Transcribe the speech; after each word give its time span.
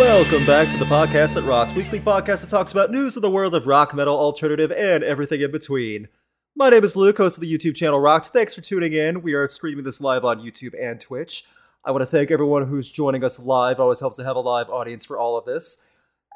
Welcome 0.00 0.46
back 0.46 0.70
to 0.70 0.78
the 0.78 0.86
podcast 0.86 1.34
that 1.34 1.42
rocks, 1.42 1.74
weekly 1.74 2.00
podcast 2.00 2.40
that 2.40 2.48
talks 2.48 2.72
about 2.72 2.90
news 2.90 3.16
of 3.16 3.22
the 3.22 3.30
world 3.30 3.54
of 3.54 3.66
rock, 3.66 3.94
metal, 3.94 4.18
alternative, 4.18 4.72
and 4.72 5.04
everything 5.04 5.42
in 5.42 5.52
between. 5.52 6.08
My 6.56 6.70
name 6.70 6.84
is 6.84 6.96
Luke, 6.96 7.18
host 7.18 7.36
of 7.36 7.42
the 7.42 7.54
YouTube 7.54 7.76
channel 7.76 8.00
Rocked. 8.00 8.28
Thanks 8.28 8.54
for 8.54 8.62
tuning 8.62 8.94
in. 8.94 9.20
We 9.20 9.34
are 9.34 9.46
streaming 9.46 9.84
this 9.84 10.00
live 10.00 10.24
on 10.24 10.40
YouTube 10.40 10.72
and 10.80 10.98
Twitch. 10.98 11.44
I 11.84 11.90
want 11.90 12.00
to 12.00 12.06
thank 12.06 12.30
everyone 12.30 12.66
who's 12.66 12.90
joining 12.90 13.22
us 13.22 13.38
live. 13.38 13.78
Always 13.78 14.00
helps 14.00 14.16
to 14.16 14.24
have 14.24 14.36
a 14.36 14.40
live 14.40 14.70
audience 14.70 15.04
for 15.04 15.18
all 15.18 15.36
of 15.36 15.44
this. 15.44 15.84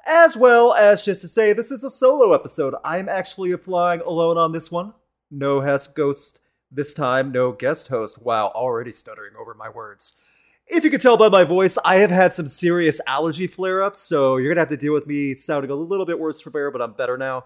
As 0.07 0.37
well 0.37 0.75
as 0.75 1.01
just 1.01 1.23
to 1.23 1.29
say, 1.29 1.55
this 1.55 1.71
is 1.71 1.83
a 1.83 1.91
solo 1.91 2.35
episode. 2.35 2.75
I'm 2.85 3.09
actually 3.09 3.57
flying 3.57 4.03
alone 4.03 4.37
on 4.37 4.53
this 4.53 4.71
one. 4.71 4.93
No 5.31 5.63
Hess 5.63 5.87
Ghost 5.87 6.41
this 6.71 6.93
time, 6.93 7.33
no 7.33 7.53
guest 7.53 7.89
host. 7.89 8.23
Wow, 8.23 8.53
already 8.55 8.93
stuttering 8.93 9.33
over 9.41 9.55
my 9.55 9.71
words. 9.71 10.21
If 10.67 10.83
you 10.83 10.91
can 10.91 11.01
tell 11.01 11.19
by 11.19 11.29
my 11.29 11.45
voice, 11.45 11.77
I 11.85 11.97
have 11.97 12.11
had 12.11 12.33
some 12.35 12.49
serious 12.49 12.99
allergy 13.07 13.47
flare 13.47 13.83
ups, 13.83 14.01
so 14.01 14.39
you're 14.39 14.51
gonna 14.51 14.63
have 14.63 14.71
to 14.71 14.79
deal 14.79 14.95
with 14.95 15.07
me 15.07 15.35
sounding 15.35 15.71
a 15.71 15.75
little 15.75 16.07
bit 16.07 16.19
worse 16.19 16.41
for 16.41 16.49
bear, 16.49 16.71
but 16.71 16.81
I'm 16.81 16.93
better 16.93 17.19
now. 17.19 17.45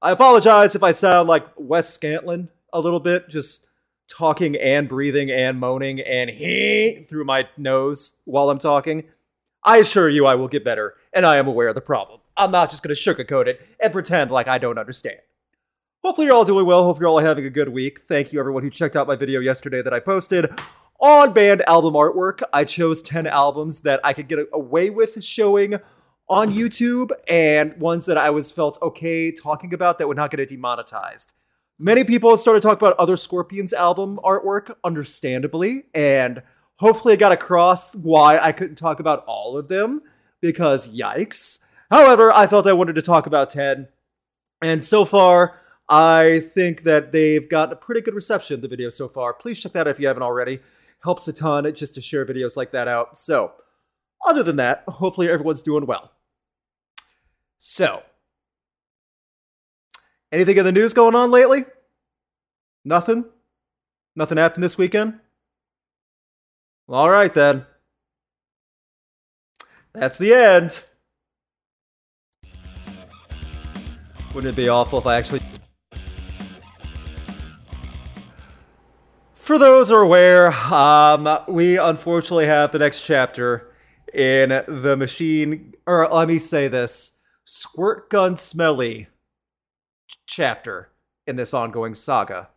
I 0.00 0.12
apologize 0.12 0.76
if 0.76 0.82
I 0.84 0.92
sound 0.92 1.28
like 1.28 1.46
Wes 1.56 1.96
Scantlin 1.98 2.48
a 2.72 2.80
little 2.80 3.00
bit, 3.00 3.28
just 3.28 3.66
talking 4.08 4.54
and 4.56 4.88
breathing 4.88 5.30
and 5.32 5.58
moaning 5.58 6.00
and 6.00 6.30
he 6.30 7.06
through 7.08 7.24
my 7.24 7.48
nose 7.56 8.20
while 8.24 8.50
I'm 8.50 8.58
talking. 8.58 9.04
I 9.64 9.78
assure 9.78 10.08
you 10.08 10.26
I 10.26 10.36
will 10.36 10.48
get 10.48 10.64
better, 10.64 10.94
and 11.12 11.26
I 11.26 11.38
am 11.38 11.48
aware 11.48 11.68
of 11.68 11.74
the 11.74 11.80
problem. 11.80 12.20
I'm 12.36 12.52
not 12.52 12.70
just 12.70 12.84
gonna 12.84 12.94
sugarcoat 12.94 13.48
it 13.48 13.60
and 13.80 13.92
pretend 13.92 14.30
like 14.30 14.46
I 14.46 14.58
don't 14.58 14.78
understand. 14.78 15.18
Hopefully 16.04 16.28
you're 16.28 16.36
all 16.36 16.44
doing 16.44 16.66
well. 16.66 16.84
Hope 16.84 17.00
you're 17.00 17.08
all 17.08 17.18
having 17.18 17.44
a 17.44 17.50
good 17.50 17.70
week. 17.70 18.02
Thank 18.06 18.32
you 18.32 18.38
everyone 18.38 18.62
who 18.62 18.70
checked 18.70 18.94
out 18.94 19.08
my 19.08 19.16
video 19.16 19.40
yesterday 19.40 19.82
that 19.82 19.92
I 19.92 19.98
posted 19.98 20.48
on 21.00 21.32
band 21.32 21.62
album 21.68 21.94
artwork. 21.94 22.42
I 22.52 22.64
chose 22.64 23.02
10 23.02 23.26
albums 23.26 23.80
that 23.80 24.00
I 24.04 24.12
could 24.12 24.28
get 24.28 24.38
away 24.52 24.90
with 24.90 25.22
showing 25.24 25.74
on 26.28 26.50
YouTube 26.50 27.10
and 27.28 27.76
ones 27.78 28.06
that 28.06 28.16
I 28.16 28.30
was 28.30 28.50
felt 28.50 28.78
okay 28.80 29.32
talking 29.32 29.74
about 29.74 29.98
that 29.98 30.06
would 30.06 30.16
not 30.16 30.30
get 30.30 30.40
it 30.40 30.48
demonetized. 30.48 31.34
Many 31.78 32.04
people 32.04 32.36
started 32.36 32.62
talking 32.62 32.86
about 32.86 32.98
other 32.98 33.16
Scorpions 33.16 33.72
album 33.72 34.20
artwork, 34.22 34.74
understandably, 34.84 35.84
and 35.94 36.42
hopefully 36.76 37.14
I 37.14 37.16
got 37.16 37.32
across 37.32 37.96
why 37.96 38.38
I 38.38 38.52
couldn't 38.52 38.76
talk 38.76 39.00
about 39.00 39.24
all 39.26 39.56
of 39.56 39.68
them 39.68 40.02
because 40.40 40.94
yikes. 40.94 41.60
However, 41.90 42.30
I 42.32 42.46
felt 42.46 42.66
I 42.66 42.74
wanted 42.74 42.96
to 42.96 43.02
talk 43.02 43.26
about 43.26 43.50
10. 43.50 43.88
And 44.62 44.84
so 44.84 45.04
far, 45.04 45.58
I 45.88 46.44
think 46.54 46.82
that 46.82 47.12
they've 47.12 47.48
gotten 47.48 47.72
a 47.72 47.76
pretty 47.76 48.02
good 48.02 48.14
reception 48.14 48.60
the 48.60 48.68
video 48.68 48.90
so 48.90 49.08
far. 49.08 49.32
Please 49.32 49.58
check 49.58 49.72
that 49.72 49.80
out 49.80 49.88
if 49.88 49.98
you 49.98 50.06
haven't 50.06 50.22
already. 50.22 50.60
Helps 51.02 51.26
a 51.28 51.32
ton 51.32 51.72
just 51.74 51.94
to 51.94 52.00
share 52.00 52.26
videos 52.26 52.56
like 52.56 52.72
that 52.72 52.88
out. 52.88 53.16
So, 53.16 53.52
other 54.26 54.42
than 54.42 54.56
that, 54.56 54.84
hopefully 54.86 55.28
everyone's 55.28 55.62
doing 55.62 55.86
well. 55.86 56.12
So, 57.58 58.02
anything 60.30 60.56
in 60.56 60.64
the 60.64 60.72
news 60.72 60.92
going 60.92 61.14
on 61.14 61.30
lately? 61.30 61.64
Nothing? 62.84 63.24
Nothing 64.16 64.38
happened 64.38 64.62
this 64.62 64.78
weekend? 64.78 65.20
All 66.88 67.08
right 67.08 67.32
then. 67.32 67.66
That's 69.92 70.18
the 70.18 70.34
end. 70.34 70.84
Wouldn't 74.34 74.52
it 74.52 74.56
be 74.56 74.68
awful 74.68 74.98
if 74.98 75.06
I 75.06 75.16
actually. 75.16 75.40
For 79.50 79.58
those 79.58 79.88
who 79.88 79.96
are 79.96 80.02
aware, 80.02 80.52
um, 80.72 81.28
we 81.48 81.76
unfortunately 81.76 82.46
have 82.46 82.70
the 82.70 82.78
next 82.78 83.04
chapter 83.04 83.72
in 84.14 84.50
the 84.68 84.96
machine, 84.96 85.74
or 85.88 86.06
let 86.06 86.28
me 86.28 86.38
say 86.38 86.68
this 86.68 87.18
squirt 87.44 88.08
gun 88.10 88.36
smelly 88.36 89.08
chapter 90.24 90.92
in 91.26 91.34
this 91.34 91.52
ongoing 91.52 91.94
saga. 91.94 92.50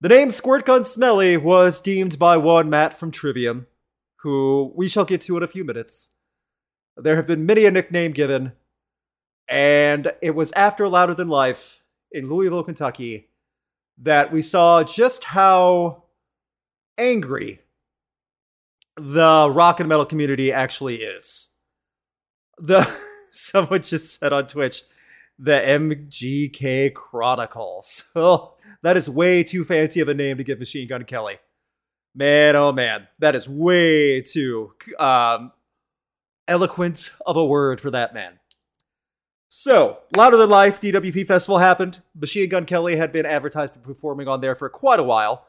The 0.00 0.08
name 0.08 0.32
Squirt 0.32 0.66
Gun 0.66 0.82
Smelly 0.82 1.36
was 1.36 1.80
deemed 1.80 2.18
by 2.18 2.38
one 2.38 2.68
Matt 2.68 2.98
from 2.98 3.12
Trivium, 3.12 3.68
who 4.16 4.72
we 4.74 4.88
shall 4.88 5.04
get 5.04 5.20
to 5.20 5.36
in 5.36 5.44
a 5.44 5.46
few 5.46 5.62
minutes. 5.62 6.10
There 6.96 7.14
have 7.14 7.28
been 7.28 7.46
many 7.46 7.66
a 7.66 7.70
nickname 7.70 8.10
given, 8.10 8.50
and 9.48 10.10
it 10.20 10.34
was 10.34 10.50
after 10.56 10.88
Louder 10.88 11.14
Than 11.14 11.28
Life 11.28 11.84
in 12.10 12.28
Louisville, 12.28 12.64
Kentucky, 12.64 13.28
that 13.98 14.32
we 14.32 14.42
saw 14.42 14.82
just 14.82 15.24
how 15.24 16.04
angry 16.98 17.60
the 18.96 19.50
rock 19.52 19.80
and 19.80 19.88
metal 19.88 20.06
community 20.06 20.52
actually 20.52 20.96
is. 20.96 21.50
The 22.58 22.88
someone 23.30 23.82
just 23.82 24.18
said 24.18 24.32
on 24.32 24.46
Twitch, 24.46 24.82
the 25.38 25.52
MGK 25.52 26.94
Chronicles. 26.94 28.04
Oh, 28.16 28.54
that 28.82 28.96
is 28.98 29.08
way 29.08 29.42
too 29.42 29.64
fancy 29.64 30.00
of 30.00 30.08
a 30.08 30.14
name 30.14 30.36
to 30.36 30.44
give 30.44 30.58
Machine 30.58 30.86
Gun 30.86 31.04
Kelly. 31.04 31.38
Man, 32.14 32.54
oh 32.54 32.70
man, 32.70 33.08
that 33.18 33.34
is 33.34 33.48
way 33.48 34.20
too 34.20 34.72
um, 34.98 35.52
eloquent 36.46 37.10
of 37.24 37.36
a 37.36 37.44
word 37.44 37.80
for 37.80 37.90
that 37.90 38.14
man. 38.14 38.38
So, 39.56 39.98
Louder 40.16 40.36
Than 40.36 40.50
Life 40.50 40.80
DWP 40.80 41.28
Festival 41.28 41.58
happened. 41.58 42.00
Machine 42.16 42.48
Gun 42.48 42.64
Kelly 42.64 42.96
had 42.96 43.12
been 43.12 43.24
advertised 43.24 43.80
performing 43.84 44.26
on 44.26 44.40
there 44.40 44.56
for 44.56 44.68
quite 44.68 44.98
a 44.98 45.04
while. 45.04 45.46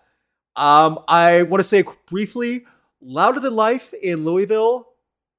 Um, 0.56 1.00
I 1.08 1.42
want 1.42 1.58
to 1.58 1.68
say 1.68 1.84
briefly, 2.06 2.66
Louder 3.02 3.40
Than 3.40 3.56
Life 3.56 3.96
in 4.04 4.24
Louisville, 4.24 4.90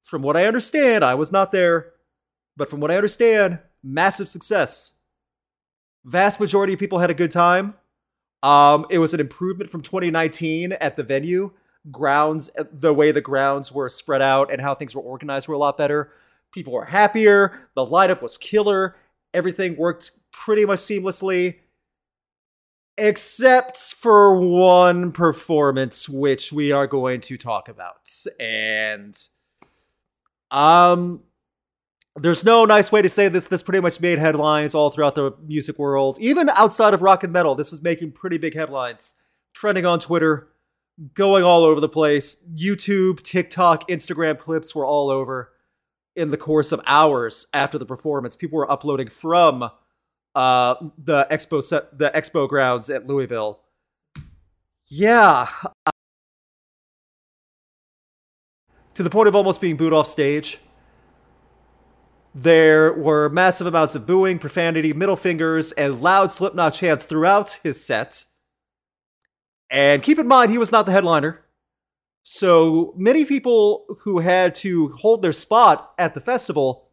from 0.03 0.23
what 0.23 0.37
I 0.37 0.47
understand, 0.47 1.05
I 1.05 1.15
was 1.15 1.31
not 1.31 1.53
there, 1.53 1.93
but 2.57 2.69
from 2.69 2.81
what 2.81 2.91
I 2.91 2.97
understand, 2.97 3.61
massive 3.85 4.29
success. 4.29 4.99
Vast 6.05 6.41
majority 6.41 6.73
of 6.73 6.81
people 6.81 6.99
had 6.99 7.11
a 7.11 7.15
good 7.15 7.31
time. 7.31 7.75
Um, 8.43 8.85
it 8.91 8.99
was 8.99 9.15
an 9.15 9.21
improvement 9.21 9.71
from 9.71 9.83
2019 9.83 10.73
at 10.73 10.97
the 10.97 11.05
venue. 11.05 11.53
Grounds, 11.93 12.51
the 12.73 12.93
way 12.93 13.13
the 13.13 13.21
grounds 13.21 13.71
were 13.71 13.89
spread 13.89 14.23
out 14.23 14.53
and 14.53 14.61
how 14.61 14.75
things 14.75 14.93
were 14.93 15.03
organized 15.03 15.47
were 15.47 15.55
a 15.55 15.59
lot 15.59 15.79
better. 15.79 16.11
People 16.57 16.73
were 16.73 16.87
happier. 16.87 17.69
The 17.75 17.85
lineup 17.85 18.23
was 18.23 18.39
killer. 18.39 18.97
Everything 19.35 19.77
worked 19.77 20.13
pretty 20.33 20.65
much 20.65 20.79
seamlessly, 20.79 21.57
except 22.97 23.77
for 23.77 24.35
one 24.35 25.13
performance, 25.13 26.09
which 26.09 26.55
we 26.55 26.73
are 26.73 26.87
going 26.87 27.21
to 27.21 27.37
talk 27.37 27.69
about. 27.69 28.11
And 28.41 29.15
um, 30.51 31.25
there's 32.15 32.43
no 32.43 32.65
nice 32.65 32.91
way 32.91 33.03
to 33.03 33.09
say 33.11 33.29
this. 33.29 33.49
This 33.49 33.63
pretty 33.63 33.83
much 33.83 34.01
made 34.01 34.19
headlines 34.19 34.75
all 34.75 34.89
throughout 34.89 35.15
the 35.15 35.33
music 35.47 35.79
world, 35.79 36.17
even 36.23 36.49
outside 36.49 36.95
of 36.95 37.03
rock 37.03 37.23
and 37.23 37.35
metal. 37.35 37.55
This 37.55 37.71
was 37.71 37.83
making 37.83 38.13
pretty 38.13 38.39
big 38.39 38.55
headlines, 38.55 39.13
trending 39.53 39.85
on 39.85 39.99
Twitter, 39.99 40.49
going 41.13 41.45
all 41.45 41.65
over 41.65 41.83
the 41.83 41.89
place. 41.91 42.43
YouTube, 42.55 43.21
TikTok, 43.21 43.91
Instagram 43.91 44.39
clips 44.39 44.75
were 44.75 44.87
all 44.87 45.11
over 45.11 45.53
in 46.17 46.31
the 46.31 46.37
course 46.37 46.73
of 46.73 46.81
hours 46.87 47.47
after 47.53 47.79
the 47.79 47.87
performance. 47.87 48.35
People 48.35 48.57
were 48.57 48.71
uploading 48.71 49.09
from 49.09 49.71
uh, 50.35 50.75
the 50.99 51.27
expo 51.31 51.63
set, 51.63 51.97
the 51.99 52.11
expo 52.11 52.49
grounds 52.49 52.91
at 52.91 53.07
Louisville. 53.07 53.61
Yeah. 54.89 55.49
To 58.95 59.03
the 59.03 59.11
point 59.11 59.29
of 59.29 59.37
almost 59.37 59.61
being 59.61 59.77
booed 59.77 59.93
off 59.93 60.07
stage. 60.07 60.59
There 62.35 62.93
were 62.93 63.31
massive 63.31 63.67
amounts 63.67 63.95
of 63.95 64.07
booing, 64.07 64.39
profanity, 64.39 64.93
middle 64.93 65.17
fingers, 65.17 65.73
and 65.73 66.03
loud 66.03 66.31
Slipknot 66.31 66.75
chants 66.75 67.07
throughout 67.07 67.59
his 67.63 67.83
set. 67.83 68.25
And 69.71 70.03
keep 70.03 70.19
in 70.19 70.29
mind, 70.29 70.51
he 70.51 70.59
was 70.59 70.71
not 70.71 70.85
the 70.85 70.93
headliner. 70.93 71.46
So 72.29 72.93
many 72.97 73.25
people 73.25 73.87
who 74.01 74.19
had 74.19 74.53
to 74.57 74.89
hold 74.89 75.23
their 75.23 75.31
spot 75.31 75.93
at 75.97 76.13
the 76.15 76.21
festival 76.21 76.89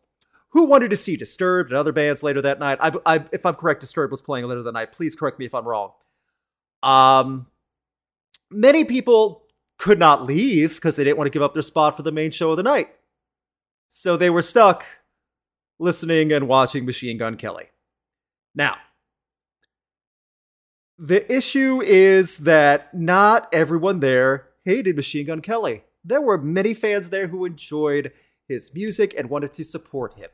who 0.49 0.65
wanted 0.65 0.91
to 0.91 0.95
see 0.95 1.17
Disturbed 1.17 1.71
and 1.71 1.79
other 1.79 1.91
bands 1.91 2.21
later 2.21 2.39
that 2.43 2.59
night. 2.59 2.77
I, 2.79 2.91
I, 3.03 3.25
if 3.31 3.43
I'm 3.43 3.55
correct, 3.55 3.81
Disturbed 3.81 4.11
was 4.11 4.21
playing 4.21 4.45
later 4.45 4.61
that 4.61 4.73
night. 4.73 4.91
Please 4.91 5.15
correct 5.15 5.39
me 5.39 5.47
if 5.47 5.55
I'm 5.55 5.67
wrong. 5.67 5.93
Um, 6.83 7.47
many 8.51 8.83
people 8.83 9.47
could 9.79 9.97
not 9.97 10.23
leave 10.23 10.75
because 10.75 10.97
they 10.97 11.03
didn't 11.03 11.17
want 11.17 11.25
to 11.25 11.31
give 11.31 11.41
up 11.41 11.53
their 11.53 11.63
spot 11.63 11.97
for 11.97 12.03
the 12.03 12.11
main 12.11 12.29
show 12.29 12.51
of 12.51 12.57
the 12.57 12.61
night. 12.61 12.89
So 13.87 14.15
they 14.15 14.29
were 14.29 14.43
stuck 14.43 14.85
listening 15.79 16.31
and 16.31 16.47
watching 16.47 16.85
Machine 16.85 17.17
Gun 17.17 17.37
Kelly. 17.37 17.71
Now, 18.53 18.75
the 20.99 21.25
issue 21.35 21.81
is 21.81 22.37
that 22.37 22.93
not 22.93 23.49
everyone 23.51 23.99
there 23.99 24.49
hated 24.65 24.95
Machine 24.95 25.27
Gun 25.27 25.41
Kelly. 25.41 25.83
There 26.03 26.21
were 26.21 26.37
many 26.37 26.73
fans 26.73 27.09
there 27.09 27.27
who 27.27 27.45
enjoyed 27.45 28.13
his 28.47 28.73
music 28.73 29.13
and 29.17 29.29
wanted 29.29 29.53
to 29.53 29.63
support 29.63 30.15
him. 30.19 30.29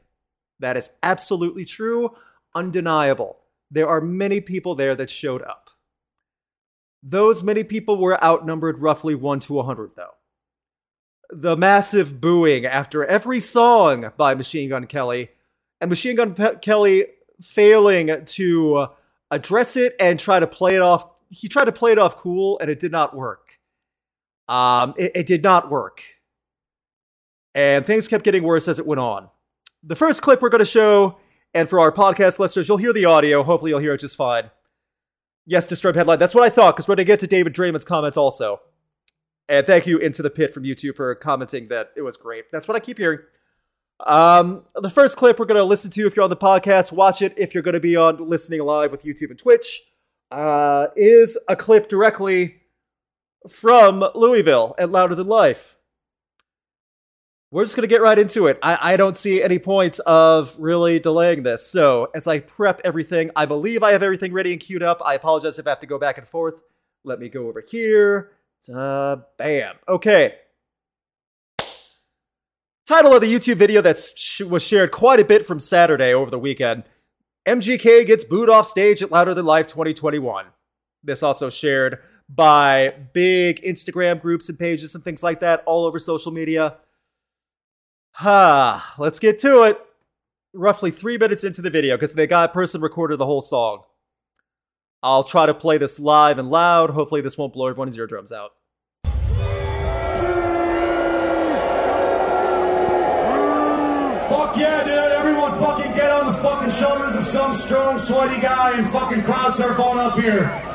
That 0.60 0.78
is 0.78 0.92
absolutely 1.04 1.66
true, 1.66 2.16
undeniable. 2.56 3.40
There 3.72 3.88
are 3.90 4.02
many 4.02 4.42
people 4.42 4.76
there 4.76 4.96
that 4.96 5.10
showed 5.10 5.42
up. 5.44 5.70
Those 7.04 7.44
many 7.44 7.64
people 7.64 7.98
were 7.98 8.24
outnumbered 8.24 8.80
roughly 8.80 9.16
1 9.16 9.42
to 9.42 9.54
100, 9.54 9.92
though. 9.96 10.16
the 11.32 11.58
massive 11.58 12.20
booing 12.22 12.66
after 12.66 13.06
every 13.06 13.40
song 13.40 14.12
by 14.18 14.36
Machine 14.36 14.70
Gun 14.70 14.88
Kelly, 14.88 15.30
and 15.82 15.90
Machine 15.90 16.16
Gun 16.16 16.34
Pe- 16.36 16.58
Kelly 16.60 17.06
failing 17.42 18.26
to 18.26 18.76
uh, 18.76 18.88
address 19.32 19.78
it 19.78 19.96
and 20.00 20.20
try 20.20 20.40
to 20.40 20.48
play 20.48 20.76
it 20.76 20.82
off. 20.82 21.08
He 21.30 21.48
tried 21.48 21.66
to 21.66 21.72
play 21.72 21.92
it 21.92 22.00
off 22.00 22.18
cool, 22.18 22.60
and 22.60 22.70
it 22.72 22.80
did 22.80 22.92
not 22.92 23.16
work. 23.16 23.59
Um, 24.50 24.96
it, 24.98 25.12
it 25.16 25.28
did 25.28 25.44
not 25.44 25.70
work, 25.70 26.04
and 27.54 27.86
things 27.86 28.08
kept 28.08 28.26
getting 28.26 28.44
worse 28.44 28.68
as 28.68 28.80
it 28.80 28.88
went 28.88 29.00
on. 29.00 29.30
The 29.84 29.96
first 29.96 30.22
clip 30.22 30.42
we're 30.42 30.50
going 30.50 30.60
to 30.60 30.66
show, 30.66 31.20
and 31.54 31.70
for 31.70 31.80
our 31.80 31.92
podcast 31.92 32.40
listeners, 32.40 32.68
you'll 32.68 32.78
hear 32.78 32.92
the 32.92 33.06
audio. 33.06 33.44
Hopefully, 33.44 33.70
you'll 33.70 33.80
hear 33.80 33.94
it 33.94 34.00
just 34.00 34.18
fine. 34.18 34.50
Yes, 35.46 35.68
disturbed 35.68 35.96
headline. 35.96 36.20
That's 36.20 36.36
what 36.36 36.44
I 36.44 36.50
thought, 36.50 36.76
because 36.76 36.88
we're 36.88 36.96
going 36.96 37.06
to 37.06 37.12
get 37.12 37.20
to 37.20 37.28
David 37.28 37.54
Draiman's 37.54 37.86
comments 37.86 38.18
also. 38.18 38.60
And 39.48 39.66
thank 39.66 39.88
you, 39.88 39.98
Into 39.98 40.22
the 40.22 40.30
Pit 40.30 40.54
from 40.54 40.64
YouTube, 40.64 40.96
for 40.96 41.16
commenting 41.16 41.70
that 41.70 41.92
it 41.96 42.02
was 42.02 42.18
great. 42.18 42.46
That's 42.52 42.68
what 42.68 42.76
I 42.76 42.80
keep 42.80 42.98
hearing. 42.98 43.20
Um, 44.06 44.66
the 44.76 44.90
first 44.90 45.18
clip 45.18 45.40
we're 45.40 45.46
going 45.46 45.58
to 45.58 45.64
listen 45.64 45.92
to 45.92 46.08
if 46.08 46.16
you're 46.16 46.24
on 46.24 46.30
the 46.30 46.38
podcast, 46.38 46.92
watch 46.92 47.22
it 47.22 47.34
if 47.38 47.54
you're 47.54 47.64
going 47.64 47.74
to 47.74 47.80
be 47.80 47.96
on 47.96 48.30
listening 48.30 48.62
live 48.62 48.92
with 48.92 49.04
YouTube 49.04 49.30
and 49.30 49.38
Twitch, 49.38 49.82
uh, 50.32 50.88
is 50.96 51.38
a 51.48 51.56
clip 51.56 51.90
directly 51.90 52.59
from 53.48 54.04
Louisville 54.16 54.76
at 54.78 54.90
Louder 54.90 55.16
Than 55.16 55.28
Life. 55.28 55.78
We're 57.52 57.64
just 57.64 57.76
going 57.76 57.88
to 57.88 57.94
get 57.94 58.02
right 58.02 58.20
into 58.20 58.46
it. 58.48 58.60
I, 58.62 58.94
I 58.94 58.98
don't 58.98 59.18
see 59.18 59.42
any 59.42 59.58
point 59.58 60.00
of 60.02 60.56
really 60.60 61.00
delaying 61.00 61.44
this. 61.44 61.66
So, 61.66 62.10
as 62.14 62.28
I 62.28 62.40
prep 62.40 62.80
everything, 62.84 63.32
I 63.36 63.46
believe 63.46 63.82
I 63.82 63.92
have 63.94 64.04
everything 64.04 64.34
ready 64.34 64.52
and 64.52 64.62
queued 64.62 64.84
up. 64.84 65.02
I 65.04 65.16
apologize 65.16 65.58
if 65.58 65.66
I 65.66 65.72
have 65.72 65.80
to 65.80 65.88
go 65.88 65.98
back 65.98 66.20
and 66.20 66.28
forth. 66.28 66.62
Let 67.04 67.20
me 67.20 67.28
go 67.28 67.48
over 67.48 67.64
here. 67.68 68.32
Uh, 68.72 69.18
bam. 69.38 69.76
Okay. 69.88 70.36
Title 72.86 73.14
of 73.14 73.22
the 73.22 73.34
YouTube 73.34 73.56
video 73.56 73.82
that 73.82 73.98
sh- 73.98 74.42
was 74.42 74.64
shared 74.64 74.92
quite 74.92 75.20
a 75.20 75.26
bit 75.26 75.46
from 75.46 75.60
Saturday 75.60 76.14
over 76.14 76.30
the 76.30 76.40
weekend 76.40 76.84
MGK 77.48 78.06
gets 78.06 78.24
booed 78.24 78.50
off 78.50 78.68
stage 78.68 79.02
at 79.02 79.12
Louder 79.12 79.34
Than 79.34 79.46
Life 79.46 79.66
2021. 79.66 80.46
This 81.04 81.24
also 81.24 81.50
shared 81.50 82.00
by 82.30 82.94
big 83.14 83.62
Instagram 83.64 84.22
groups 84.22 84.50
and 84.50 84.60
pages 84.60 84.94
and 84.94 85.04
things 85.04 85.24
like 85.24 85.40
that 85.40 85.64
all 85.66 85.86
over 85.86 85.98
social 85.98 86.32
media. 86.32 86.78
Ha, 88.14 88.96
let's 88.98 89.20
get 89.20 89.40
to 89.40 89.64
it. 89.64 89.80
Roughly 90.54 90.92
three 90.92 91.18
minutes 91.18 91.44
into 91.44 91.62
the 91.62 91.70
video, 91.70 91.96
because 91.96 92.14
the 92.14 92.28
guy 92.28 92.48
person 92.48 92.82
recorded 92.82 93.18
the 93.18 93.26
whole 93.26 93.42
song. 93.42 93.84
I'll 95.02 95.24
try 95.24 95.46
to 95.46 95.54
play 95.54 95.78
this 95.78 96.00
live 96.00 96.38
and 96.38 96.50
loud. 96.50 96.90
Hopefully, 96.90 97.22
this 97.22 97.38
won't 97.38 97.54
blow 97.54 97.68
everyone's 97.68 97.98
eardrums 97.98 98.32
out. 98.32 98.52
Fuck 104.30 104.58
yeah, 104.58 104.84
dude. 104.84 104.94
Everyone 104.94 105.52
fucking 105.60 105.94
get 105.94 106.12
on 106.12 106.34
the 106.34 106.40
fucking 106.42 106.70
shoulders 106.72 107.16
of 107.16 107.26
some 107.26 107.54
strong, 107.54 107.98
sweaty 107.98 108.42
guy 108.42 108.78
and 108.78 108.92
fucking 108.92 109.24
crowd 109.24 109.56
surf 109.56 109.80
on 109.80 109.98
up 109.98 110.20
here. 110.20 110.69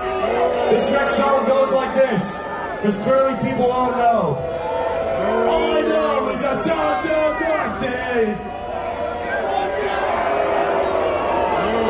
This 0.70 0.90
next 0.90 1.16
song 1.16 1.46
goes 1.46 1.72
like 1.72 1.94
this. 1.94 2.22
Because 2.84 2.96
clearly 3.04 3.34
people 3.48 3.68
won't 3.68 3.96
know. 3.96 4.36
All 5.48 5.72
I 5.72 5.80
know 5.82 6.28
is 6.30 6.44
I 6.44 6.54
don't 6.62 7.02
do 7.06 7.20
nothing. 7.46 8.34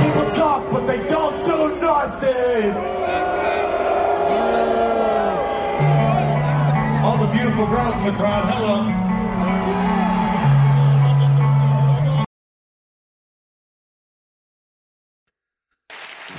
People 0.04 0.26
talk, 0.36 0.70
but 0.70 0.86
they 0.86 1.00
don't 1.08 1.44
do 1.44 1.80
nothing. 1.80 2.76
All 7.04 7.18
the 7.18 7.26
beautiful 7.32 7.66
girls 7.66 7.96
in 7.96 8.04
the 8.04 8.12
crowd, 8.12 8.44
hello. 8.52 9.04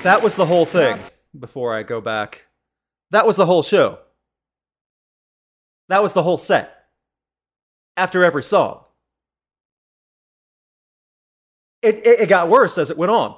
That 0.03 0.21
was 0.21 0.35
the 0.35 0.45
whole 0.45 0.65
thing 0.65 0.99
before 1.39 1.75
I 1.75 1.83
go 1.83 2.01
back. 2.01 2.47
That 3.11 3.27
was 3.27 3.37
the 3.37 3.45
whole 3.45 3.63
show. 3.63 3.99
That 5.89 6.01
was 6.01 6.13
the 6.13 6.23
whole 6.23 6.37
set. 6.37 6.71
After 7.97 8.23
every 8.23 8.43
song. 8.43 8.83
It, 11.81 11.99
it, 11.99 12.21
it 12.21 12.29
got 12.29 12.49
worse 12.49 12.77
as 12.77 12.89
it 12.89 12.97
went 12.97 13.11
on. 13.11 13.37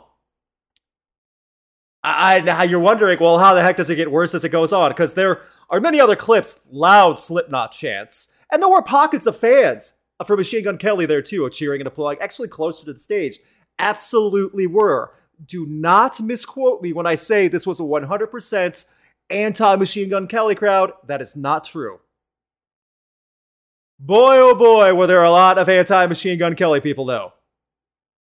I, 2.04 2.40
now 2.40 2.64
you're 2.64 2.80
wondering, 2.80 3.20
well, 3.20 3.38
how 3.38 3.54
the 3.54 3.62
heck 3.62 3.76
does 3.76 3.90
it 3.90 3.96
get 3.96 4.12
worse 4.12 4.34
as 4.34 4.46
it 4.46 4.50
goes 4.50 4.72
on? 4.72 4.92
Because 4.92 5.14
there 5.14 5.42
are 5.70 5.82
many 5.82 6.00
other 6.00 6.16
clips, 6.16 6.68
loud 6.72 7.20
Slipknot 7.20 7.74
chants, 7.74 8.32
and 8.52 8.62
there 8.62 8.70
were 8.70 8.82
pockets 8.82 9.28
of 9.28 9.38
fans 9.38 9.94
for 10.26 10.38
Machine 10.38 10.64
Gun 10.64 10.78
Kelly 10.78 11.06
there 11.06 11.22
too, 11.22 11.50
cheering 11.50 11.82
and 11.82 11.88
applauding, 11.88 12.22
actually 12.22 12.48
closer 12.48 12.86
to 12.86 12.94
the 12.94 13.00
stage. 13.00 13.40
Absolutely 13.78 14.68
were 14.68 15.14
do 15.45 15.66
not 15.66 16.19
misquote 16.19 16.81
me 16.81 16.94
when 16.94 17.06
I 17.06 17.16
say 17.16 17.48
this 17.48 17.68
was 17.68 17.80
a 17.80 17.84
100% 17.84 18.86
anti 19.30 19.75
Machine 19.75 20.10
Gun 20.10 20.28
Kelly 20.28 20.56
crowd. 20.56 20.94
That 21.06 21.22
is 21.22 21.36
not 21.36 21.63
true. 21.63 22.00
Boy, 24.00 24.38
oh 24.38 24.56
boy, 24.56 24.94
were 24.94 25.07
there 25.07 25.24
a 25.24 25.31
lot 25.31 25.57
of 25.57 25.69
anti 25.69 26.06
Machine 26.06 26.38
Gun 26.38 26.56
Kelly 26.56 26.81
people, 26.81 27.06
though. 27.06 27.34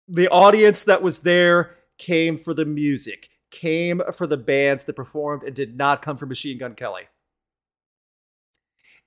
The 0.08 0.28
audience 0.28 0.84
that 0.84 1.02
was 1.02 1.22
there 1.22 1.78
came 1.98 2.38
for 2.38 2.54
the 2.54 2.66
music, 2.66 3.30
came 3.50 4.02
for 4.12 4.28
the 4.28 4.38
bands 4.38 4.84
that 4.84 4.96
performed, 4.96 5.44
and 5.44 5.56
did 5.56 5.78
not 5.78 6.02
come 6.02 6.18
for 6.18 6.26
Machine 6.26 6.58
Gun 6.58 6.76
Kelly. 6.76 7.04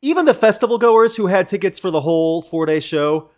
Even 0.02 0.24
the 0.24 0.34
festival 0.34 0.78
goers 0.78 1.16
who 1.16 1.26
had 1.26 1.48
tickets 1.48 1.78
for 1.78 1.90
the 1.90 2.02
whole 2.02 2.42
four 2.42 2.66
day 2.66 2.80
show 2.80 3.30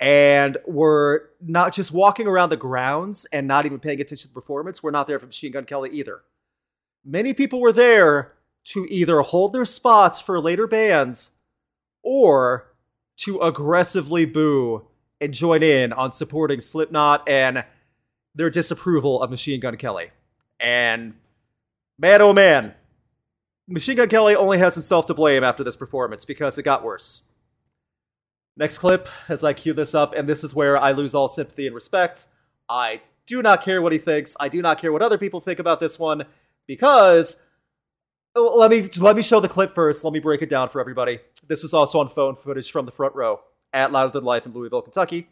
and 0.00 0.56
were 0.66 1.30
not 1.42 1.74
just 1.74 1.92
walking 1.92 2.26
around 2.26 2.48
the 2.48 2.56
grounds 2.56 3.26
and 3.32 3.46
not 3.46 3.66
even 3.66 3.78
paying 3.78 4.00
attention 4.00 4.28
to 4.28 4.34
the 4.34 4.40
performance. 4.40 4.82
We're 4.82 4.90
not 4.90 5.06
there 5.06 5.18
for 5.18 5.26
Machine 5.26 5.52
Gun 5.52 5.66
Kelly 5.66 5.90
either. 5.90 6.22
Many 7.04 7.34
people 7.34 7.60
were 7.60 7.72
there 7.72 8.32
to 8.64 8.86
either 8.88 9.20
hold 9.20 9.52
their 9.52 9.66
spots 9.66 10.20
for 10.20 10.40
later 10.40 10.66
bands 10.66 11.32
or 12.02 12.72
to 13.18 13.40
aggressively 13.40 14.24
boo 14.24 14.86
and 15.20 15.34
join 15.34 15.62
in 15.62 15.92
on 15.92 16.10
supporting 16.12 16.60
Slipknot 16.60 17.28
and 17.28 17.64
their 18.34 18.48
disapproval 18.48 19.22
of 19.22 19.28
Machine 19.28 19.60
Gun 19.60 19.76
Kelly. 19.76 20.10
And 20.58 21.14
man, 21.98 22.22
oh 22.22 22.32
man, 22.32 22.74
Machine 23.68 23.96
Gun 23.96 24.08
Kelly 24.08 24.34
only 24.34 24.58
has 24.58 24.74
himself 24.74 25.06
to 25.06 25.14
blame 25.14 25.44
after 25.44 25.62
this 25.62 25.76
performance 25.76 26.24
because 26.24 26.56
it 26.56 26.62
got 26.62 26.82
worse. 26.82 27.29
Next 28.56 28.78
clip, 28.78 29.08
as 29.28 29.42
I 29.44 29.52
cue 29.52 29.72
this 29.72 29.94
up, 29.94 30.14
and 30.14 30.28
this 30.28 30.44
is 30.44 30.54
where 30.54 30.76
I 30.76 30.92
lose 30.92 31.14
all 31.14 31.28
sympathy 31.28 31.66
and 31.66 31.74
respect. 31.74 32.28
I 32.68 33.00
do 33.26 33.42
not 33.42 33.62
care 33.62 33.80
what 33.80 33.92
he 33.92 33.98
thinks. 33.98 34.36
I 34.38 34.48
do 34.48 34.60
not 34.60 34.80
care 34.80 34.92
what 34.92 35.02
other 35.02 35.18
people 35.18 35.40
think 35.40 35.58
about 35.58 35.80
this 35.80 35.98
one 35.98 36.24
because 36.66 37.42
oh, 38.34 38.54
let 38.56 38.70
me 38.70 38.88
let 38.98 39.16
me 39.16 39.22
show 39.22 39.40
the 39.40 39.48
clip 39.48 39.74
first. 39.74 40.04
Let 40.04 40.12
me 40.12 40.20
break 40.20 40.42
it 40.42 40.50
down 40.50 40.68
for 40.68 40.80
everybody. 40.80 41.20
This 41.46 41.62
was 41.62 41.74
also 41.74 42.00
on 42.00 42.08
phone 42.08 42.36
footage 42.36 42.70
from 42.70 42.86
the 42.86 42.92
front 42.92 43.14
row 43.14 43.40
at 43.72 43.92
Louder 43.92 44.12
Than 44.12 44.24
Life 44.24 44.46
in 44.46 44.52
Louisville, 44.52 44.82
Kentucky. 44.82 45.28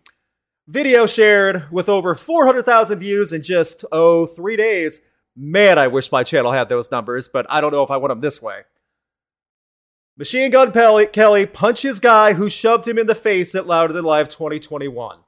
Video 0.66 1.06
shared 1.06 1.64
with 1.72 1.88
over 1.88 2.14
400,000 2.14 2.98
views 2.98 3.32
in 3.32 3.42
just, 3.42 3.84
oh, 3.90 4.26
three 4.26 4.56
days. 4.56 5.00
Man, 5.34 5.78
I 5.78 5.86
wish 5.86 6.12
my 6.12 6.24
channel 6.24 6.52
had 6.52 6.68
those 6.68 6.90
numbers, 6.90 7.28
but 7.28 7.46
I 7.48 7.60
don't 7.60 7.72
know 7.72 7.82
if 7.82 7.90
I 7.90 7.96
want 7.96 8.10
them 8.10 8.20
this 8.20 8.42
way. 8.42 8.62
Machine 10.18 10.50
Gun 10.50 10.72
Kelly 10.72 11.46
punches 11.46 12.00
guy 12.00 12.32
who 12.32 12.50
shoved 12.50 12.88
him 12.88 12.98
in 12.98 13.06
the 13.06 13.14
face 13.14 13.54
at 13.54 13.68
Louder 13.68 13.92
Than 13.92 14.04
Life 14.04 14.28
2021. 14.28 15.20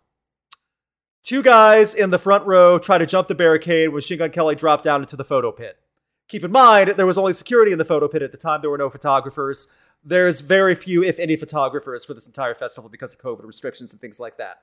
Two 1.22 1.44
guys 1.44 1.94
in 1.94 2.10
the 2.10 2.18
front 2.18 2.44
row 2.44 2.76
try 2.76 2.98
to 2.98 3.06
jump 3.06 3.28
the 3.28 3.36
barricade 3.36 3.90
when 3.90 3.98
Machine 3.98 4.18
Gun 4.18 4.32
Kelly 4.32 4.56
dropped 4.56 4.82
down 4.82 5.00
into 5.00 5.14
the 5.14 5.22
photo 5.22 5.52
pit. 5.52 5.78
Keep 6.26 6.42
in 6.42 6.50
mind, 6.50 6.94
there 6.96 7.06
was 7.06 7.18
only 7.18 7.32
security 7.32 7.70
in 7.70 7.78
the 7.78 7.84
photo 7.84 8.08
pit 8.08 8.20
at 8.20 8.32
the 8.32 8.38
time. 8.38 8.62
There 8.62 8.70
were 8.70 8.78
no 8.78 8.90
photographers. 8.90 9.68
There's 10.02 10.40
very 10.40 10.74
few, 10.74 11.04
if 11.04 11.20
any, 11.20 11.36
photographers 11.36 12.04
for 12.04 12.12
this 12.12 12.26
entire 12.26 12.54
festival 12.54 12.90
because 12.90 13.14
of 13.14 13.20
COVID 13.20 13.44
restrictions 13.44 13.92
and 13.92 14.00
things 14.00 14.18
like 14.18 14.38
that. 14.38 14.62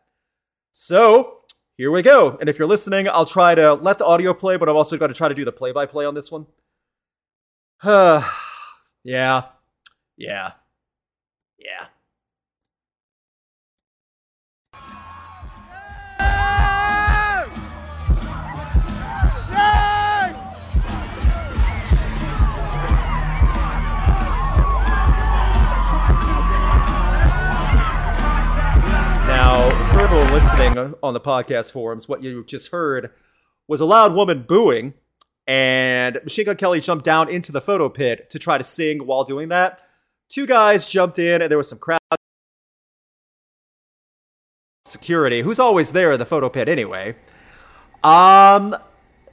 So, 0.74 1.38
here 1.78 1.90
we 1.90 2.02
go. 2.02 2.38
And 2.42 2.50
if 2.50 2.60
you're 2.60 2.68
listening, 2.68 3.08
I'll 3.08 3.26
try 3.26 3.56
to 3.56 3.76
let 3.76 3.98
the 3.98 4.06
audio 4.06 4.34
play, 4.34 4.58
but 4.58 4.68
I'm 4.68 4.76
also 4.76 4.98
going 4.98 5.10
to 5.10 5.18
try 5.18 5.30
to 5.30 5.36
do 5.36 5.46
the 5.46 5.54
play 5.54 5.72
by 5.72 5.86
play 5.86 6.06
on 6.06 6.16
this 6.16 6.30
one. 6.32 6.48
yeah, 9.04 9.44
yeah. 10.18 10.54
Yeah. 11.60 11.86
Now, 29.28 29.70
for 29.90 30.08
listening 30.34 30.96
on 31.04 31.14
the 31.14 31.20
podcast 31.20 31.72
forums, 31.72 32.10
what 32.10 32.24
you 32.24 32.44
just 32.46 32.72
heard 32.72 33.12
was 33.68 33.82
a 33.82 33.86
loud 33.86 34.14
woman 34.14 34.46
booing, 34.48 34.94
and 35.46 36.18
Machine 36.24 36.46
Gun 36.46 36.56
Kelly 36.56 36.80
jumped 36.80 37.06
down 37.06 37.30
into 37.30 37.52
the 37.52 37.62
photo 37.62 37.88
pit 37.90 38.30
to 38.32 38.40
try 38.40 38.58
to 38.58 38.64
sing 38.64 39.06
while 39.06 39.24
doing 39.24 39.50
that 39.50 39.82
two 40.30 40.46
guys 40.46 40.90
jumped 40.90 41.20
in 41.20 41.42
and 41.42 41.50
there 41.50 41.58
was 41.58 41.70
some 41.70 41.80
crowd 41.80 42.00
security, 44.86 45.42
who's 45.42 45.60
always 45.60 45.92
there 45.92 46.12
in 46.12 46.20
the 46.20 46.26
photo 46.26 46.50
pit 46.50 46.70
anyway. 46.70 47.16
Um, 48.04 48.76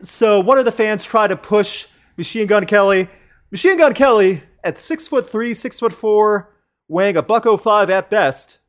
so 0.03 0.41
one 0.41 0.59
of 0.59 0.65
the 0.65 0.73
fans 0.73 1.05
tried 1.05 1.29
to 1.29 1.37
push 1.37 1.87
Machine 2.17 2.47
Gun 2.47 2.67
Kelly. 2.67 3.09
Machine 3.51 3.79
Gun 3.79 3.95
Kelly, 3.95 4.43
at 4.63 4.79
six 4.79 5.07
foot 5.07 5.29
three, 5.29 5.55
six 5.55 5.79
foot 5.79 5.93
four, 5.93 6.51
weighing 6.89 7.17
a 7.17 7.23
buck 7.23 7.47
oh 7.47 7.57
five 7.57 7.91
at 7.91 8.11
best, 8.11 8.61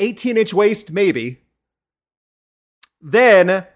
18 0.00 0.36
inch 0.36 0.52
waist 0.52 0.92
maybe, 0.92 1.40
then 3.00 3.66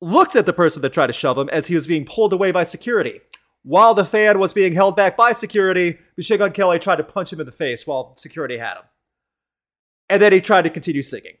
looked 0.00 0.36
at 0.36 0.46
the 0.46 0.52
person 0.52 0.82
that 0.82 0.92
tried 0.92 1.08
to 1.08 1.12
shove 1.12 1.36
him 1.36 1.48
as 1.50 1.66
he 1.66 1.74
was 1.74 1.86
being 1.86 2.04
pulled 2.04 2.32
away 2.32 2.52
by 2.52 2.62
security. 2.62 3.20
While 3.62 3.94
the 3.94 4.04
fan 4.04 4.38
was 4.38 4.52
being 4.52 4.72
held 4.72 4.96
back 4.96 5.16
by 5.16 5.32
security, 5.32 5.98
Machine 6.16 6.38
Gun 6.38 6.52
Kelly 6.52 6.78
tried 6.78 6.96
to 6.96 7.04
punch 7.04 7.32
him 7.32 7.40
in 7.40 7.46
the 7.46 7.52
face 7.52 7.86
while 7.86 8.14
security 8.16 8.56
had 8.56 8.74
him. 8.74 8.84
And 10.08 10.20
then 10.20 10.32
he 10.32 10.40
tried 10.40 10.62
to 10.62 10.70
continue 10.70 11.02
singing. 11.02 11.34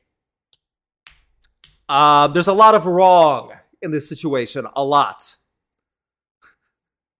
Uh, 1.88 2.28
there's 2.28 2.48
a 2.48 2.52
lot 2.52 2.74
of 2.74 2.86
wrong 2.86 3.52
in 3.82 3.90
this 3.90 4.08
situation. 4.08 4.66
A 4.76 4.84
lot. 4.84 5.36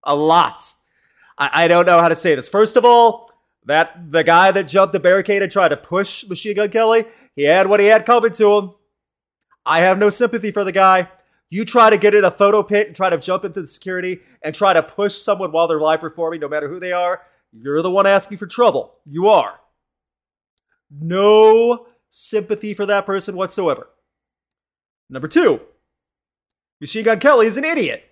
A 0.04 0.14
lot. 0.14 0.62
I, 1.38 1.64
I 1.64 1.68
don't 1.68 1.86
know 1.86 2.00
how 2.00 2.08
to 2.08 2.14
say 2.14 2.34
this. 2.34 2.48
First 2.48 2.76
of 2.76 2.84
all, 2.84 3.30
that 3.64 4.12
the 4.12 4.22
guy 4.22 4.52
that 4.52 4.68
jumped 4.68 4.92
the 4.92 5.00
barricade 5.00 5.42
and 5.42 5.50
tried 5.50 5.70
to 5.70 5.76
push 5.76 6.26
Machine 6.28 6.56
Gun 6.56 6.70
Kelly, 6.70 7.04
he 7.34 7.44
had 7.44 7.66
what 7.66 7.80
he 7.80 7.86
had 7.86 8.06
coming 8.06 8.32
to 8.32 8.52
him. 8.52 8.70
I 9.66 9.80
have 9.80 9.98
no 9.98 10.08
sympathy 10.08 10.50
for 10.50 10.64
the 10.64 10.72
guy. 10.72 11.08
You 11.50 11.64
try 11.64 11.90
to 11.90 11.98
get 11.98 12.14
in 12.14 12.24
a 12.24 12.30
photo 12.30 12.62
pit 12.62 12.86
and 12.86 12.96
try 12.96 13.10
to 13.10 13.18
jump 13.18 13.44
into 13.44 13.60
the 13.60 13.66
security 13.66 14.20
and 14.42 14.54
try 14.54 14.72
to 14.72 14.82
push 14.82 15.16
someone 15.16 15.50
while 15.50 15.66
they're 15.66 15.80
live 15.80 16.00
performing, 16.00 16.40
no 16.40 16.48
matter 16.48 16.68
who 16.68 16.78
they 16.78 16.92
are, 16.92 17.22
you're 17.52 17.82
the 17.82 17.90
one 17.90 18.06
asking 18.06 18.38
for 18.38 18.46
trouble. 18.46 18.94
You 19.04 19.28
are. 19.28 19.58
No 20.90 21.86
sympathy 22.08 22.72
for 22.72 22.86
that 22.86 23.04
person 23.04 23.36
whatsoever. 23.36 23.88
Number 25.08 25.26
two, 25.26 25.60
Machine 26.80 27.04
Gun 27.04 27.18
Kelly 27.18 27.46
is 27.46 27.56
an 27.56 27.64
idiot. 27.64 28.04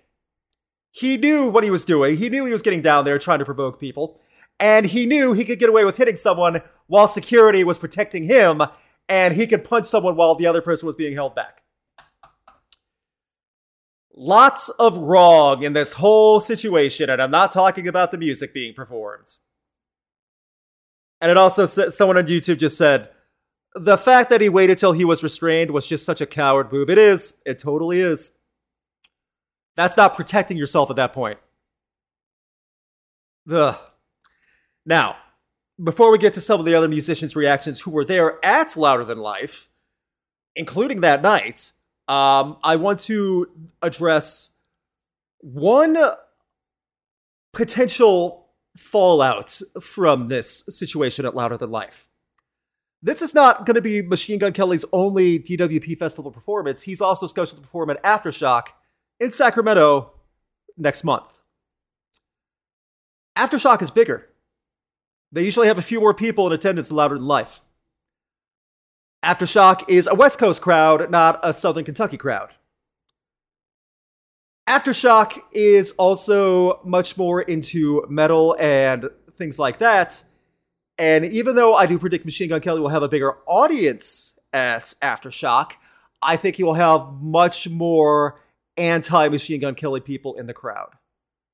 He 0.91 1.15
knew 1.15 1.47
what 1.47 1.63
he 1.63 1.71
was 1.71 1.85
doing. 1.85 2.17
He 2.17 2.29
knew 2.29 2.45
he 2.45 2.51
was 2.51 2.61
getting 2.61 2.81
down 2.81 3.05
there 3.05 3.17
trying 3.19 3.39
to 3.39 3.45
provoke 3.45 3.79
people. 3.79 4.19
And 4.59 4.85
he 4.85 5.05
knew 5.05 5.31
he 5.31 5.45
could 5.45 5.59
get 5.59 5.69
away 5.69 5.85
with 5.85 5.95
hitting 5.95 6.17
someone 6.17 6.61
while 6.87 7.07
security 7.07 7.63
was 7.63 7.77
protecting 7.77 8.25
him, 8.25 8.61
and 9.07 9.33
he 9.33 9.47
could 9.47 9.63
punch 9.63 9.85
someone 9.85 10.17
while 10.17 10.35
the 10.35 10.47
other 10.47 10.61
person 10.61 10.87
was 10.87 10.95
being 10.95 11.13
held 11.13 11.35
back. 11.35 11.61
Lots 14.21 14.67
of 14.67 14.97
wrong 14.97 15.63
in 15.63 15.71
this 15.71 15.93
whole 15.93 16.41
situation, 16.41 17.09
and 17.09 17.21
I'm 17.21 17.31
not 17.31 17.53
talking 17.53 17.87
about 17.87 18.11
the 18.11 18.17
music 18.17 18.53
being 18.53 18.73
performed. 18.73 19.27
And 21.21 21.31
it 21.31 21.37
also 21.37 21.65
someone 21.65 22.17
on 22.17 22.27
YouTube 22.27 22.59
just 22.59 22.77
said 22.77 23.07
the 23.75 23.97
fact 23.97 24.29
that 24.29 24.41
he 24.41 24.49
waited 24.49 24.77
till 24.77 24.91
he 24.91 25.05
was 25.05 25.23
restrained 25.23 25.71
was 25.71 25.87
just 25.87 26.05
such 26.05 26.19
a 26.19 26.25
coward 26.25 26.69
move. 26.69 26.89
It 26.89 26.97
is. 26.97 27.41
It 27.45 27.59
totally 27.59 28.01
is. 28.01 28.37
That's 29.77 29.95
not 29.95 30.17
protecting 30.17 30.57
yourself 30.57 30.89
at 30.89 30.97
that 30.97 31.13
point. 31.13 31.39
Ugh. 33.49 33.77
Now, 34.85 35.15
before 35.81 36.11
we 36.11 36.17
get 36.17 36.33
to 36.33 36.41
some 36.41 36.59
of 36.59 36.65
the 36.65 36.75
other 36.75 36.89
musicians' 36.89 37.37
reactions 37.37 37.79
who 37.79 37.91
were 37.91 38.03
there 38.03 38.43
at 38.43 38.75
Louder 38.75 39.05
Than 39.05 39.19
Life, 39.19 39.69
including 40.57 40.99
that 41.01 41.21
night, 41.21 41.71
um, 42.09 42.57
I 42.63 42.75
want 42.75 42.99
to 43.01 43.47
address 43.83 44.57
one 45.41 45.97
potential 47.53 48.47
fallout 48.75 49.61
from 49.79 50.27
this 50.27 50.63
situation 50.67 51.25
at 51.25 51.35
Louder 51.35 51.57
Than 51.57 51.69
Life. 51.69 52.07
This 53.01 53.21
is 53.21 53.33
not 53.33 53.65
going 53.65 53.75
to 53.75 53.81
be 53.81 54.01
Machine 54.01 54.39
Gun 54.39 54.53
Kelly's 54.53 54.83
only 54.91 55.39
DWP 55.39 55.97
festival 55.99 56.31
performance. 56.31 56.81
He's 56.81 56.99
also 56.99 57.27
scheduled 57.27 57.57
to 57.57 57.61
perform 57.61 57.91
at 57.91 58.03
Aftershock 58.03 58.69
in 59.19 59.29
Sacramento 59.29 60.11
next 60.77 61.03
month. 61.03 61.39
Aftershock 63.37 63.81
is 63.81 63.91
bigger. 63.91 64.27
They 65.31 65.45
usually 65.45 65.67
have 65.67 65.77
a 65.77 65.83
few 65.83 65.99
more 66.01 66.15
people 66.15 66.47
in 66.47 66.53
attendance 66.53 66.89
than 66.89 66.97
Louder 66.97 67.15
Than 67.15 67.27
Life. 67.27 67.61
Aftershock 69.23 69.83
is 69.89 70.07
a 70.07 70.15
West 70.15 70.39
Coast 70.39 70.61
crowd, 70.61 71.11
not 71.11 71.39
a 71.43 71.51
Southern 71.51 71.83
Kentucky 71.83 72.17
crowd. 72.17 72.51
Aftershock 74.67 75.41
is 75.51 75.91
also 75.93 76.79
much 76.85 77.17
more 77.17 77.41
into 77.41 78.05
metal 78.07 78.55
and 78.59 79.09
things 79.37 79.57
like 79.57 79.79
that. 79.79 80.23
And 80.97 81.25
even 81.25 81.55
though 81.55 81.75
I 81.75 81.85
do 81.85 81.97
predict 81.97 82.23
Machine 82.25 82.49
Gun 82.49 82.61
Kelly 82.61 82.79
will 82.79 82.89
have 82.89 83.03
a 83.03 83.09
bigger 83.09 83.37
audience 83.47 84.37
at 84.53 84.93
Aftershock, 85.01 85.71
I 86.21 86.35
think 86.35 86.57
he 86.57 86.63
will 86.63 86.73
have 86.75 87.13
much 87.19 87.67
more 87.67 88.39
anti 88.77 89.27
Machine 89.29 89.61
Gun 89.61 89.75
Kelly 89.75 90.01
people 90.01 90.35
in 90.35 90.45
the 90.45 90.53
crowd, 90.53 90.91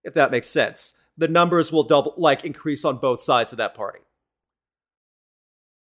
if 0.03 0.13
that 0.15 0.31
makes 0.31 0.48
sense. 0.48 1.01
The 1.17 1.27
numbers 1.27 1.72
will 1.72 1.84
double, 1.84 2.13
like, 2.17 2.43
increase 2.43 2.84
on 2.84 2.98
both 2.98 3.22
sides 3.22 3.53
of 3.53 3.57
that 3.57 3.75
party. 3.75 4.00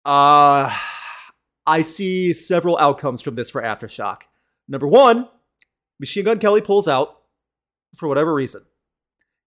Uh, 0.05 0.77
I 1.71 1.83
see 1.83 2.33
several 2.33 2.77
outcomes 2.79 3.23
from 3.23 3.37
this 3.37 3.49
for 3.49 3.63
Aftershock. 3.63 4.23
Number 4.67 4.89
one, 4.89 5.29
Machine 6.01 6.25
Gun 6.25 6.41
Kelly 6.41 6.61
pulls 6.61 6.89
out 6.89 7.21
for 7.95 8.09
whatever 8.09 8.35
reason. 8.35 8.63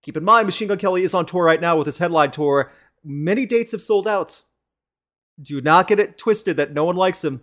Keep 0.03 0.15
in 0.15 0.23
mind, 0.23 0.45
Machine 0.45 0.69
Gun 0.69 0.77
Kelly 0.77 1.03
is 1.03 1.13
on 1.13 1.25
tour 1.25 1.43
right 1.43 1.59
now 1.59 1.75
with 1.75 1.85
his 1.85 1.97
headline 1.97 2.31
tour. 2.31 2.71
Many 3.03 3.45
dates 3.45 3.73
have 3.73 3.81
sold 3.81 4.07
out. 4.07 4.41
Do 5.41 5.59
not 5.59 5.89
get 5.89 5.99
it 5.99 6.17
twisted 6.17 6.55
that 6.55 6.71
no 6.71 6.85
one 6.85 6.95
likes 6.95 7.25
him. 7.25 7.41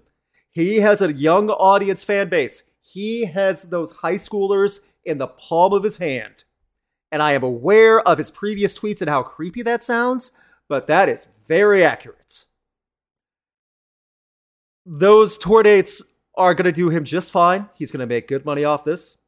He 0.50 0.76
has 0.76 1.02
a 1.02 1.12
young 1.12 1.50
audience 1.50 2.02
fan 2.02 2.30
base. 2.30 2.62
He 2.80 3.26
has 3.26 3.64
those 3.64 3.96
high 3.96 4.14
schoolers 4.14 4.80
in 5.04 5.18
the 5.18 5.26
palm 5.26 5.74
of 5.74 5.84
his 5.84 5.98
hand. 5.98 6.44
And 7.12 7.22
I 7.22 7.32
am 7.32 7.42
aware 7.42 8.00
of 8.08 8.16
his 8.16 8.30
previous 8.30 8.78
tweets 8.78 9.02
and 9.02 9.10
how 9.10 9.24
creepy 9.24 9.60
that 9.60 9.82
sounds, 9.82 10.32
but 10.70 10.86
that 10.86 11.10
is 11.10 11.28
very 11.46 11.84
accurate 11.84 12.46
those 14.92 15.38
tour 15.38 15.62
dates 15.62 16.02
are 16.36 16.52
going 16.52 16.64
to 16.64 16.72
do 16.72 16.90
him 16.90 17.04
just 17.04 17.30
fine. 17.30 17.68
He's 17.76 17.92
going 17.92 18.00
to 18.00 18.12
make 18.12 18.26
good 18.26 18.44
money 18.44 18.64
off 18.64 18.82
this 18.82 19.18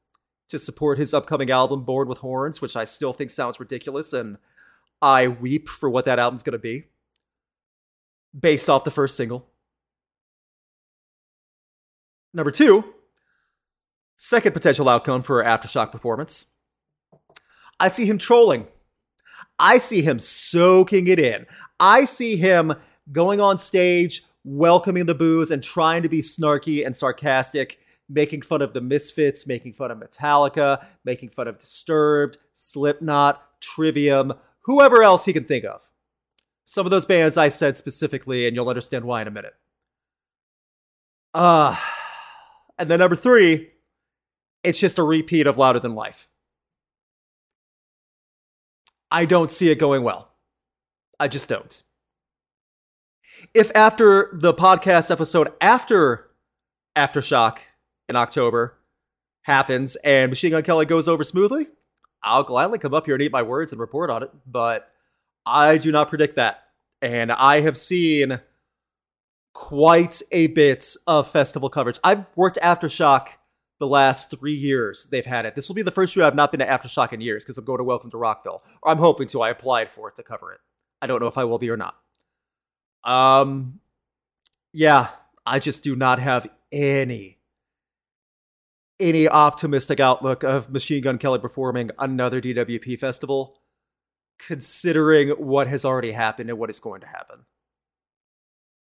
to 0.49 0.59
support 0.59 0.99
his 0.99 1.15
upcoming 1.15 1.53
album, 1.53 1.85
Born 1.85 2.09
with 2.09 2.19
Horns, 2.19 2.61
which 2.61 2.75
I 2.75 2.83
still 2.83 3.13
think 3.13 3.31
sounds 3.31 3.61
ridiculous, 3.61 4.13
and 4.13 4.39
I 5.01 5.29
weep 5.29 5.69
for 5.69 5.89
what 5.89 6.05
that 6.07 6.19
album's 6.19 6.43
going 6.43 6.55
to 6.55 6.59
be 6.59 6.87
based 8.39 8.69
off 8.69 8.83
the 8.83 8.91
first 8.91 9.17
single. 9.17 9.47
Number 12.35 12.51
two, 12.51 12.83
second 14.17 14.53
potential 14.53 14.89
outcome 14.89 15.23
for 15.23 15.45
Aftershock 15.45 15.93
performance. 15.93 16.47
I 17.79 17.89
see 17.89 18.07
him 18.07 18.19
trolling. 18.19 18.67
I 19.61 19.79
see 19.79 20.03
him 20.03 20.19
soaking 20.19 21.07
it 21.07 21.21
in. 21.21 21.47
I 21.79 22.05
see 22.05 22.37
him 22.37 22.75
going 23.13 23.41
on 23.41 23.59
stage 23.59 24.23
welcoming 24.45 25.07
the 25.07 25.15
booze 25.15 25.51
and 25.51 25.63
trying 25.63 26.03
to 26.03 26.09
be 26.09 26.21
snarky 26.21 26.85
and 26.85 26.95
sarcastic, 26.95 27.79
making 28.09 28.43
fun 28.43 28.63
of 28.63 28.75
the 28.75 28.81
Misfits, 28.81 29.47
making 29.47 29.75
fun 29.75 29.91
of 29.91 29.99
Metallica, 29.99 30.85
making 31.05 31.31
fun 31.31 31.49
of 31.49 31.59
Disturbed, 31.59 32.39
Slipknot, 32.53 33.43
Trivium, 33.61 34.33
whoever 34.63 35.03
else 35.03 35.25
he 35.25 35.33
can 35.33 35.45
think 35.45 35.65
of. 35.65 35.89
Some 36.65 36.87
of 36.87 36.91
those 36.91 37.07
bands 37.07 37.37
I 37.37 37.49
said 37.49 37.77
specifically, 37.77 38.47
and 38.47 38.55
you'll 38.55 38.69
understand 38.69 39.05
why 39.05 39.23
in 39.23 39.29
a 39.29 39.33
minute. 39.33 39.55
Uh, 41.35 41.77
and 42.79 42.89
then 42.89 42.99
number 42.99 43.17
three, 43.17 43.71
it's 44.63 44.79
just 44.81 44.99
a 44.99 45.03
repeat 45.03 45.47
of 45.47 45.59
Louder 45.59 45.81
Than 45.81 45.95
Life. 45.95 46.29
I 49.11 49.25
don't 49.25 49.51
see 49.51 49.71
it 49.71 49.79
going 49.79 50.03
well. 50.03 50.31
I 51.19 51.29
just 51.29 51.49
don't 51.49 51.83
if 53.55 53.71
after 53.75 54.31
the 54.33 54.55
podcast 54.55 55.11
episode 55.11 55.53
after 55.61 56.31
Aftershock 56.97 57.59
in 58.09 58.17
October 58.17 58.79
happens 59.43 59.97
and 59.97 60.31
Machine 60.31 60.53
Gun 60.53 60.63
Kelly 60.63 60.87
goes 60.87 61.09
over 61.09 61.25
smoothly, 61.25 61.67
I'll 62.23 62.45
gladly 62.45 62.79
come 62.79 62.95
up 62.95 63.07
here 63.07 63.15
and 63.15 63.23
eat 63.23 63.33
my 63.33 63.43
words 63.43 63.73
and 63.73 63.81
report 63.81 64.11
on 64.11 64.23
it. 64.23 64.31
But 64.47 64.89
I 65.45 65.79
do 65.79 65.93
not 65.93 66.09
predict 66.09 66.37
that. 66.37 66.63
And 67.01 67.33
I 67.33 67.61
have 67.61 67.77
seen 67.77 68.41
quite 69.55 70.23
a 70.31 70.47
bit 70.47 70.97
of 71.07 71.29
festival 71.29 71.69
coverage. 71.69 71.99
I've 72.05 72.25
worked 72.37 72.59
Aftershock 72.63 73.29
the 73.81 73.89
last 73.89 74.31
three 74.31 74.55
years 74.55 75.09
they've 75.11 75.27
had 75.27 75.45
it. 75.45 75.57
This 75.57 75.69
will 75.69 75.75
be 75.75 75.83
the 75.83 75.91
first 75.91 76.15
year 76.15 76.25
I've 76.25 76.37
not 76.37 76.53
been 76.53 76.61
to 76.61 76.67
Aftershock 76.67 77.13
in 77.13 77.21
years 77.21 77.45
because 77.45 77.59
I'm 77.59 77.65
going 77.65 77.79
to 77.79 77.85
Welcome 77.85 78.13
to 78.13 78.17
Rockville. 78.17 78.63
Or 78.83 78.93
I'm 78.93 78.99
hoping 78.99 79.27
to. 79.29 79.43
I 79.43 79.51
applied 79.51 79.91
for 79.91 80.09
it 80.09 80.17
to 80.17 80.23
cover 80.23 80.53
it. 80.53 80.61
I 81.03 81.07
don't 81.07 81.21
know 81.21 81.27
if 81.27 81.37
I 81.37 81.45
will 81.45 81.59
be 81.59 81.69
or 81.69 81.77
not. 81.77 81.97
Um, 83.05 83.81
yeah, 84.73 85.09
I 85.45 85.59
just 85.59 85.83
do 85.85 85.97
not 85.97 86.19
have 86.19 86.49
any 86.71 87.39
any 89.01 89.29
optimistic 89.29 89.99
outlook 89.99 90.45
of 90.45 90.71
Machine 90.71 91.03
Gun 91.03 91.19
Kelly 91.19 91.41
performing 91.41 91.91
another 91.99 92.41
DWP 92.41 92.99
festival, 93.01 93.59
considering 94.39 95.31
what 95.31 95.67
has 95.67 95.85
already 95.85 96.13
happened 96.13 96.49
and 96.51 96.59
what 96.59 96.71
is 96.71 96.79
going 96.79 97.01
to 97.01 97.09
happen. 97.09 97.45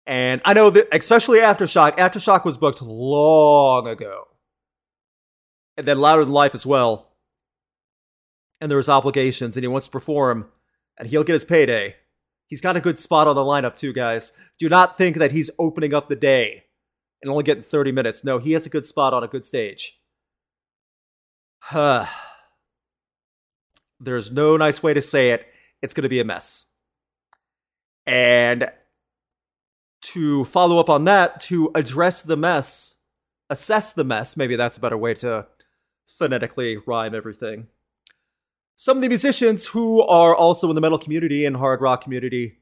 And 0.06 0.42
I 0.44 0.52
know 0.52 0.68
that, 0.70 0.88
especially 0.92 1.38
Aftershock, 1.38 1.96
Aftershock 1.96 2.44
was 2.44 2.58
booked 2.58 2.82
long 2.82 3.88
ago. 3.88 4.28
And 5.78 5.88
then 5.88 5.98
Louder 5.98 6.24
Than 6.24 6.34
Life 6.34 6.54
as 6.54 6.66
well. 6.66 7.12
And 8.60 8.70
there 8.70 8.76
was 8.76 8.88
obligations, 8.88 9.56
and 9.56 9.64
he 9.64 9.68
wants 9.68 9.86
to 9.86 9.90
perform, 9.90 10.48
and 10.98 11.08
he'll 11.08 11.24
get 11.24 11.32
his 11.32 11.44
payday. 11.44 11.96
He's 12.46 12.60
got 12.60 12.76
a 12.76 12.80
good 12.80 12.98
spot 12.98 13.26
on 13.26 13.34
the 13.34 13.42
lineup, 13.42 13.74
too, 13.74 13.92
guys. 13.92 14.32
Do 14.58 14.68
not 14.68 14.98
think 14.98 15.16
that 15.16 15.32
he's 15.32 15.50
opening 15.58 15.94
up 15.94 16.08
the 16.08 16.16
day 16.16 16.64
and 17.22 17.30
only 17.30 17.44
getting 17.44 17.62
30 17.62 17.92
minutes. 17.92 18.22
No, 18.22 18.38
he 18.38 18.52
has 18.52 18.66
a 18.66 18.70
good 18.70 18.84
spot 18.84 19.14
on 19.14 19.24
a 19.24 19.28
good 19.28 19.44
stage. 19.44 19.98
Huh. 21.60 22.06
There's 24.00 24.30
no 24.30 24.56
nice 24.56 24.82
way 24.82 24.92
to 24.92 25.00
say 25.00 25.30
it. 25.30 25.46
It's 25.80 25.94
going 25.94 26.02
to 26.02 26.08
be 26.08 26.20
a 26.20 26.24
mess. 26.24 26.66
And 28.06 28.70
to 30.02 30.44
follow 30.44 30.78
up 30.78 30.90
on 30.90 31.04
that, 31.04 31.40
to 31.40 31.70
address 31.74 32.22
the 32.22 32.36
mess, 32.36 32.96
assess 33.48 33.94
the 33.94 34.04
mess, 34.04 34.36
maybe 34.36 34.56
that's 34.56 34.76
a 34.76 34.80
better 34.80 34.98
way 34.98 35.14
to 35.14 35.46
phonetically 36.06 36.76
rhyme 36.86 37.14
everything. 37.14 37.68
Some 38.76 38.98
of 38.98 39.02
the 39.02 39.08
musicians 39.08 39.66
who 39.66 40.02
are 40.02 40.34
also 40.34 40.68
in 40.68 40.74
the 40.74 40.80
metal 40.80 40.98
community 40.98 41.46
and 41.46 41.56
hard 41.56 41.80
rock 41.80 42.02
community 42.02 42.58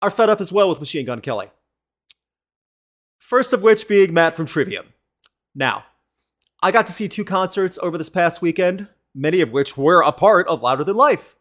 are 0.00 0.10
fed 0.10 0.28
up 0.28 0.40
as 0.40 0.52
well 0.52 0.68
with 0.68 0.78
Machine 0.78 1.06
Gun 1.06 1.20
Kelly. 1.20 1.50
First 3.18 3.52
of 3.52 3.62
which 3.62 3.88
being 3.88 4.14
Matt 4.14 4.34
from 4.34 4.46
Trivium. 4.46 4.86
Now, 5.54 5.84
I 6.62 6.70
got 6.70 6.86
to 6.86 6.92
see 6.92 7.08
two 7.08 7.24
concerts 7.24 7.78
over 7.82 7.98
this 7.98 8.08
past 8.08 8.40
weekend, 8.40 8.88
many 9.14 9.40
of 9.40 9.52
which 9.52 9.76
were 9.76 10.02
a 10.02 10.12
part 10.12 10.46
of 10.46 10.62
Louder 10.62 10.84
Than 10.84 10.96
Life. 10.96 11.36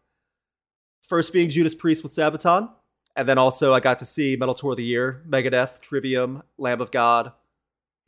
First 1.08 1.32
being 1.32 1.50
Judas 1.50 1.76
Priest 1.76 2.04
with 2.04 2.12
Sabaton, 2.12 2.70
and 3.16 3.30
then 3.30 3.38
also 3.38 3.74
I 3.74 3.80
got 3.80 4.00
to 4.00 4.06
see 4.06 4.36
Metal 4.36 4.56
Tour 4.56 4.72
of 4.72 4.78
the 4.78 4.84
Year, 4.84 5.24
Megadeth, 5.30 5.80
Trivium, 5.82 6.42
Lamb 6.58 6.82
of 6.82 6.92
God, 6.92 7.32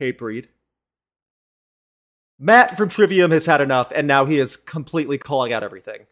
Hatebreed. 0.00 0.46
Matt 2.42 2.78
from 2.78 2.88
Trivium 2.88 3.32
has 3.32 3.44
had 3.44 3.60
enough, 3.60 3.92
and 3.94 4.08
now 4.08 4.24
he 4.24 4.38
is 4.38 4.56
completely 4.56 5.18
calling 5.18 5.52
out 5.52 5.62
everything. 5.62 6.06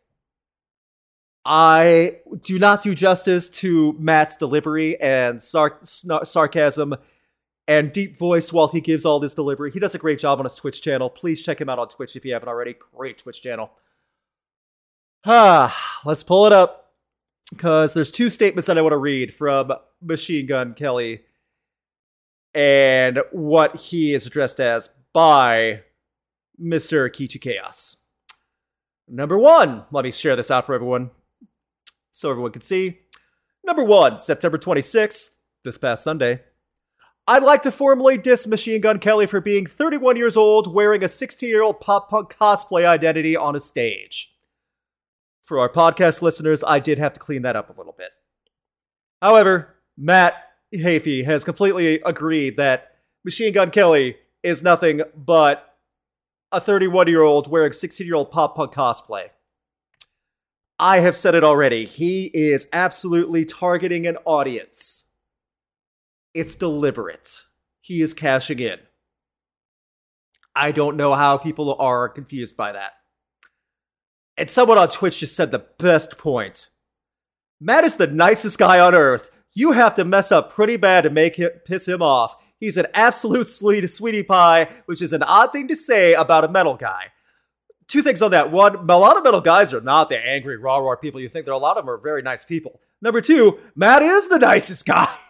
I 1.47 2.19
do 2.43 2.59
not 2.59 2.83
do 2.83 2.95
justice 2.95 3.49
to 3.51 3.95
Matt's 3.99 4.37
delivery 4.37 5.01
and 5.01 5.41
sar- 5.41 5.79
sarcasm 5.83 6.97
and 7.67 7.91
deep 7.93 8.19
voice 8.19 8.53
while 8.53 8.69
he 8.69 8.83
gives 8.83 9.07
all 9.07 9.19
this 9.19 9.33
delivery. 9.33 9.71
He 9.71 9.79
does 9.79 9.95
a 9.95 9.99
great 9.99 10.19
job 10.19 10.39
on 10.39 10.45
his 10.45 10.57
Twitch 10.57 10.83
channel. 10.83 11.09
Please 11.09 11.43
check 11.43 11.59
him 11.59 11.71
out 11.71 11.79
on 11.79 11.89
Twitch 11.89 12.15
if 12.15 12.27
you 12.27 12.35
haven't 12.35 12.51
already. 12.51 12.77
Great 12.95 13.17
Twitch 13.17 13.41
channel. 13.41 13.71
Ah, 15.25 16.01
let's 16.05 16.23
pull 16.23 16.45
it 16.45 16.53
up 16.53 16.93
because 17.51 17.95
there's 17.95 18.11
two 18.11 18.29
statements 18.29 18.67
that 18.67 18.77
I 18.77 18.83
want 18.83 18.93
to 18.93 18.99
read 18.99 19.35
from 19.35 19.73
Machine 20.03 20.45
Gun 20.45 20.75
Kelly 20.75 21.23
and 22.53 23.21
what 23.33 23.77
he 23.77 24.13
is 24.13 24.27
addressed 24.27 24.61
as 24.61 24.91
by 25.15 25.83
Mr. 26.61 27.09
Kichi 27.09 27.41
Chaos. 27.41 27.97
Number 29.09 29.39
one, 29.39 29.85
let 29.91 30.05
me 30.05 30.11
share 30.11 30.37
this 30.37 30.51
out 30.51 30.67
for 30.67 30.75
everyone 30.75 31.11
so 32.11 32.31
everyone 32.31 32.53
can 32.53 32.63
see. 32.63 32.99
Number 33.65 33.85
one, 33.85 34.19
September 34.19 34.59
26th, 34.59 35.31
this 35.65 35.79
past 35.79 36.05
Sunday. 36.05 36.41
I'd 37.27 37.43
like 37.43 37.63
to 37.63 37.71
formally 37.71 38.17
diss 38.17 38.47
Machine 38.47 38.81
Gun 38.81 38.99
Kelly 38.99 39.27
for 39.27 39.41
being 39.41 39.67
31 39.67 40.17
years 40.17 40.37
old, 40.37 40.73
wearing 40.73 41.05
a 41.05 41.09
16 41.09 41.49
year 41.49 41.63
old 41.63 41.81
pop 41.81 42.09
punk 42.09 42.35
cosplay 42.35 42.87
identity 42.87 43.37
on 43.37 43.55
a 43.55 43.61
stage. 43.61 44.35
For 45.45 45.59
our 45.59 45.69
podcast 45.69 46.23
listeners, 46.23 46.65
I 46.67 46.79
did 46.79 46.99
have 46.99 47.13
to 47.15 47.21
clean 47.21 47.43
that 47.43 47.57
up 47.57 47.69
a 47.69 47.79
little 47.79 47.95
bit. 47.97 48.11
However, 49.21 49.77
Matt 49.97 50.35
Heafy 50.75 51.25
has 51.25 51.45
completely 51.45 52.01
agreed 52.05 52.57
that 52.57 52.93
Machine 53.25 53.53
Gun 53.53 53.71
Kelly 53.71 54.17
is 54.43 54.63
nothing 54.63 55.03
but 55.15 55.68
a 56.53 56.61
31 56.61 57.09
year 57.09 57.23
old 57.23 57.51
wearing 57.51 57.73
16 57.73 58.07
year 58.07 58.17
old 58.17 58.31
pop 58.31 58.57
punk 58.57 58.73
cosplay. 58.73 59.29
I 60.79 61.01
have 61.01 61.17
said 61.17 61.35
it 61.35 61.45
already. 61.45 61.85
He 61.85 62.27
is 62.27 62.69
absolutely 62.73 63.45
targeting 63.45 64.07
an 64.07 64.17
audience 64.25 65.09
it's 66.35 66.55
deliberate. 66.55 67.43
He 67.81 68.01
is 68.01 68.15
cashing 68.15 68.61
in. 68.61 68.79
I 70.55 70.71
don't 70.73 70.97
know 70.97 71.15
how 71.15 71.37
people 71.37 71.75
are 71.81 72.09
confused 72.09 72.57
by 72.57 72.73
that. 72.73 72.93
And 74.37 74.49
someone 74.49 74.79
on 74.79 74.89
Twitch 74.89 75.19
just 75.19 75.35
said 75.35 75.51
the 75.51 75.67
best 75.79 76.17
point. 76.17 76.71
Matt 77.61 77.85
is 77.85 77.97
the 77.97 78.07
nicest 78.07 78.59
guy 78.59 78.79
on 78.79 78.95
earth. 78.95 79.31
You 79.55 79.73
have 79.73 79.95
to 79.95 80.05
mess 80.05 80.31
up 80.31 80.53
pretty 80.53 80.77
bad 80.77 81.03
to 81.03 81.11
make 81.11 81.37
him 81.37 81.51
piss 81.67 81.89
him 81.89 82.03
off. 82.03 82.37
He's 82.61 82.77
an 82.77 82.87
absolute 82.95 83.47
sweet, 83.47 83.87
sweetie 83.89 84.23
pie, 84.23 84.69
which 84.87 85.01
is 85.01 85.13
an 85.13 85.23
odd 85.23 85.53
thing 85.53 85.69
to 85.69 85.75
say 85.75 86.15
about 86.15 86.45
a 86.45 86.49
metal 86.49 86.75
guy. 86.75 87.13
Two 87.87 88.03
things 88.03 88.21
on 88.21 88.33
that. 88.33 88.51
One, 88.51 88.77
a 88.77 88.99
lot 88.99 89.17
of 89.17 89.25
metal 89.25 89.41
guys 89.41 89.73
are 89.73 89.81
not 89.81 90.09
the 90.09 90.19
angry, 90.19 90.59
raw, 90.59 90.79
raw 90.79 90.97
people 90.97 91.21
you 91.21 91.29
think. 91.29 91.47
There, 91.47 91.55
are 91.55 91.57
a 91.57 91.61
lot 91.61 91.79
of 91.79 91.85
them 91.85 91.91
are 91.91 91.99
very 91.99 92.21
nice 92.23 92.45
people. 92.45 92.81
Number 93.01 93.21
two, 93.21 93.59
Matt 93.75 94.03
is 94.03 94.29
the 94.29 94.39
nicest 94.39 94.87
guy. 94.87 95.13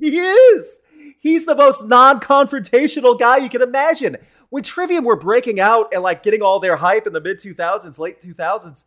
He 0.00 0.16
is. 0.16 0.78
He's 1.18 1.44
the 1.44 1.56
most 1.56 1.88
non-confrontational 1.88 3.18
guy 3.18 3.38
you 3.38 3.48
can 3.48 3.62
imagine. 3.62 4.16
When 4.50 4.62
Trivium 4.62 5.04
were 5.04 5.16
breaking 5.16 5.58
out 5.58 5.88
and 5.92 6.04
like 6.04 6.22
getting 6.22 6.40
all 6.40 6.60
their 6.60 6.76
hype 6.76 7.08
in 7.08 7.12
the 7.12 7.20
mid 7.20 7.38
2000s, 7.38 7.98
late 7.98 8.20
2000s, 8.20 8.84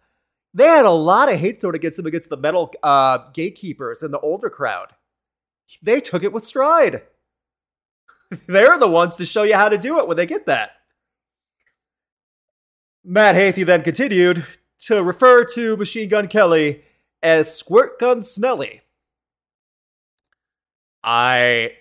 they 0.54 0.66
had 0.66 0.86
a 0.86 0.92
lot 0.92 1.32
of 1.32 1.38
hate 1.38 1.60
thrown 1.60 1.76
against 1.76 1.98
them 1.98 2.06
against 2.06 2.30
the 2.30 2.38
metal 2.38 2.74
uh, 2.82 3.20
gatekeepers 3.34 4.04
and 4.04 4.14
the 4.14 4.20
older 4.20 4.50
crowd. 4.50 4.94
They 5.82 6.00
took 6.00 6.24
it 6.24 6.34
with 6.34 6.46
stride. 6.46 7.04
They're 8.48 8.78
the 8.78 8.88
ones 8.88 9.18
to 9.18 9.26
show 9.26 9.44
you 9.44 9.56
how 9.56 9.70
to 9.70 9.78
do 9.78 10.00
it 10.00 10.08
when 10.08 10.18
they 10.18 10.26
get 10.26 10.46
that. 10.46 10.72
Matt 13.04 13.36
Heafy 13.36 13.66
then 13.66 13.82
continued 13.82 14.46
to 14.80 15.04
refer 15.04 15.44
to 15.46 15.76
Machine 15.78 16.10
Gun 16.10 16.28
Kelly 16.28 16.84
as 17.22 17.56
Squirt 17.56 18.00
Gun 18.00 18.22
Smelly. 18.22 18.82
I 21.04 21.74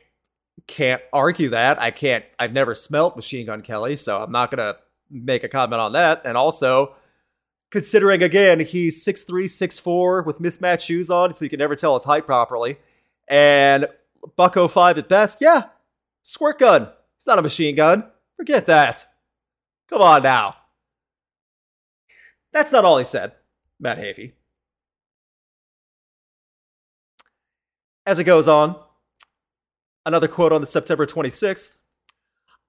can't 0.66 1.02
argue 1.12 1.50
that. 1.50 1.80
I 1.80 1.90
can't, 1.90 2.24
I've 2.38 2.52
never 2.52 2.74
smelt 2.74 3.16
Machine 3.16 3.46
Gun 3.46 3.62
Kelly, 3.62 3.96
so 3.96 4.22
I'm 4.22 4.32
not 4.32 4.50
going 4.50 4.58
to 4.58 4.80
make 5.10 5.44
a 5.44 5.48
comment 5.48 5.80
on 5.80 5.92
that. 5.92 6.22
And 6.24 6.36
also, 6.36 6.94
considering 7.70 8.22
again, 8.22 8.60
he's 8.60 9.04
6'3, 9.04 9.44
6'4 9.44 10.24
with 10.24 10.40
mismatched 10.40 10.86
shoes 10.86 11.10
on, 11.10 11.34
so 11.34 11.44
you 11.44 11.50
can 11.50 11.58
never 11.58 11.76
tell 11.76 11.94
his 11.94 12.04
height 12.04 12.24
properly. 12.24 12.78
And 13.28 13.86
Bucko 14.36 14.68
5 14.68 14.98
at 14.98 15.08
best, 15.08 15.38
yeah, 15.40 15.64
squirt 16.22 16.58
gun. 16.58 16.88
It's 17.16 17.26
not 17.26 17.38
a 17.38 17.42
machine 17.42 17.74
gun. 17.74 18.04
Forget 18.36 18.66
that. 18.66 19.04
Come 19.88 20.02
on 20.02 20.22
now. 20.22 20.56
That's 22.52 22.72
not 22.72 22.84
all 22.84 22.98
he 22.98 23.04
said, 23.04 23.32
Matt 23.78 23.98
Heafy. 23.98 24.32
As 28.06 28.18
it 28.18 28.24
goes 28.24 28.48
on, 28.48 28.76
Another 30.06 30.28
quote 30.28 30.52
on 30.52 30.60
the 30.60 30.66
September 30.66 31.04
26th. 31.04 31.78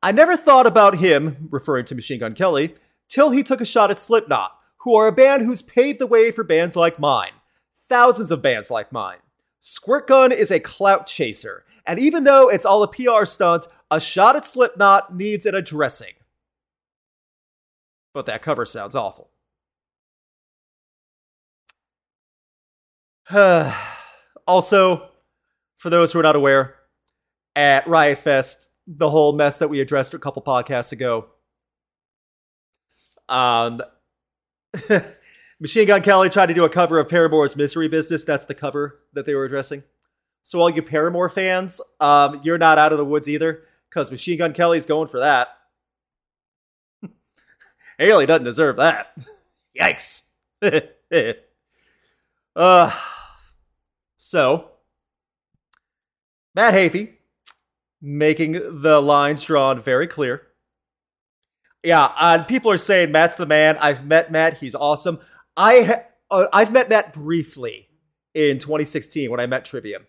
I 0.04 0.12
never 0.12 0.36
thought 0.36 0.68
about 0.68 0.98
him, 0.98 1.48
referring 1.50 1.86
to 1.86 1.96
Machine 1.96 2.20
Gun 2.20 2.36
Kelly, 2.36 2.76
till 3.08 3.32
he 3.32 3.42
took 3.42 3.62
a 3.62 3.66
shot 3.66 3.90
at 3.90 4.00
Slipknot, 4.00 4.52
who 4.80 4.96
are 4.96 5.08
a 5.08 5.12
band 5.14 5.44
who's 5.44 5.62
paved 5.62 6.00
the 6.00 6.08
way 6.08 6.32
for 6.32 6.44
bands 6.44 6.76
like 6.76 7.00
mine. 7.00 7.32
Thousands 7.76 8.32
of 8.32 8.42
bands 8.42 8.70
like 8.70 8.92
mine. 8.92 9.18
Squirt 9.60 10.08
Gun 10.08 10.32
is 10.32 10.52
a 10.52 10.60
clout 10.60 11.08
chaser, 11.08 11.64
and 11.86 12.00
even 12.00 12.24
though 12.24 12.50
it's 12.50 12.66
all 12.66 12.84
a 12.84 12.88
PR 12.88 13.26
stunt, 13.26 13.68
a 13.90 14.00
shot 14.00 14.36
at 14.36 14.46
Slipknot 14.46 15.16
needs 15.16 15.46
an 15.46 15.56
addressing. 15.56 16.14
But 18.14 18.26
that 18.26 18.42
cover 18.42 18.66
sounds 18.66 18.96
awful. 18.96 19.30
also, 24.48 25.10
for 25.78 25.90
those 25.90 26.12
who 26.12 26.20
are 26.20 26.24
not 26.24 26.36
aware, 26.36 26.76
at 27.56 27.88
Riot 27.88 28.18
Fest, 28.18 28.70
the 28.88 29.10
whole 29.10 29.34
mess 29.34 29.60
that 29.60 29.70
we 29.70 29.80
addressed 29.80 30.14
a 30.14 30.20
couple 30.20 30.42
podcasts 30.42 30.92
ago. 30.92 31.28
Um, 33.30 33.82
Machine 35.60 35.88
Gun 35.88 36.02
Kelly 36.02 36.30
tried 36.30 36.48
to 36.48 36.54
do 36.54 36.66
a 36.66 36.70
cover 36.70 37.00
of 37.00 37.08
Paramore's 37.08 37.56
Misery 37.56 37.88
Business. 37.88 38.24
That's 38.26 38.46
the 38.46 38.56
cover 38.56 39.00
that 39.14 39.26
they 39.26 39.36
were 39.36 39.46
addressing. 39.46 39.84
So, 40.42 40.60
all 40.60 40.70
you 40.70 40.82
Paramore 40.82 41.30
fans, 41.30 41.82
um, 42.00 42.42
you're 42.44 42.58
not 42.58 42.78
out 42.78 42.92
of 42.92 42.98
the 42.98 43.06
woods 43.06 43.30
either, 43.30 43.64
because 43.90 44.12
Machine 44.12 44.40
Gun 44.40 44.54
Kelly's 44.54 44.86
going 44.86 45.08
for 45.08 45.20
that. 45.20 45.50
Hayley 48.00 48.26
doesn't 48.26 48.46
deserve 48.46 48.78
that. 48.78 49.16
Yikes. 49.80 50.30
uh, 52.56 52.92
so, 54.18 54.72
Matt 56.56 56.74
Heafy 56.74 57.14
making 58.02 58.82
the 58.82 59.02
lines 59.02 59.44
drawn 59.44 59.82
very 59.82 60.08
clear. 60.08 60.48
Yeah, 61.84 62.12
and 62.20 62.48
people 62.48 62.72
are 62.72 62.78
saying 62.78 63.12
Matt's 63.12 63.36
the 63.36 63.46
man. 63.46 63.78
I've 63.80 64.06
met 64.06 64.32
Matt; 64.32 64.58
he's 64.58 64.76
awesome. 64.76 65.20
I 65.58 65.82
ha- 65.82 66.04
uh, 66.30 66.48
I've 66.54 66.72
met 66.72 66.90
Matt 66.90 67.14
briefly 67.14 67.88
in 68.34 68.60
2016 68.60 69.32
when 69.32 69.40
I 69.40 69.48
met 69.48 69.66
Trivium. 69.66 70.06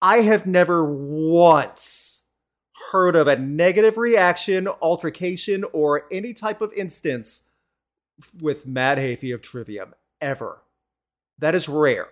I 0.00 0.18
have 0.18 0.46
never 0.46 0.84
once 0.84 2.22
heard 2.92 3.16
of 3.16 3.26
a 3.26 3.36
negative 3.36 3.96
reaction, 3.96 4.68
altercation, 4.68 5.64
or 5.72 6.04
any 6.12 6.32
type 6.32 6.60
of 6.60 6.72
instance 6.72 7.48
with 8.40 8.66
Matt 8.66 8.98
Heafy 8.98 9.34
of 9.34 9.42
Trivium 9.42 9.94
ever. 10.20 10.62
That 11.38 11.54
is 11.54 11.68
rare. 11.68 12.08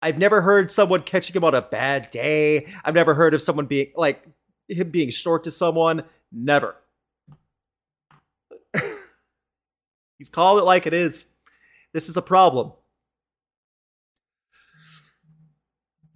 I've 0.00 0.18
never 0.18 0.42
heard 0.42 0.70
someone 0.70 1.02
catching 1.02 1.36
him 1.36 1.44
on 1.44 1.54
a 1.54 1.62
bad 1.62 2.10
day. 2.10 2.66
I've 2.84 2.94
never 2.94 3.14
heard 3.14 3.34
of 3.34 3.42
someone 3.42 3.66
being 3.66 3.92
like 3.96 4.24
him 4.68 4.90
being 4.90 5.10
short 5.10 5.44
to 5.44 5.50
someone. 5.50 6.04
Never. 6.32 6.76
He's 10.18 10.28
calling 10.30 10.62
it 10.62 10.66
like 10.66 10.86
it 10.86 10.94
is. 10.94 11.26
This 11.92 12.08
is 12.08 12.16
a 12.16 12.22
problem. 12.22 12.72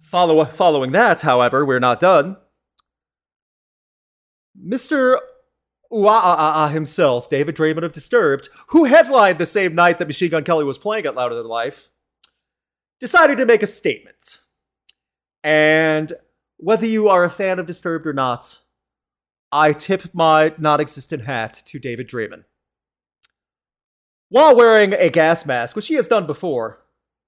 Follow, 0.07 0.45
following 0.45 0.93
that, 0.93 1.19
however, 1.19 1.65
we're 1.65 1.79
not 1.79 1.99
done. 1.99 2.37
Mr. 4.57 5.17
Uaa 5.91 6.71
himself, 6.71 7.27
David 7.27 7.57
Draiman 7.57 7.83
of 7.83 7.91
Disturbed, 7.91 8.47
who 8.67 8.85
headlined 8.85 9.37
the 9.37 9.45
same 9.45 9.75
night 9.75 9.99
that 9.99 10.07
Machine 10.07 10.31
Gun 10.31 10.45
Kelly 10.45 10.63
was 10.63 10.77
playing 10.77 11.05
at 11.05 11.15
Louder 11.15 11.35
Than 11.35 11.47
Life, 11.47 11.89
decided 13.01 13.37
to 13.37 13.45
make 13.45 13.61
a 13.61 13.67
statement. 13.67 14.43
And 15.43 16.13
whether 16.55 16.85
you 16.85 17.09
are 17.09 17.25
a 17.25 17.29
fan 17.29 17.59
of 17.59 17.65
Disturbed 17.65 18.07
or 18.07 18.13
not, 18.13 18.61
I 19.51 19.73
tip 19.73 20.13
my 20.13 20.53
non 20.57 20.79
existent 20.79 21.25
hat 21.25 21.61
to 21.65 21.79
David 21.79 22.07
Draiman. 22.07 22.45
While 24.29 24.55
wearing 24.55 24.93
a 24.93 25.09
gas 25.09 25.45
mask, 25.45 25.75
which 25.75 25.87
he 25.87 25.95
has 25.95 26.07
done 26.07 26.25
before, 26.25 26.85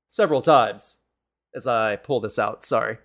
several 0.07 0.41
times, 0.41 0.98
as 1.55 1.67
I 1.67 1.95
pull 1.95 2.19
this 2.19 2.39
out, 2.39 2.63
sorry, 2.63 2.97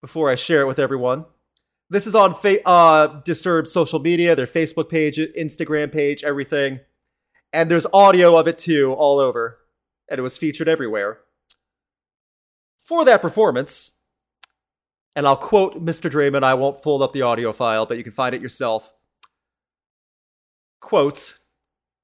before 0.00 0.30
I 0.30 0.34
share 0.34 0.62
it 0.62 0.66
with 0.66 0.78
everyone. 0.78 1.24
This 1.88 2.06
is 2.06 2.14
on 2.14 2.34
fa- 2.34 2.66
uh, 2.66 3.20
Disturbed 3.22 3.68
social 3.68 3.98
media, 3.98 4.36
their 4.36 4.46
Facebook 4.46 4.88
page, 4.88 5.18
Instagram 5.18 5.92
page, 5.92 6.22
everything. 6.22 6.80
And 7.52 7.70
there's 7.70 7.86
audio 7.92 8.36
of 8.36 8.46
it 8.46 8.58
too, 8.58 8.92
all 8.92 9.18
over. 9.18 9.58
And 10.08 10.18
it 10.18 10.22
was 10.22 10.38
featured 10.38 10.68
everywhere. 10.68 11.18
For 12.78 13.04
that 13.04 13.22
performance, 13.22 13.98
and 15.16 15.26
I'll 15.26 15.36
quote 15.36 15.84
Mr. 15.84 16.10
Draiman, 16.10 16.42
I 16.42 16.54
won't 16.54 16.82
fold 16.82 17.02
up 17.02 17.12
the 17.12 17.22
audio 17.22 17.52
file, 17.52 17.86
but 17.86 17.98
you 17.98 18.04
can 18.04 18.12
find 18.12 18.34
it 18.34 18.40
yourself. 18.40 18.92
Quote, 20.80 21.38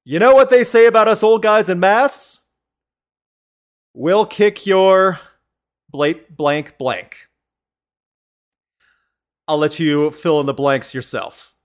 You 0.03 0.19
know 0.19 0.35
what 0.35 0.49
they 0.49 0.63
say 0.63 0.85
about 0.85 1.07
us 1.07 1.23
old 1.23 1.41
guys 1.41 1.69
in 1.69 1.79
masks? 1.79 2.41
We'll 3.93 4.25
kick 4.25 4.65
your 4.67 5.19
blank 5.97 6.29
blank 6.29 6.77
blank. 6.77 7.27
I'll 9.47 9.57
let 9.57 9.79
you 9.79 10.11
fill 10.11 10.39
in 10.39 10.45
the 10.45 10.53
blanks 10.53 10.93
yourself. 10.93 11.55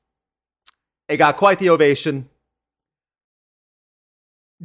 It 1.06 1.18
got 1.18 1.36
quite 1.36 1.58
the 1.58 1.68
ovation. 1.68 2.30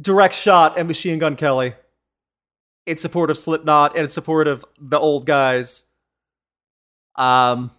Direct 0.00 0.34
shot 0.34 0.78
at 0.78 0.86
Machine 0.86 1.18
Gun 1.18 1.36
Kelly 1.36 1.74
in 2.86 2.96
support 2.96 3.30
of 3.30 3.36
Slipknot 3.36 3.94
and 3.94 4.04
in 4.04 4.08
support 4.08 4.48
of 4.48 4.64
the 4.80 4.98
old 4.98 5.26
guys. 5.26 5.84
Um, 7.16 7.70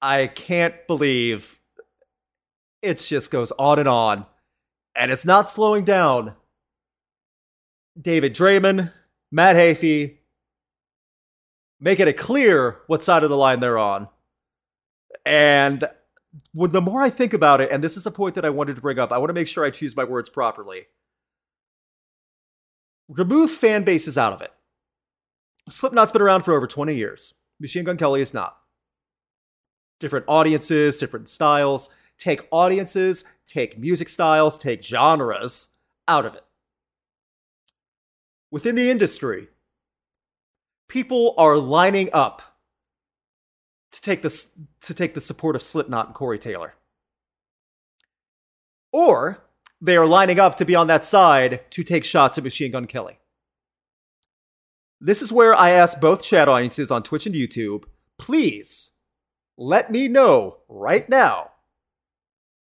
I 0.00 0.28
can't 0.28 0.74
believe 0.86 1.58
it 2.82 2.98
just 2.98 3.32
goes 3.32 3.50
on 3.58 3.80
and 3.80 3.88
on, 3.88 4.26
and 4.94 5.10
it's 5.10 5.24
not 5.24 5.50
slowing 5.50 5.84
down. 5.84 6.34
David 8.00 8.34
Draiman, 8.34 8.92
Matt 9.30 9.56
Heafy, 9.56 10.18
making 11.80 12.08
it 12.08 12.16
clear 12.16 12.80
what 12.86 13.02
side 13.02 13.22
of 13.22 13.30
the 13.30 13.36
line 13.36 13.60
they're 13.60 13.78
on. 13.78 14.08
And 15.24 15.84
when, 16.52 16.70
the 16.70 16.80
more 16.80 17.02
I 17.02 17.10
think 17.10 17.32
about 17.32 17.60
it, 17.60 17.70
and 17.70 17.82
this 17.82 17.96
is 17.96 18.06
a 18.06 18.10
point 18.10 18.34
that 18.36 18.44
I 18.44 18.50
wanted 18.50 18.76
to 18.76 18.82
bring 18.82 18.98
up, 18.98 19.12
I 19.12 19.18
want 19.18 19.30
to 19.30 19.34
make 19.34 19.48
sure 19.48 19.64
I 19.64 19.70
choose 19.70 19.96
my 19.96 20.04
words 20.04 20.28
properly. 20.28 20.86
Remove 23.08 23.50
fan 23.50 23.84
bases 23.84 24.16
out 24.16 24.32
of 24.32 24.40
it. 24.40 24.52
Slipknot's 25.68 26.12
been 26.12 26.22
around 26.22 26.42
for 26.42 26.54
over 26.54 26.66
20 26.66 26.94
years. 26.94 27.34
Machine 27.60 27.84
Gun 27.84 27.96
Kelly 27.96 28.20
is 28.20 28.34
not. 28.34 28.56
Different 29.98 30.26
audiences, 30.28 30.98
different 30.98 31.28
styles. 31.28 31.90
Take 32.18 32.46
audiences, 32.50 33.24
take 33.46 33.78
music 33.78 34.08
styles, 34.08 34.56
take 34.56 34.82
genres 34.82 35.74
out 36.08 36.24
of 36.24 36.34
it. 36.34 36.45
Within 38.56 38.74
the 38.74 38.90
industry, 38.90 39.48
people 40.88 41.34
are 41.36 41.58
lining 41.58 42.08
up 42.14 42.40
to 43.92 44.00
take 44.00 44.22
the, 44.22 44.46
to 44.80 44.94
take 44.94 45.12
the 45.12 45.20
support 45.20 45.54
of 45.54 45.62
Slipknot 45.62 46.06
and 46.06 46.14
Corey 46.14 46.38
Taylor. 46.38 46.72
Or 48.92 49.44
they 49.78 49.94
are 49.94 50.06
lining 50.06 50.40
up 50.40 50.56
to 50.56 50.64
be 50.64 50.74
on 50.74 50.86
that 50.86 51.04
side 51.04 51.70
to 51.72 51.84
take 51.84 52.02
shots 52.02 52.38
at 52.38 52.44
Machine 52.44 52.72
Gun 52.72 52.86
Kelly. 52.86 53.18
This 55.02 55.20
is 55.20 55.30
where 55.30 55.54
I 55.54 55.68
ask 55.72 56.00
both 56.00 56.22
chat 56.22 56.48
audiences 56.48 56.90
on 56.90 57.02
Twitch 57.02 57.26
and 57.26 57.34
YouTube, 57.34 57.84
please 58.18 58.92
let 59.58 59.90
me 59.90 60.08
know 60.08 60.60
right 60.66 61.06
now 61.10 61.50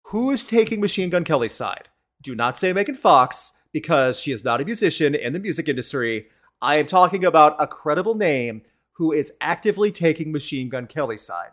who 0.08 0.30
is 0.30 0.44
taking 0.44 0.82
Machine 0.82 1.10
Gun 1.10 1.24
Kelly's 1.24 1.54
side. 1.54 1.88
Do 2.22 2.36
not 2.36 2.58
say 2.58 2.74
Megan 2.74 2.96
Fox 2.96 3.54
because 3.72 4.20
she 4.20 4.32
is 4.32 4.44
not 4.44 4.62
a 4.62 4.66
musician 4.66 5.16
in 5.16 5.34
the 5.34 5.40
music 5.40 5.68
industry. 5.68 6.28
I 6.62 6.76
am 6.76 6.86
talking 6.86 7.24
about 7.24 7.56
a 7.60 7.68
credible 7.68 8.16
name 8.16 8.64
who 8.94 9.12
is 9.12 9.34
actively 9.40 9.92
taking 9.92 10.32
Machine 10.32 10.70
Gun 10.70 10.88
Kelly's 10.88 11.22
side. 11.22 11.52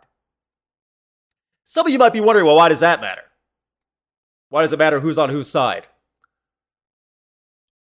Some 1.63 1.85
of 1.85 1.91
you 1.91 1.99
might 1.99 2.13
be 2.13 2.21
wondering, 2.21 2.45
well, 2.45 2.55
why 2.55 2.69
does 2.69 2.79
that 2.81 3.01
matter? 3.01 3.21
Why 4.49 4.61
does 4.61 4.73
it 4.73 4.79
matter 4.79 4.99
who's 4.99 5.17
on 5.17 5.29
whose 5.29 5.49
side? 5.49 5.87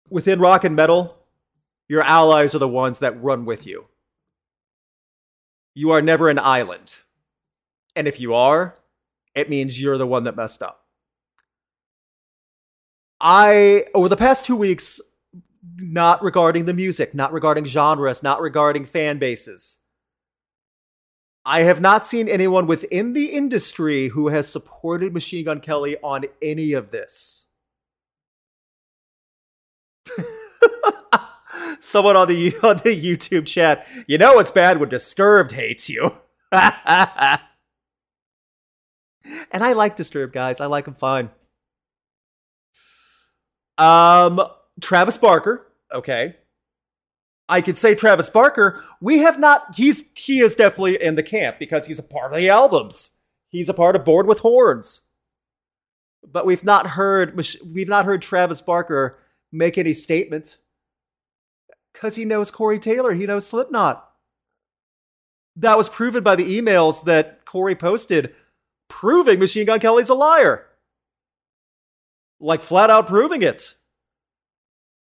Within 0.09 0.39
rock 0.39 0.63
and 0.63 0.75
metal, 0.75 1.17
your 1.87 2.01
allies 2.01 2.55
are 2.55 2.59
the 2.59 2.67
ones 2.67 2.99
that 2.99 3.21
run 3.21 3.45
with 3.45 3.67
you. 3.67 3.85
You 5.75 5.91
are 5.91 6.01
never 6.01 6.29
an 6.29 6.39
island. 6.39 7.03
And 7.95 8.07
if 8.07 8.19
you 8.19 8.33
are, 8.33 8.75
it 9.35 9.49
means 9.49 9.81
you're 9.81 9.97
the 9.97 10.07
one 10.07 10.23
that 10.23 10.35
messed 10.35 10.63
up. 10.63 10.86
I, 13.19 13.85
over 13.93 14.09
the 14.09 14.17
past 14.17 14.45
two 14.45 14.55
weeks, 14.55 15.01
not 15.77 16.23
regarding 16.23 16.65
the 16.65 16.73
music, 16.73 17.13
not 17.13 17.33
regarding 17.33 17.65
genres, 17.65 18.23
not 18.23 18.41
regarding 18.41 18.85
fan 18.85 19.17
bases, 19.17 19.79
I 21.45 21.61
have 21.61 21.79
not 21.79 22.05
seen 22.05 22.27
anyone 22.27 22.67
within 22.67 23.13
the 23.13 23.27
industry 23.27 24.09
who 24.09 24.27
has 24.27 24.51
supported 24.51 25.13
Machine 25.13 25.45
Gun 25.45 25.61
Kelly 25.61 25.95
on 26.03 26.25
any 26.41 26.73
of 26.73 26.91
this. 26.91 27.47
Someone 31.79 32.17
on 32.17 32.27
the 32.27 32.53
on 32.63 32.77
the 32.77 32.95
YouTube 33.01 33.45
chat, 33.45 33.87
you 34.07 34.17
know 34.17 34.39
it's 34.39 34.51
bad 34.51 34.77
when 34.77 34.89
Disturbed 34.89 35.53
hates 35.53 35.89
you. 35.89 36.11
and 36.51 37.39
I 39.53 39.71
like 39.71 39.95
Disturbed 39.95 40.33
guys. 40.33 40.59
I 40.59 40.65
like 40.65 40.83
them 40.83 40.95
fine. 40.95 41.29
Um, 43.77 44.41
Travis 44.81 45.17
Barker. 45.17 45.67
Okay, 45.93 46.35
I 47.49 47.61
could 47.61 47.77
say 47.77 47.95
Travis 47.95 48.29
Barker. 48.29 48.83
We 48.99 49.19
have 49.19 49.39
not. 49.39 49.75
He's 49.75 50.11
he 50.17 50.39
is 50.39 50.55
definitely 50.55 51.01
in 51.01 51.15
the 51.15 51.23
camp 51.23 51.59
because 51.59 51.87
he's 51.87 51.99
a 51.99 52.03
part 52.03 52.33
of 52.33 52.39
the 52.39 52.49
albums. 52.49 53.11
He's 53.49 53.69
a 53.69 53.73
part 53.73 53.95
of 53.95 54.03
Born 54.03 54.27
with 54.27 54.39
Horns. 54.39 55.01
But 56.29 56.45
we've 56.45 56.63
not 56.63 56.87
heard 56.87 57.39
we've 57.73 57.87
not 57.87 58.05
heard 58.05 58.21
Travis 58.21 58.61
Barker 58.61 59.19
make 59.51 59.77
any 59.77 59.93
statements 59.93 60.59
because 61.93 62.15
he 62.15 62.25
knows 62.25 62.51
Corey 62.51 62.79
Taylor. 62.79 63.13
He 63.13 63.25
knows 63.25 63.47
Slipknot. 63.47 64.03
That 65.55 65.77
was 65.77 65.89
proven 65.89 66.23
by 66.23 66.35
the 66.35 66.59
emails 66.59 67.05
that 67.05 67.45
Corey 67.45 67.75
posted, 67.75 68.35
proving 68.89 69.39
Machine 69.39 69.65
Gun 69.65 69.79
Kelly's 69.79 70.09
a 70.09 70.13
liar. 70.13 70.67
Like 72.39 72.61
flat 72.61 72.89
out 72.89 73.07
proving 73.07 73.41
it. 73.41 73.73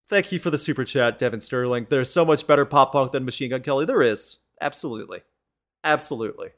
Thank 0.09 0.33
you 0.33 0.39
for 0.39 0.51
the 0.51 0.59
super 0.59 0.85
chat, 0.85 1.19
Devin 1.19 1.41
Sterling. 1.41 1.87
There's 1.89 2.13
so 2.13 2.25
much 2.25 2.47
better 2.47 2.67
pop 2.67 2.93
punk 2.93 3.13
than 3.13 3.25
Machine 3.25 3.51
Gun 3.51 3.63
Kelly. 3.63 3.87
There 3.87 4.03
is. 4.03 4.39
Absolutely. 4.61 5.23
Absolutely. 5.85 6.51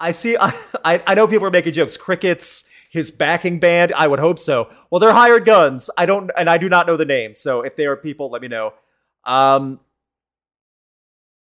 I 0.00 0.10
see. 0.10 0.36
I, 0.40 1.02
I 1.06 1.14
know 1.14 1.26
people 1.26 1.46
are 1.46 1.50
making 1.50 1.72
jokes. 1.72 1.96
Crickets, 1.96 2.64
his 2.90 3.10
backing 3.10 3.58
band. 3.58 3.92
I 3.92 4.06
would 4.06 4.18
hope 4.18 4.38
so. 4.38 4.68
Well, 4.90 4.98
they're 4.98 5.12
hired 5.12 5.44
guns. 5.44 5.90
I 5.96 6.06
don't, 6.06 6.30
and 6.36 6.48
I 6.48 6.58
do 6.58 6.68
not 6.68 6.86
know 6.86 6.96
the 6.96 7.04
names. 7.04 7.38
So 7.38 7.62
if 7.62 7.76
they 7.76 7.86
are 7.86 7.96
people, 7.96 8.30
let 8.30 8.42
me 8.42 8.48
know. 8.48 8.72
Um, 9.24 9.80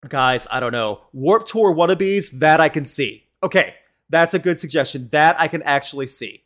guys, 0.08 0.46
I 0.50 0.60
don't 0.60 0.72
know. 0.72 1.02
Warp 1.12 1.46
Tour 1.46 1.74
wannabes. 1.74 2.30
That 2.38 2.60
I 2.60 2.68
can 2.68 2.84
see. 2.84 3.24
Okay, 3.42 3.74
that's 4.08 4.34
a 4.34 4.38
good 4.38 4.60
suggestion. 4.60 5.08
That 5.10 5.40
I 5.40 5.48
can 5.48 5.62
actually 5.62 6.06
see. 6.06 6.44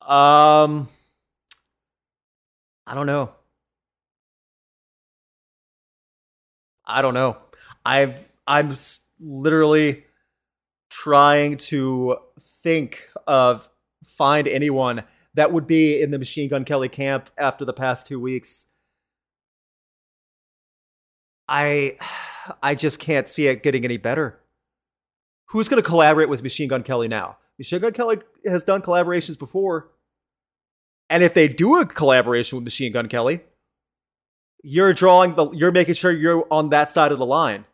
Um, 0.00 0.88
I 2.86 2.94
don't 2.94 3.06
know. 3.06 3.30
I 6.86 7.02
don't 7.02 7.14
know. 7.14 7.36
I 7.84 8.16
I'm 8.46 8.74
literally 9.20 10.04
trying 10.90 11.56
to 11.56 12.16
think 12.40 13.08
of 13.26 13.68
find 14.04 14.48
anyone 14.48 15.04
that 15.34 15.52
would 15.52 15.66
be 15.66 16.02
in 16.02 16.10
the 16.10 16.18
Machine 16.18 16.48
Gun 16.48 16.64
Kelly 16.64 16.88
camp 16.88 17.30
after 17.38 17.64
the 17.64 17.72
past 17.72 18.08
2 18.08 18.18
weeks. 18.18 18.66
I 21.48 21.98
I 22.62 22.74
just 22.74 22.98
can't 22.98 23.28
see 23.28 23.46
it 23.46 23.62
getting 23.62 23.84
any 23.84 23.98
better. 23.98 24.40
Who's 25.50 25.68
going 25.68 25.82
to 25.82 25.88
collaborate 25.88 26.28
with 26.28 26.44
Machine 26.44 26.68
Gun 26.68 26.84
Kelly 26.84 27.08
now? 27.08 27.38
Machine 27.58 27.80
Gun 27.80 27.92
Kelly 27.92 28.18
has 28.46 28.62
done 28.62 28.82
collaborations 28.82 29.36
before. 29.36 29.90
And 31.08 31.24
if 31.24 31.34
they 31.34 31.48
do 31.48 31.80
a 31.80 31.86
collaboration 31.86 32.56
with 32.56 32.64
Machine 32.64 32.92
Gun 32.92 33.08
Kelly, 33.08 33.40
you're 34.62 34.92
drawing 34.92 35.34
the 35.34 35.50
you're 35.50 35.72
making 35.72 35.94
sure 35.94 36.12
you're 36.12 36.46
on 36.52 36.68
that 36.70 36.88
side 36.88 37.10
of 37.10 37.18
the 37.18 37.26
line. 37.26 37.64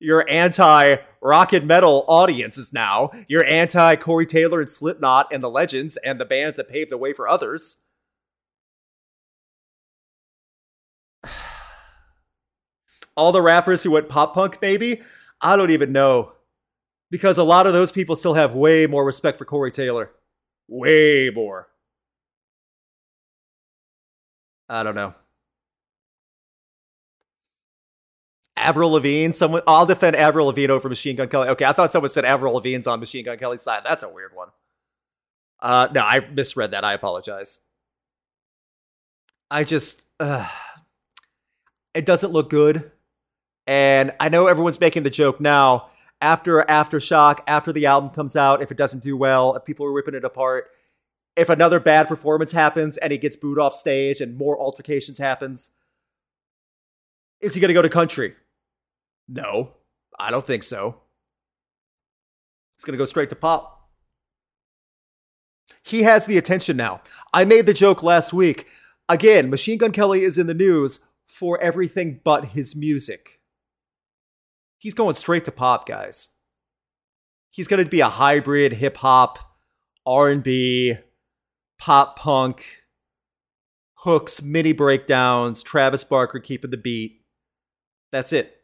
Your 0.00 0.28
anti 0.28 0.96
rocket 1.22 1.64
metal 1.64 2.04
audiences 2.08 2.72
now. 2.72 3.12
You're 3.28 3.44
anti 3.44 3.94
Corey 3.94 4.26
Taylor 4.26 4.58
and 4.58 4.68
Slipknot 4.68 5.28
and 5.32 5.42
the 5.42 5.50
Legends 5.50 5.96
and 5.98 6.20
the 6.20 6.24
bands 6.24 6.56
that 6.56 6.68
paved 6.68 6.90
the 6.90 6.98
way 6.98 7.12
for 7.12 7.28
others. 7.28 7.84
All 13.16 13.30
the 13.30 13.42
rappers 13.42 13.84
who 13.84 13.92
went 13.92 14.08
pop 14.08 14.34
punk, 14.34 14.58
maybe? 14.60 15.00
I 15.40 15.56
don't 15.56 15.70
even 15.70 15.92
know. 15.92 16.32
Because 17.10 17.38
a 17.38 17.42
lot 17.44 17.66
of 17.66 17.72
those 17.72 17.90
people 17.90 18.16
still 18.16 18.34
have 18.34 18.54
way 18.54 18.86
more 18.86 19.04
respect 19.04 19.38
for 19.38 19.44
Corey 19.44 19.70
Taylor. 19.70 20.10
Way 20.68 21.30
more. 21.34 21.68
I 24.68 24.82
don't 24.82 24.94
know. 24.94 25.14
Avril 28.58 28.90
Lavigne. 28.90 29.32
Someone, 29.32 29.62
I'll 29.66 29.86
defend 29.86 30.16
Avril 30.16 30.48
Lavigne 30.48 30.70
over 30.70 30.88
Machine 30.88 31.16
Gun 31.16 31.28
Kelly. 31.28 31.48
Okay, 31.48 31.64
I 31.64 31.72
thought 31.72 31.92
someone 31.92 32.10
said 32.10 32.24
Avril 32.24 32.54
Lavigne's 32.54 32.86
on 32.86 33.00
Machine 33.00 33.24
Gun 33.24 33.38
Kelly's 33.38 33.62
side. 33.62 33.82
That's 33.84 34.02
a 34.02 34.08
weird 34.08 34.32
one. 34.34 34.48
Uh, 35.60 35.88
no, 35.92 36.02
I 36.02 36.20
misread 36.20 36.72
that. 36.72 36.84
I 36.84 36.92
apologize. 36.92 37.60
I 39.50 39.64
just, 39.64 40.02
uh, 40.20 40.46
it 41.94 42.04
doesn't 42.04 42.32
look 42.32 42.50
good, 42.50 42.90
and 43.66 44.12
I 44.20 44.28
know 44.28 44.46
everyone's 44.46 44.78
making 44.78 45.04
the 45.04 45.10
joke 45.10 45.40
now. 45.40 45.88
After 46.20 46.64
aftershock, 46.68 47.40
after 47.46 47.72
the 47.72 47.86
album 47.86 48.10
comes 48.10 48.34
out, 48.34 48.60
if 48.60 48.72
it 48.72 48.76
doesn't 48.76 49.02
do 49.02 49.16
well, 49.16 49.54
if 49.54 49.64
people 49.64 49.86
are 49.86 49.92
ripping 49.92 50.14
it 50.14 50.24
apart, 50.24 50.68
if 51.36 51.48
another 51.48 51.78
bad 51.78 52.08
performance 52.08 52.50
happens 52.50 52.96
and 52.96 53.12
he 53.12 53.18
gets 53.18 53.36
booed 53.36 53.58
off 53.58 53.74
stage 53.74 54.20
and 54.20 54.36
more 54.36 54.58
altercations 54.60 55.18
happens, 55.18 55.70
is 57.40 57.54
he 57.54 57.60
going 57.60 57.68
to 57.68 57.74
go 57.74 57.82
to 57.82 57.88
country? 57.88 58.34
No, 59.28 59.74
I 60.18 60.30
don't 60.32 60.44
think 60.44 60.64
so. 60.64 60.96
He's 62.74 62.84
going 62.84 62.94
to 62.94 62.98
go 62.98 63.04
straight 63.04 63.28
to 63.28 63.36
pop. 63.36 63.90
He 65.84 66.02
has 66.02 66.26
the 66.26 66.38
attention 66.38 66.76
now. 66.76 67.02
I 67.32 67.44
made 67.44 67.66
the 67.66 67.74
joke 67.74 68.02
last 68.02 68.32
week. 68.32 68.66
Again, 69.08 69.50
Machine 69.50 69.78
Gun 69.78 69.92
Kelly 69.92 70.22
is 70.22 70.38
in 70.38 70.46
the 70.46 70.54
news 70.54 71.00
for 71.26 71.60
everything 71.60 72.20
but 72.24 72.46
his 72.46 72.74
music. 72.74 73.37
He's 74.78 74.94
going 74.94 75.14
straight 75.14 75.44
to 75.46 75.52
pop, 75.52 75.86
guys. 75.86 76.30
He's 77.50 77.66
going 77.66 77.84
to 77.84 77.90
be 77.90 78.00
a 78.00 78.08
hybrid 78.08 78.72
hip 78.72 78.96
hop, 78.98 79.38
R&B, 80.06 80.94
pop 81.78 82.18
punk, 82.18 82.64
hooks, 83.94 84.40
mini 84.42 84.72
breakdowns, 84.72 85.62
Travis 85.62 86.04
Barker 86.04 86.38
keeping 86.38 86.70
the 86.70 86.76
beat. 86.76 87.22
That's 88.12 88.32
it. 88.32 88.54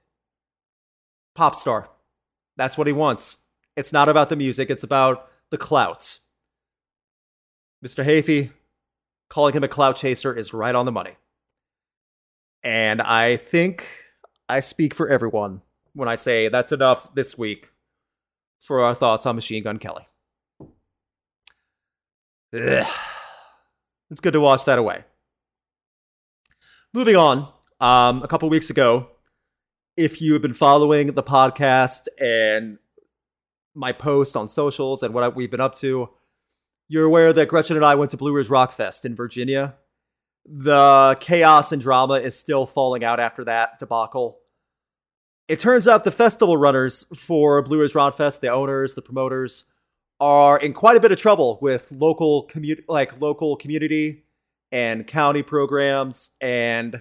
Pop 1.35 1.57
star. 1.57 1.88
That's 2.57 2.79
what 2.79 2.87
he 2.87 2.92
wants. 2.92 3.38
It's 3.77 3.92
not 3.92 4.09
about 4.09 4.29
the 4.29 4.37
music, 4.37 4.70
it's 4.70 4.85
about 4.85 5.29
the 5.50 5.59
clout. 5.59 6.20
Mr. 7.85 8.05
Heafy, 8.05 8.50
calling 9.29 9.55
him 9.55 9.64
a 9.64 9.68
clout 9.68 9.96
chaser 9.96 10.33
is 10.33 10.55
right 10.55 10.74
on 10.74 10.87
the 10.87 10.92
money. 10.92 11.16
And 12.62 13.03
I 13.03 13.37
think 13.37 13.87
I 14.48 14.61
speak 14.61 14.94
for 14.94 15.09
everyone 15.09 15.61
when 15.94 16.09
I 16.09 16.16
say 16.16 16.48
that's 16.48 16.72
enough 16.72 17.14
this 17.14 17.38
week 17.38 17.72
for 18.61 18.83
our 18.83 18.94
thoughts 18.94 19.26
on 19.26 19.35
Machine 19.35 19.62
Gun 19.62 19.78
Kelly. 19.78 20.07
Ugh. 22.54 22.87
It's 24.11 24.20
good 24.20 24.33
to 24.35 24.40
wash 24.40 24.64
that 24.64 24.78
away. 24.78 25.04
Moving 26.92 27.16
on, 27.16 27.48
um, 27.80 28.22
a 28.22 28.28
couple 28.28 28.48
weeks 28.48 28.70
ago, 28.70 29.09
if 29.96 30.20
you 30.20 30.33
have 30.33 30.42
been 30.42 30.54
following 30.54 31.09
the 31.09 31.22
podcast 31.22 32.07
and 32.20 32.78
my 33.74 33.92
posts 33.92 34.37
on 34.37 34.48
socials 34.48 35.02
and 35.02 35.12
what 35.12 35.35
we've 35.35 35.50
been 35.50 35.61
up 35.61 35.74
to, 35.76 36.09
you're 36.88 37.04
aware 37.04 37.33
that 37.33 37.48
Gretchen 37.48 37.76
and 37.76 37.85
I 37.85 37.94
went 37.94 38.11
to 38.12 38.16
Blue 38.16 38.33
Ridge 38.33 38.50
Rock 38.50 38.72
Fest 38.72 39.04
in 39.04 39.16
Virginia. 39.16 39.74
The 40.46 41.16
chaos 41.20 41.72
and 41.72 41.80
drama 41.80 42.14
is 42.14 42.38
still 42.38 42.66
falling 42.66 43.02
out 43.02 43.18
after 43.18 43.44
that 43.44 43.78
debacle. 43.78 44.38
It 45.48 45.61
turns 45.61 45.87
out 45.87 46.04
the 46.04 46.11
festival 46.11 46.57
runners 46.57 47.04
for 47.14 47.61
Blue 47.62 47.80
Ridge 47.80 47.94
Rock 47.94 48.16
Fest, 48.16 48.40
the 48.40 48.48
owners, 48.48 48.94
the 48.94 49.02
promoters, 49.02 49.66
are 50.20 50.59
in 50.59 50.72
quite 50.72 50.96
a 50.96 51.00
bit 51.00 51.12
of 51.12 51.18
trouble 51.18 51.59
with 51.61 51.92
local 51.92 52.46
commu- 52.48 52.83
like 52.88 53.20
local 53.20 53.57
community 53.57 54.24
and 54.72 55.07
county 55.07 55.42
programs 55.42 56.37
and 56.40 57.00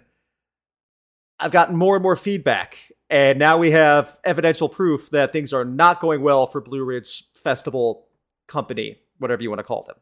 I've 1.39 1.51
gotten 1.51 1.75
more 1.75 1.95
and 1.95 2.03
more 2.03 2.15
feedback 2.15 2.91
and 3.09 3.37
now 3.37 3.57
we 3.59 3.71
have 3.71 4.17
evidential 4.23 4.67
proof 4.67 5.11
that 5.11 5.31
things 5.31 5.53
are 5.53 5.63
not 5.63 5.99
going 5.99 6.21
well 6.21 6.47
for 6.47 6.59
Blue 6.61 6.83
Ridge 6.83 7.25
Festival 7.35 8.07
Company, 8.47 8.97
whatever 9.19 9.43
you 9.43 9.49
want 9.49 9.59
to 9.59 9.63
call 9.63 9.83
them. 9.83 9.97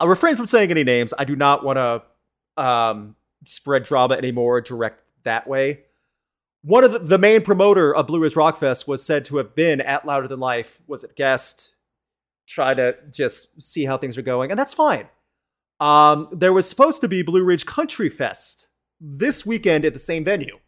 I'll 0.00 0.08
refrain 0.08 0.34
from 0.34 0.46
saying 0.46 0.72
any 0.72 0.82
names. 0.82 1.14
I 1.16 1.24
do 1.24 1.36
not 1.36 1.64
want 1.64 1.76
to 1.76 2.62
um, 2.62 3.14
spread 3.44 3.84
drama 3.84 4.14
anymore 4.14 4.60
direct 4.60 5.04
that 5.22 5.46
way. 5.46 5.84
One 6.64 6.82
of 6.82 6.92
the, 6.92 6.98
the 6.98 7.18
main 7.18 7.42
promoter 7.42 7.94
of 7.94 8.06
Blue 8.06 8.20
Ridge 8.20 8.36
Rock 8.36 8.56
Fest 8.56 8.88
was 8.88 9.04
said 9.04 9.26
to 9.26 9.36
have 9.36 9.54
been 9.54 9.82
at 9.82 10.06
Louder 10.06 10.26
Than 10.26 10.40
Life, 10.40 10.80
was 10.86 11.04
it 11.04 11.14
guest, 11.14 11.74
try 12.46 12.72
to 12.72 12.94
just 13.10 13.62
see 13.62 13.84
how 13.84 13.98
things 13.98 14.16
are 14.16 14.22
going, 14.22 14.50
and 14.50 14.58
that's 14.58 14.72
fine. 14.72 15.08
Um, 15.78 16.26
there 16.32 16.54
was 16.54 16.66
supposed 16.66 17.02
to 17.02 17.08
be 17.08 17.20
Blue 17.20 17.44
Ridge 17.44 17.66
Country 17.66 18.08
Fest 18.08 18.70
this 18.98 19.44
weekend 19.44 19.84
at 19.84 19.92
the 19.92 19.98
same 19.98 20.24
venue. 20.24 20.58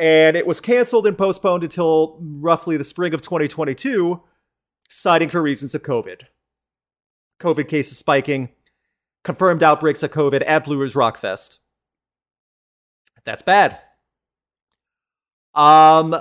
And 0.00 0.36
it 0.36 0.48
was 0.48 0.60
canceled 0.60 1.06
and 1.06 1.16
postponed 1.16 1.62
until 1.62 2.18
roughly 2.20 2.76
the 2.76 2.82
spring 2.82 3.14
of 3.14 3.22
2022, 3.22 4.20
citing 4.88 5.28
for 5.28 5.40
reasons 5.40 5.76
of 5.76 5.84
COVID. 5.84 6.22
COVID 7.40 7.68
cases 7.68 7.98
spiking, 7.98 8.48
confirmed 9.22 9.62
outbreaks 9.62 10.02
of 10.02 10.10
COVID 10.10 10.42
at 10.44 10.64
Blue 10.64 10.78
Ridge 10.78 10.96
Rock 10.96 11.18
Fest. 11.18 11.60
That's 13.24 13.42
bad. 13.42 13.78
Um, 15.56 16.14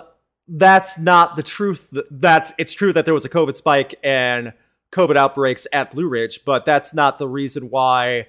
that's 0.47 0.97
not 0.97 1.35
the 1.35 1.43
truth. 1.43 1.93
That's 2.09 2.53
it's 2.57 2.73
true 2.73 2.93
that 2.93 3.05
there 3.05 3.13
was 3.13 3.25
a 3.25 3.29
COVID 3.29 3.55
spike 3.55 3.95
and 4.03 4.53
COVID 4.91 5.17
outbreaks 5.17 5.67
at 5.73 5.91
Blue 5.91 6.07
Ridge, 6.07 6.45
but 6.45 6.65
that's 6.65 6.93
not 6.93 7.19
the 7.19 7.27
reason 7.27 7.69
why 7.69 8.27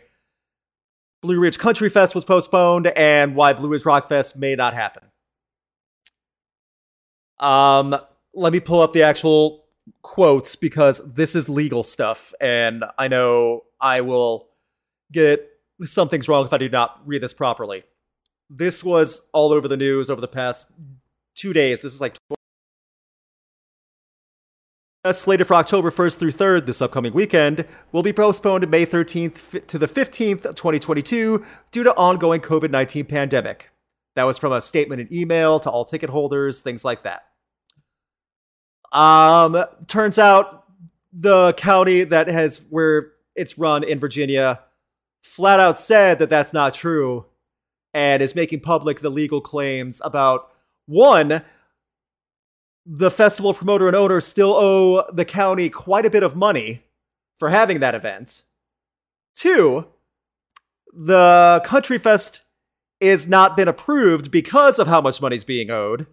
Blue 1.23 1.41
Ridge 1.41 1.59
Country 1.59 1.89
Fest 1.89 2.15
was 2.15 2.25
postponed 2.25 2.89
and 2.89 3.37
why 3.37 3.53
Blue 3.53 3.69
Ridge 3.69 3.85
Rock 3.85 4.09
Fest 4.09 4.37
may 4.37 4.55
not 4.55 4.75
happen. 4.75 5.05
Um, 7.39 7.97
let 8.35 8.53
me 8.53 8.61
pull 8.61 8.81
up 8.81 8.93
the 8.93 9.03
actual 9.03 9.65
quotes 10.03 10.57
because 10.57 11.15
this 11.15 11.35
is 11.35 11.49
legal 11.49 11.83
stuff, 11.83 12.33
and 12.41 12.85
I 12.99 13.09
know 13.09 13.65
I 13.81 14.01
will 14.01 14.49
get 15.13 15.49
something's 15.83 16.29
wrong 16.29 16.47
if 16.47 16.53
I 16.53 16.59
do 16.59 16.69
not 16.69 17.01
read 17.05 17.23
this 17.23 17.35
properly. 17.35 17.85
This 18.49 18.83
was 18.83 19.29
all 19.33 19.53
over 19.53 19.69
the 19.69 19.77
news 19.77 20.09
over 20.09 20.21
the 20.21 20.29
past 20.29 20.73
two 21.37 21.53
days. 21.53 21.83
This 21.83 21.93
is 21.93 22.01
like 22.01 22.17
slated 25.13 25.47
for 25.47 25.55
October 25.55 25.91
1st 25.91 26.17
through 26.17 26.33
3rd 26.33 26.67
this 26.67 26.83
upcoming 26.83 27.13
weekend 27.13 27.65
will 27.93 28.03
be 28.03 28.13
postponed 28.13 28.69
May 28.69 28.85
13th 28.85 29.67
to 29.67 29.79
the 29.79 29.87
15th, 29.87 30.43
2022, 30.43 31.45
due 31.71 31.85
to 31.85 31.95
ongoing 31.95 32.41
COVID 32.41 32.71
19 32.71 33.05
pandemic. 33.05 33.71
That 34.17 34.25
was 34.25 34.39
from 34.39 34.53
a 34.53 34.61
statement 34.61 35.01
and 35.01 35.13
email 35.13 35.61
to 35.61 35.71
all 35.71 35.85
ticket 35.85 36.11
holders, 36.11 36.61
things 36.61 36.85
like 36.85 37.05
that. 37.05 37.27
Um, 38.91 39.65
turns 39.87 40.19
out 40.19 40.65
the 41.13 41.53
county 41.57 42.05
that 42.05 42.29
has 42.29 42.65
where 42.71 43.13
it's 43.35 43.59
run 43.59 43.85
in 43.85 43.99
Virginia 43.99 44.61
flat 45.23 45.61
out 45.61 45.77
said 45.79 46.19
that 46.19 46.31
that's 46.31 46.53
not 46.53 46.73
true 46.73 47.27
and 47.93 48.23
is 48.23 48.35
making 48.35 48.61
public 48.61 49.01
the 49.01 49.11
legal 49.11 49.41
claims 49.41 50.01
about 50.05 50.51
one, 50.87 51.43
the 52.87 53.11
festival 53.11 53.53
promoter 53.53 53.89
and 53.89 53.97
owner 53.97 54.21
still 54.21 54.55
owe 54.55 55.05
the 55.13 55.25
county 55.25 55.69
quite 55.69 56.07
a 56.07 56.11
bit 56.11 56.23
of 56.23 56.37
money 56.37 56.85
for 57.37 57.51
having 57.51 57.81
that 57.81 57.95
event. 57.95 58.45
Two, 59.35 59.87
the 60.93 61.61
Country 61.65 61.99
Fest 61.99 62.43
is 63.01 63.29
not 63.29 63.57
been 63.57 63.69
approved 63.69 64.31
because 64.31 64.79
of 64.79 64.87
how 64.87 65.01
much 65.01 65.21
money's 65.21 65.45
being 65.45 65.71
owed. 65.71 66.07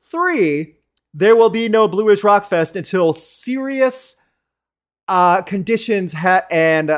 Three, 0.00 0.76
there 1.12 1.36
will 1.36 1.50
be 1.50 1.68
no 1.68 1.88
Blue 1.88 2.06
Ridge 2.06 2.24
Rock 2.24 2.44
Fest 2.44 2.76
until 2.76 3.12
serious 3.12 4.16
uh, 5.08 5.42
conditions 5.42 6.12
ha- 6.12 6.46
and 6.50 6.88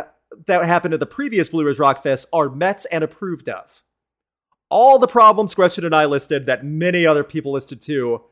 that 0.47 0.65
happened 0.65 0.95
at 0.95 1.01
the 1.01 1.07
previous 1.07 1.49
Blue 1.49 1.65
Ridge 1.65 1.79
Rock 1.79 2.03
Fest 2.03 2.29
are 2.33 2.49
met 2.49 2.85
and 2.93 3.03
approved 3.03 3.49
of. 3.49 3.83
All 4.71 4.99
the 4.99 5.07
problems 5.07 5.55
Gretchen 5.55 5.85
and 5.85 5.95
I 5.95 6.05
listed 6.05 6.47
that 6.47 6.65
many 6.65 7.07
other 7.07 7.25
people 7.25 7.53
listed 7.53 7.81
too 7.81 8.23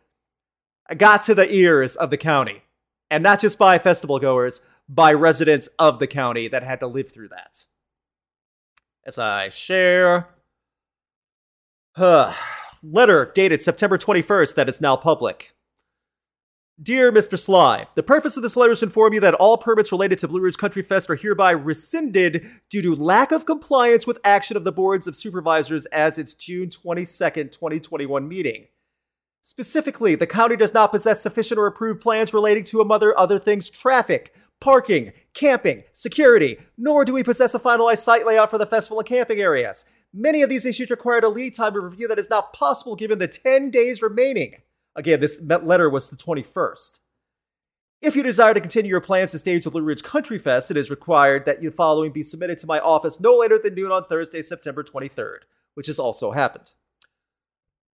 got 0.97 1.23
to 1.23 1.35
the 1.35 1.53
ears 1.53 1.97
of 1.97 2.11
the 2.11 2.17
county. 2.17 2.63
And 3.11 3.23
not 3.23 3.41
just 3.41 3.59
by 3.59 3.79
festival 3.79 4.19
goers, 4.19 4.61
by 4.89 5.13
residents 5.13 5.69
of 5.79 5.99
the 5.99 6.07
county 6.07 6.49
that 6.49 6.63
had 6.63 6.81
to 6.81 6.87
live 6.87 7.11
through 7.11 7.29
that. 7.29 7.65
As 9.05 9.19
I 9.19 9.49
share. 9.49 10.29
Huh. 11.97 12.33
Letter 12.83 13.33
dated 13.35 13.61
September 13.61 13.99
21st 13.99 14.55
that 14.55 14.69
is 14.69 14.81
now 14.81 14.97
public. 14.97 15.56
Dear 16.83 17.11
Mr. 17.11 17.39
Sly, 17.39 17.87
the 17.95 18.03
purpose 18.03 18.37
of 18.37 18.43
this 18.43 18.55
letter 18.55 18.73
is 18.73 18.81
to 18.81 18.85
inform 18.85 19.15
you 19.15 19.21
that 19.21 19.33
all 19.33 19.57
permits 19.57 19.93
related 19.93 20.19
to 20.19 20.29
Blue 20.29 20.43
Ridge 20.43 20.59
Country 20.59 20.83
Fest 20.83 21.09
are 21.09 21.15
hereby 21.15 21.53
rescinded 21.53 22.47
due 22.69 22.83
to 22.83 22.95
lack 22.95 23.33
of 23.33 23.47
compliance 23.47 24.07
with 24.07 24.19
action 24.25 24.59
of 24.59 24.65
the 24.65 24.73
boards 24.73 25.07
of 25.07 25.17
supervisors 25.17 25.87
as 25.87 26.19
its 26.19 26.35
June 26.35 26.69
22nd, 26.69 27.51
2021 27.51 28.29
meeting. 28.29 28.67
Specifically, 29.41 30.17
the 30.17 30.27
county 30.27 30.55
does 30.55 30.75
not 30.75 30.91
possess 30.93 31.23
sufficient 31.23 31.59
or 31.59 31.67
approved 31.67 32.03
plans 32.03 32.35
relating 32.35 32.65
to 32.65 32.83
among 32.83 33.11
other 33.17 33.39
things 33.39 33.71
traffic, 33.71 34.35
parking, 34.61 35.15
camping, 35.33 35.83
security, 35.93 36.59
nor 36.77 37.07
do 37.07 37.15
we 37.15 37.23
possess 37.23 37.55
a 37.55 37.59
finalized 37.59 38.01
site 38.01 38.27
layout 38.27 38.51
for 38.51 38.59
the 38.59 38.67
festival 38.67 38.99
and 38.99 39.09
camping 39.09 39.41
areas. 39.41 39.87
Many 40.13 40.43
of 40.43 40.51
these 40.51 40.67
issues 40.67 40.91
required 40.91 41.25
a 41.25 41.31
lead 41.31 41.55
time 41.55 41.75
of 41.75 41.85
review 41.85 42.07
that 42.09 42.19
is 42.19 42.29
not 42.29 42.53
possible 42.53 42.97
given 42.97 43.19
the 43.19 43.29
10 43.29 43.71
days 43.71 44.03
remaining. 44.03 44.57
Again, 44.97 45.21
this 45.21 45.41
letter 45.43 45.91
was 45.91 46.09
the 46.09 46.17
21st. 46.17 47.01
If 48.01 48.17
you 48.17 48.23
desire 48.23 48.55
to 48.55 48.61
continue 48.61 48.91
your 48.91 49.01
plans 49.01 49.31
to 49.33 49.39
stage 49.39 49.65
the 49.65 49.71
Blue 49.71 49.83
Ridge 49.83 50.03
Country 50.03 50.39
Fest, 50.39 50.71
it 50.71 50.77
is 50.77 50.91
required 50.91 51.45
that 51.45 51.61
the 51.61 51.71
following 51.71 52.13
be 52.13 52.23
submitted 52.23 52.59
to 52.59 52.67
my 52.67 52.81
office 52.81 53.21
no 53.21 53.37
later 53.37 53.59
than 53.59 53.75
noon 53.75 53.93
on 53.93 54.05
Thursday, 54.05 54.43
September 54.43 54.83
23rd, 54.83 55.41
which 55.75 55.87
has 55.87 55.99
also 55.99 56.33
happened. 56.33 56.73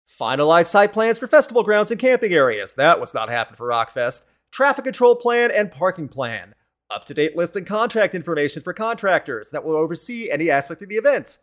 Finalized 0.07 0.67
site 0.67 0.93
plans 0.93 1.19
for 1.19 1.27
festival 1.27 1.63
grounds 1.63 1.91
and 1.91 2.01
camping 2.01 2.33
areas. 2.33 2.75
That 2.75 3.01
was 3.01 3.15
not 3.15 3.31
happening 3.31 3.57
for 3.57 3.69
Rockfest. 3.69 4.27
Traffic 4.51 4.85
control 4.85 5.17
plan 5.17 5.51
and 5.51 5.71
parking 5.71 6.09
plan. 6.09 6.55
Up 6.91 7.05
to 7.07 7.15
date 7.15 7.37
list 7.37 7.57
and 7.57 7.67
contract 7.67 8.15
information 8.15 8.63
for 8.63 8.73
contractors 8.73 9.51
that 9.53 9.65
will 9.65 9.77
oversee 9.77 10.31
any 10.31 10.51
aspect 10.51 10.83
of 10.83 10.89
the 10.89 10.97
event. 10.97 11.39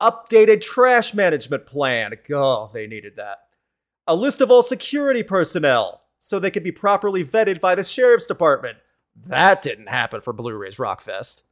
Updated 0.00 0.62
trash 0.62 1.12
management 1.12 1.66
plan. 1.66 2.12
Oh, 2.32 2.70
they 2.72 2.86
needed 2.86 3.16
that 3.16 3.45
a 4.06 4.14
list 4.14 4.40
of 4.40 4.50
all 4.50 4.62
security 4.62 5.22
personnel 5.22 6.02
so 6.18 6.38
they 6.38 6.50
could 6.50 6.64
be 6.64 6.72
properly 6.72 7.24
vetted 7.24 7.60
by 7.60 7.74
the 7.74 7.84
sheriff's 7.84 8.26
department. 8.26 8.78
That 9.14 9.62
didn't 9.62 9.88
happen 9.88 10.20
for 10.20 10.32
Blue 10.32 10.54
Ridge 10.54 10.76
Rockfest. 10.76 11.42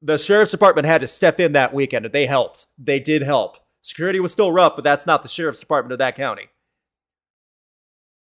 The 0.00 0.18
sheriff's 0.18 0.52
department 0.52 0.86
had 0.86 1.00
to 1.00 1.06
step 1.06 1.38
in 1.38 1.52
that 1.52 1.74
weekend 1.74 2.04
and 2.04 2.14
they 2.14 2.26
helped. 2.26 2.66
They 2.78 3.00
did 3.00 3.22
help. 3.22 3.58
Security 3.80 4.20
was 4.20 4.32
still 4.32 4.52
rough, 4.52 4.74
but 4.76 4.84
that's 4.84 5.06
not 5.06 5.22
the 5.22 5.28
sheriff's 5.28 5.60
department 5.60 5.92
of 5.92 5.98
that 5.98 6.16
county. 6.16 6.48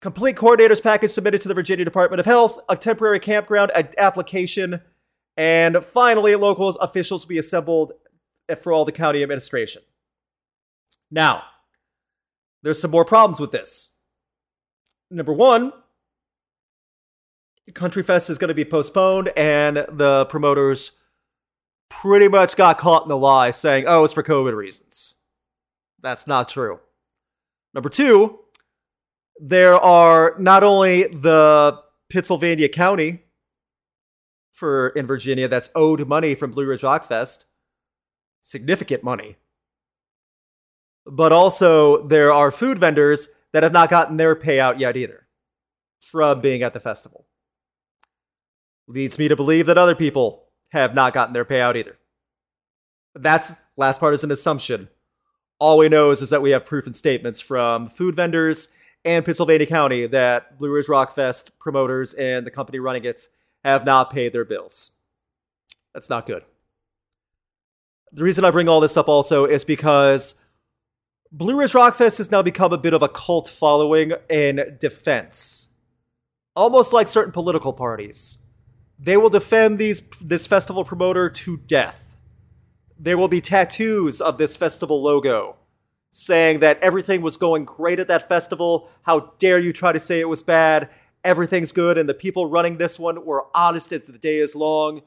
Complete 0.02 0.37
coordinators 0.37 0.83
package 0.83 1.11
submitted 1.11 1.40
to 1.40 1.48
the 1.48 1.55
Virginia 1.55 1.85
Department 1.85 2.20
of 2.20 2.26
Health, 2.26 2.61
a 2.68 2.76
temporary 2.76 3.18
campground 3.18 3.72
application, 3.98 4.83
and 5.37 5.83
finally, 5.83 6.35
locals 6.37 6.76
officials 6.81 7.24
will 7.24 7.31
be 7.31 7.38
assembled 7.38 7.92
for 8.61 8.72
all 8.72 8.85
the 8.85 8.92
county 8.92 9.22
administration. 9.22 9.83
Now, 11.11 11.42
there's 12.66 12.81
some 12.81 12.90
more 12.90 13.05
problems 13.05 13.38
with 13.38 13.52
this. 13.52 13.96
Number 15.09 15.33
one, 15.33 15.72
Country 17.74 18.02
Fest 18.02 18.29
is 18.29 18.38
going 18.38 18.48
to 18.48 18.57
be 18.57 18.64
postponed, 18.64 19.31
and 19.37 19.76
the 19.76 20.26
promoters 20.29 20.90
pretty 21.88 22.26
much 22.26 22.57
got 22.57 22.76
caught 22.76 23.05
in 23.05 23.09
the 23.09 23.16
lie 23.16 23.50
saying, 23.50 23.85
oh, 23.87 24.02
it's 24.02 24.12
for 24.12 24.24
COVID 24.24 24.57
reasons. 24.57 25.14
That's 26.02 26.26
not 26.26 26.48
true. 26.48 26.81
Number 27.72 27.88
two, 27.88 28.40
there 29.40 29.76
are 29.76 30.35
not 30.37 30.64
only 30.64 31.05
the 31.05 31.81
Pittsylvania 32.11 32.68
County 32.68 33.22
for 34.50 34.88
in 34.88 35.07
Virginia 35.07 35.46
that's 35.46 35.70
owed 35.76 36.09
money 36.09 36.35
from 36.35 36.50
Blue 36.50 36.66
Ridge 36.66 36.83
Rock 36.83 37.05
Fest, 37.05 37.46
significant 38.40 39.05
money 39.05 39.37
but 41.07 41.33
also 41.33 42.07
there 42.07 42.33
are 42.33 42.51
food 42.51 42.79
vendors 42.79 43.29
that 43.53 43.62
have 43.62 43.73
not 43.73 43.90
gotten 43.90 44.16
their 44.16 44.35
payout 44.35 44.81
yet 44.81 44.97
either 44.97 45.27
from 46.01 46.40
being 46.40 46.62
at 46.62 46.73
the 46.73 46.81
festival. 46.81 47.27
Leads 48.88 49.19
me 49.19 49.29
to 49.29 49.37
believe 49.37 49.66
that 49.66 49.79
other 49.79 49.95
people 49.95 50.45
have 50.71 50.95
not 50.95 51.12
gotten 51.12 51.33
their 51.33 51.45
payout 51.45 51.77
either. 51.77 51.97
That's 53.14 53.53
last 53.77 53.99
part 53.99 54.14
is 54.14 54.25
an 54.25 54.31
assumption. 54.31 54.88
All 55.59 55.79
we 55.79 55.88
know 55.88 56.11
is, 56.11 56.21
is 56.21 56.31
that 56.31 56.42
we 56.42 56.51
have 56.51 56.64
proof 56.64 56.87
and 56.87 56.95
statements 56.95 57.40
from 57.40 57.88
food 57.88 58.14
vendors 58.14 58.69
and 59.05 59.25
Pittsylvania 59.25 59.66
County 59.66 60.07
that 60.09 60.59
Blue 60.59 60.71
Ridge 60.71 60.88
Rock 60.88 61.14
Fest 61.14 61.59
promoters 61.59 62.14
and 62.14 62.47
the 62.47 62.51
company 62.51 62.79
running 62.79 63.05
it 63.05 63.23
have 63.64 63.85
not 63.85 64.11
paid 64.11 64.33
their 64.33 64.45
bills. 64.45 64.92
That's 65.95 66.11
not 66.11 66.27
good. 66.27 66.42
The 68.12 68.23
reason 68.23 68.45
I 68.45 68.51
bring 68.51 68.69
all 68.69 68.81
this 68.81 68.97
up 68.97 69.09
also 69.09 69.47
is 69.47 69.64
because 69.64 70.35
Blue 71.37 71.57
Ridge 71.57 71.72
Rockfest 71.72 72.16
has 72.16 72.31
now 72.31 72.40
become 72.40 72.72
a 72.72 72.79
bit 72.79 72.94
of 72.94 73.03
a 73.03 73.11
cult 73.11 73.46
following 73.46 74.14
in 74.31 74.79
defense. 74.81 75.68
Almost 76.55 76.94
like 76.94 77.09
certain 77.09 77.31
political 77.31 77.75
parties. 77.75 78.38
They 78.99 79.18
will 79.18 79.29
defend 79.29 79.79
these 79.79 80.01
this 80.18 80.46
festival 80.46 80.83
promoter 80.83 81.29
to 81.29 81.59
death. 81.59 82.16
There 82.99 83.18
will 83.18 83.29
be 83.29 83.42
tattoos 83.42 84.22
of 84.22 84.38
this 84.38 84.57
festival 84.57 85.03
logo 85.03 85.57
saying 86.09 86.61
that 86.61 86.79
everything 86.81 87.20
was 87.20 87.37
going 87.37 87.66
great 87.66 88.01
at 88.01 88.09
that 88.09 88.31
festival. 88.31 88.88
How 89.03 89.35
dare 89.38 89.59
you 89.59 89.75
try 89.75 89.92
to 89.92 90.01
say 90.01 90.20
it 90.20 90.31
was 90.31 90.42
bad? 90.42 90.88
Everything's 91.22 91.72
good, 91.72 91.99
and 91.99 92.09
the 92.09 92.14
people 92.14 92.49
running 92.49 92.79
this 92.79 92.99
one 92.99 93.27
were 93.27 93.44
honest 93.55 93.92
as 93.92 94.05
the 94.05 94.16
day 94.16 94.38
is 94.38 94.57
long. 94.57 95.03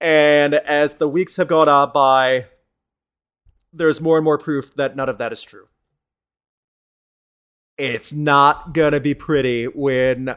And 0.00 0.54
as 0.54 0.94
the 0.94 1.08
weeks 1.08 1.38
have 1.38 1.48
gone 1.48 1.68
on 1.68 1.90
by, 1.92 2.46
there's 3.76 4.00
more 4.00 4.16
and 4.16 4.24
more 4.24 4.38
proof 4.38 4.74
that 4.74 4.96
none 4.96 5.08
of 5.08 5.18
that 5.18 5.32
is 5.32 5.42
true. 5.42 5.68
It's 7.78 8.12
not 8.12 8.72
gonna 8.72 9.00
be 9.00 9.14
pretty 9.14 9.66
when 9.66 10.34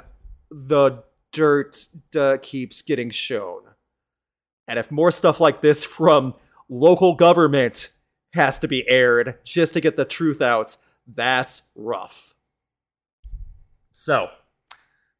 the 0.52 1.04
dirt 1.32 1.88
keeps 2.42 2.82
getting 2.82 3.10
shown. 3.10 3.62
And 4.68 4.78
if 4.78 4.92
more 4.92 5.12
stuff 5.12 5.40
like 5.40 5.62
this 5.62 5.86
from 5.86 6.36
local 6.68 7.16
government 7.16 7.90
has 8.34 8.60
to 8.60 8.68
be 8.68 8.88
aired 8.88 9.40
just 9.44 9.74
to 9.74 9.82
get 9.82 9.96
the 9.96 10.06
truth 10.06 10.42
out, 10.42 10.76
that's 11.08 11.64
rough. 11.76 12.36
So, 13.92 14.30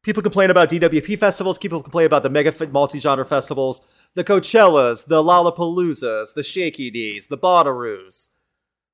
people 0.02 0.22
complain 0.22 0.50
about 0.50 0.70
DWP 0.70 1.18
festivals, 1.18 1.58
people 1.58 1.82
complain 1.82 2.06
about 2.06 2.22
the 2.22 2.30
mega 2.30 2.52
multi 2.68 3.00
genre 3.00 3.24
festivals 3.24 3.82
the 4.14 4.24
Coachellas, 4.24 5.06
the 5.06 5.22
Lollapaloozas, 5.22 6.34
the 6.34 6.42
Shaky 6.42 6.90
Knees, 6.90 7.28
the 7.28 7.38
Bonnaroos, 7.38 8.30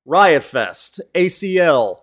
Riot 0.05 0.43
Fest, 0.43 1.01
ACL. 1.15 2.01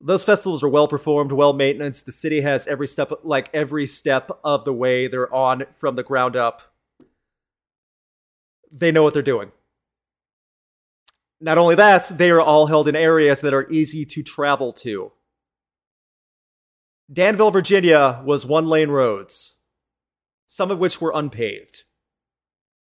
Those 0.00 0.24
festivals 0.24 0.64
are 0.64 0.68
well 0.68 0.88
performed, 0.88 1.30
well 1.30 1.52
maintained. 1.52 1.94
The 1.94 2.10
city 2.10 2.40
has 2.40 2.66
every 2.66 2.88
step, 2.88 3.12
like 3.22 3.50
every 3.54 3.86
step 3.86 4.36
of 4.42 4.64
the 4.64 4.72
way 4.72 5.06
they're 5.06 5.32
on 5.32 5.64
from 5.76 5.94
the 5.94 6.02
ground 6.02 6.34
up. 6.34 6.62
They 8.72 8.90
know 8.90 9.04
what 9.04 9.14
they're 9.14 9.22
doing. 9.22 9.52
Not 11.40 11.58
only 11.58 11.74
that, 11.76 12.10
they 12.18 12.30
are 12.30 12.40
all 12.40 12.66
held 12.66 12.88
in 12.88 12.96
areas 12.96 13.40
that 13.42 13.54
are 13.54 13.70
easy 13.70 14.04
to 14.06 14.22
travel 14.22 14.72
to. 14.74 15.12
Danville, 17.12 17.50
Virginia 17.50 18.22
was 18.24 18.46
one 18.46 18.66
lane 18.66 18.90
roads, 18.90 19.60
some 20.46 20.70
of 20.70 20.78
which 20.78 21.00
were 21.00 21.12
unpaved 21.14 21.84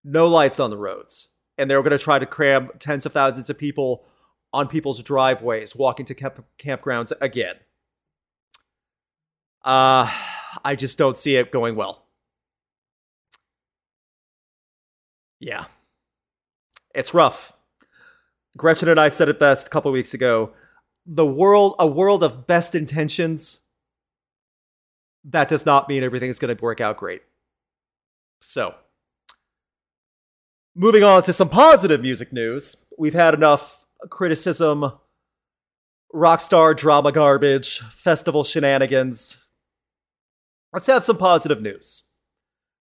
no 0.04 0.28
lights 0.28 0.60
on 0.60 0.70
the 0.70 0.78
roads. 0.78 1.30
And 1.58 1.70
they 1.70 1.76
were 1.76 1.84
going 1.84 1.98
to 1.98 2.04
try 2.04 2.20
to 2.20 2.26
cram 2.26 2.70
tens 2.80 3.06
of 3.06 3.14
thousands 3.14 3.50
of 3.50 3.58
people 3.58 4.06
on 4.54 4.68
people's 4.68 5.02
driveways, 5.04 5.76
walking 5.76 6.06
to 6.08 6.16
camp- 6.16 6.46
campgrounds 6.58 7.12
again. 7.22 7.56
Uh, 9.64 10.12
I 10.66 10.76
just 10.76 10.98
don't 10.98 11.18
see 11.18 11.36
it 11.36 11.52
going 11.52 11.76
well. 11.76 12.06
Yeah. 15.40 15.66
It's 16.94 17.14
rough. 17.14 17.54
Gretchen 18.58 18.90
and 18.90 19.00
I 19.00 19.08
said 19.08 19.30
it 19.30 19.40
best 19.40 19.68
a 19.68 19.70
couple 19.70 19.92
weeks 19.92 20.14
ago. 20.14 20.52
The 21.06 21.26
world, 21.26 21.76
a 21.80 21.88
world 21.88 22.24
of 22.24 22.48
best 22.48 22.76
intentions, 22.76 23.62
that 25.26 25.48
does 25.48 25.66
not 25.66 25.88
mean 25.88 26.04
everything 26.04 26.30
is 26.30 26.40
going 26.40 26.56
to 26.56 26.62
work 26.62 26.82
out 26.82 26.98
great. 26.98 27.22
So, 28.42 28.76
Moving 30.74 31.04
on 31.04 31.22
to 31.24 31.34
some 31.34 31.50
positive 31.50 32.02
music 32.02 32.32
news. 32.32 32.78
We've 32.98 33.14
had 33.14 33.34
enough 33.34 33.86
criticism, 34.10 34.90
rockstar 36.16 36.78
drama 36.78 37.12
garbage, 37.12 37.80
festival 37.80 38.46
shenanigans. 38.46 39.38
Let's 40.72 40.88
have 40.88 41.04
some 41.04 41.18
positive 41.18 41.62
news. 41.62 42.04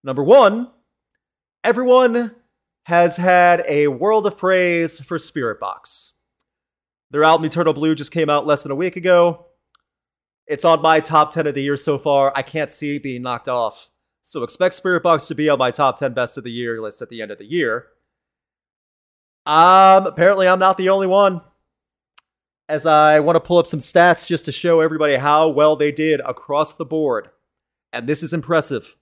Number 0.03 0.23
one, 0.23 0.69
everyone 1.63 2.35
has 2.83 3.17
had 3.17 3.65
a 3.67 3.87
world 3.87 4.27
of 4.27 4.37
praise 4.37 4.99
for 4.99 5.17
Spiritbox. 5.17 6.11
Their 7.09 7.23
album 7.23 7.45
Eternal 7.45 7.73
Blue 7.73 7.95
just 7.95 8.11
came 8.11 8.29
out 8.29 8.45
less 8.45 8.61
than 8.61 8.71
a 8.71 8.75
week 8.75 8.97
ago. 8.97 9.47
It's 10.49 10.65
on 10.65 10.81
my 10.81 10.99
top 10.99 11.31
10 11.31 11.45
of 11.45 11.53
the 11.53 11.61
year 11.61 11.77
so 11.77 11.99
far. 11.99 12.33
I 12.35 12.41
can't 12.41 12.71
see 12.71 12.95
it 12.95 13.03
being 13.03 13.21
knocked 13.21 13.47
off. 13.47 13.89
So 14.21 14.41
expect 14.41 14.81
Spiritbox 14.81 15.27
to 15.27 15.35
be 15.35 15.47
on 15.47 15.59
my 15.59 15.69
top 15.69 15.97
10 15.97 16.15
best 16.15 16.39
of 16.39 16.43
the 16.43 16.51
year 16.51 16.81
list 16.81 17.03
at 17.03 17.09
the 17.09 17.21
end 17.21 17.29
of 17.29 17.37
the 17.37 17.45
year. 17.45 17.85
Um, 19.45 20.07
apparently 20.07 20.47
I'm 20.47 20.57
not 20.57 20.77
the 20.77 20.89
only 20.89 21.05
one. 21.05 21.41
As 22.67 22.87
I 22.87 23.19
want 23.19 23.35
to 23.35 23.39
pull 23.39 23.59
up 23.59 23.67
some 23.67 23.79
stats 23.79 24.25
just 24.25 24.45
to 24.45 24.51
show 24.51 24.81
everybody 24.81 25.17
how 25.17 25.49
well 25.49 25.75
they 25.75 25.91
did 25.91 26.19
across 26.21 26.73
the 26.73 26.85
board. 26.85 27.29
And 27.93 28.09
this 28.09 28.23
is 28.23 28.33
impressive. 28.33 28.95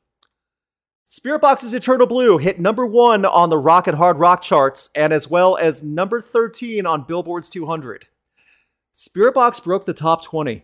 Spiritbox's 1.05 1.73
Eternal 1.73 2.07
Blue 2.07 2.37
hit 2.37 2.59
number 2.59 2.85
one 2.85 3.25
on 3.25 3.49
the 3.49 3.57
rock 3.57 3.87
and 3.87 3.95
hard 3.95 4.19
rock 4.19 4.41
charts, 4.41 4.89
and 4.93 5.13
as 5.13 5.29
well 5.29 5.55
as 5.55 5.81
number 5.81 6.19
13 6.19 6.85
on 6.85 7.03
Billboard's 7.03 7.49
200. 7.49 8.07
Spiritbox 8.93 9.63
broke 9.63 9.85
the 9.85 9.93
top 9.93 10.23
20. 10.25 10.63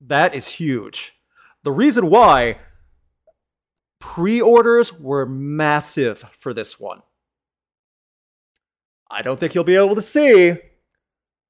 That 0.00 0.34
is 0.34 0.46
huge. 0.48 1.12
The 1.62 1.72
reason 1.72 2.10
why 2.10 2.58
pre 3.98 4.40
orders 4.40 4.92
were 4.92 5.26
massive 5.26 6.24
for 6.38 6.52
this 6.52 6.78
one. 6.78 7.02
I 9.10 9.22
don't 9.22 9.38
think 9.38 9.54
you'll 9.54 9.64
be 9.64 9.76
able 9.76 9.94
to 9.94 10.02
see, 10.02 10.56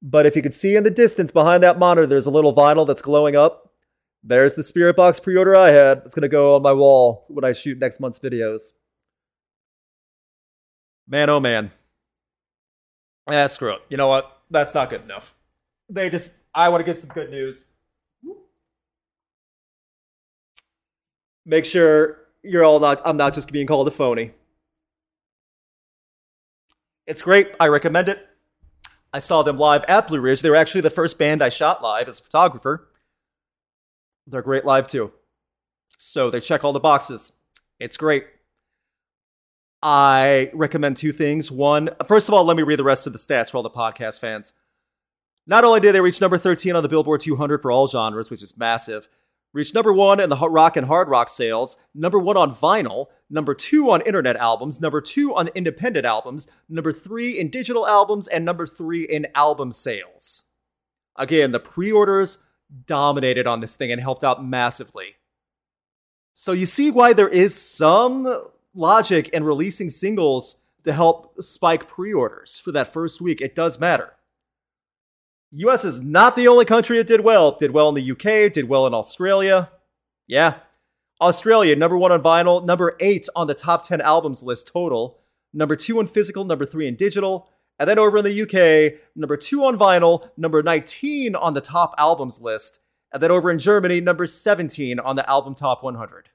but 0.01 0.25
if 0.25 0.35
you 0.35 0.41
can 0.41 0.51
see 0.51 0.75
in 0.75 0.83
the 0.83 0.89
distance 0.89 1.31
behind 1.31 1.63
that 1.63 1.79
monitor, 1.79 2.07
there's 2.07 2.27
a 2.27 2.31
little 2.31 2.55
vinyl 2.55 2.85
that's 2.85 3.01
glowing 3.01 3.35
up. 3.35 3.73
There's 4.23 4.55
the 4.55 4.61
Spiritbox 4.61 5.21
pre-order 5.23 5.55
I 5.55 5.69
had. 5.69 6.01
It's 6.05 6.15
gonna 6.15 6.27
go 6.27 6.55
on 6.55 6.61
my 6.61 6.73
wall 6.73 7.25
when 7.29 7.45
I 7.45 7.51
shoot 7.53 7.79
next 7.79 7.99
month's 7.99 8.19
videos. 8.19 8.73
Man, 11.07 11.29
oh 11.29 11.39
man. 11.39 11.71
Ah, 13.27 13.47
screw 13.47 13.73
it. 13.73 13.81
You 13.89 13.97
know 13.97 14.07
what? 14.07 14.31
That's 14.49 14.73
not 14.73 14.89
good 14.89 15.03
enough. 15.03 15.35
They 15.89 16.09
just. 16.09 16.35
I 16.53 16.69
want 16.69 16.81
to 16.81 16.85
give 16.85 16.97
some 16.97 17.09
good 17.09 17.29
news. 17.29 17.71
Make 21.47 21.63
sure 21.63 22.19
you're 22.43 22.65
all 22.65 22.81
not. 22.81 23.01
I'm 23.05 23.15
not 23.15 23.33
just 23.33 23.53
being 23.53 23.67
called 23.67 23.87
a 23.87 23.91
phony. 23.91 24.33
It's 27.05 27.21
great. 27.21 27.51
I 27.57 27.69
recommend 27.69 28.09
it. 28.09 28.27
I 29.13 29.19
saw 29.19 29.43
them 29.43 29.57
live 29.57 29.85
at 29.87 30.09
Blue 30.09 30.19
Ridge. 30.19 30.41
They 30.41 30.49
were 30.49 30.57
actually 30.57 30.81
the 30.81 30.89
first 30.89 31.17
band 31.17 31.41
I 31.41 31.47
shot 31.47 31.81
live 31.81 32.09
as 32.09 32.19
a 32.19 32.23
photographer. 32.23 32.89
They're 34.27 34.41
great 34.41 34.65
live 34.65 34.87
too. 34.87 35.13
So 35.97 36.29
they 36.29 36.41
check 36.41 36.65
all 36.65 36.73
the 36.73 36.81
boxes. 36.81 37.31
It's 37.79 37.95
great. 37.95 38.25
I 39.81 40.51
recommend 40.53 40.97
two 40.97 41.13
things. 41.13 41.49
One, 41.49 41.91
first 42.07 42.27
of 42.27 42.33
all, 42.33 42.43
let 42.43 42.57
me 42.57 42.63
read 42.63 42.79
the 42.79 42.83
rest 42.83 43.07
of 43.07 43.13
the 43.13 43.19
stats 43.19 43.51
for 43.51 43.57
all 43.57 43.63
the 43.63 43.69
podcast 43.69 44.19
fans. 44.19 44.51
Not 45.45 45.63
only 45.63 45.79
did 45.79 45.95
they 45.95 46.01
reach 46.01 46.19
number 46.19 46.37
13 46.37 46.75
on 46.75 46.83
the 46.83 46.89
Billboard 46.89 47.21
200 47.21 47.61
for 47.61 47.71
all 47.71 47.87
genres, 47.87 48.29
which 48.29 48.43
is 48.43 48.57
massive, 48.57 49.07
reached 49.57 49.73
number 49.73 49.91
one 49.91 50.19
in 50.19 50.29
the 50.29 50.49
rock 50.49 50.77
and 50.77 50.87
hard 50.87 51.09
rock 51.09 51.27
sales, 51.29 51.77
number 51.93 52.19
one 52.19 52.37
on 52.37 52.53
vinyl, 52.53 53.07
number 53.29 53.53
two 53.53 53.89
on 53.89 54.01
internet 54.01 54.35
albums, 54.35 54.79
number 54.79 55.01
two 55.01 55.35
on 55.35 55.49
independent 55.49 56.05
albums, 56.05 56.47
number 56.69 56.93
three 56.93 57.37
in 57.37 57.49
digital 57.49 57.87
albums, 57.87 58.27
and 58.27 58.45
number 58.45 58.67
three 58.67 59.03
in 59.03 59.27
album 59.35 59.71
sales. 59.71 60.45
Again, 61.15 61.51
the 61.51 61.59
pre 61.59 61.91
orders 61.91 62.37
dominated 62.85 63.47
on 63.47 63.59
this 63.59 63.75
thing 63.75 63.91
and 63.91 63.99
helped 63.99 64.23
out 64.23 64.45
massively. 64.45 65.15
So 66.33 66.51
you 66.51 66.67
see 66.67 66.91
why 66.91 67.13
there 67.13 67.27
is 67.27 67.59
some 67.59 68.43
logic 68.75 69.29
in 69.29 69.43
releasing 69.43 69.89
singles 69.89 70.61
to 70.83 70.93
help 70.93 71.41
spike 71.41 71.87
pre 71.87 72.13
orders 72.13 72.59
for 72.59 72.71
that 72.73 72.93
first 72.93 73.21
week. 73.21 73.41
It 73.41 73.55
does 73.55 73.79
matter. 73.79 74.13
US 75.51 75.85
is 75.85 76.01
not 76.01 76.35
the 76.35 76.47
only 76.47 76.65
country 76.65 76.97
that 76.97 77.07
did 77.07 77.21
well. 77.21 77.51
Did 77.51 77.71
well 77.71 77.89
in 77.89 77.95
the 77.95 78.11
UK, 78.11 78.51
did 78.51 78.67
well 78.67 78.85
in 78.87 78.93
Australia. 78.93 79.71
Yeah. 80.27 80.55
Australia, 81.21 81.75
number 81.75 81.97
one 81.97 82.11
on 82.11 82.21
vinyl, 82.21 82.63
number 82.63 82.95
eight 82.99 83.27
on 83.35 83.47
the 83.47 83.55
top 83.55 83.83
10 83.83 84.01
albums 84.01 84.43
list 84.43 84.67
total, 84.71 85.19
number 85.51 85.75
two 85.75 85.99
in 85.99 86.05
physical, 86.05 86.45
number 86.45 86.65
three 86.65 86.87
in 86.87 86.95
digital, 86.95 87.49
and 87.79 87.89
then 87.89 87.97
over 87.97 88.19
in 88.19 88.23
the 88.23 88.41
UK, 88.41 88.99
number 89.15 89.37
two 89.37 89.63
on 89.63 89.77
vinyl, 89.77 90.29
number 90.37 90.61
19 90.61 91.35
on 91.35 91.53
the 91.53 91.61
top 91.61 91.95
albums 91.97 92.39
list. 92.41 92.81
And 93.11 93.23
then 93.23 93.31
over 93.31 93.49
in 93.49 93.57
Germany, 93.57 94.01
number 94.01 94.27
17 94.27 94.99
on 94.99 95.15
the 95.15 95.27
album 95.29 95.55
top 95.55 95.83
100. 95.83 96.29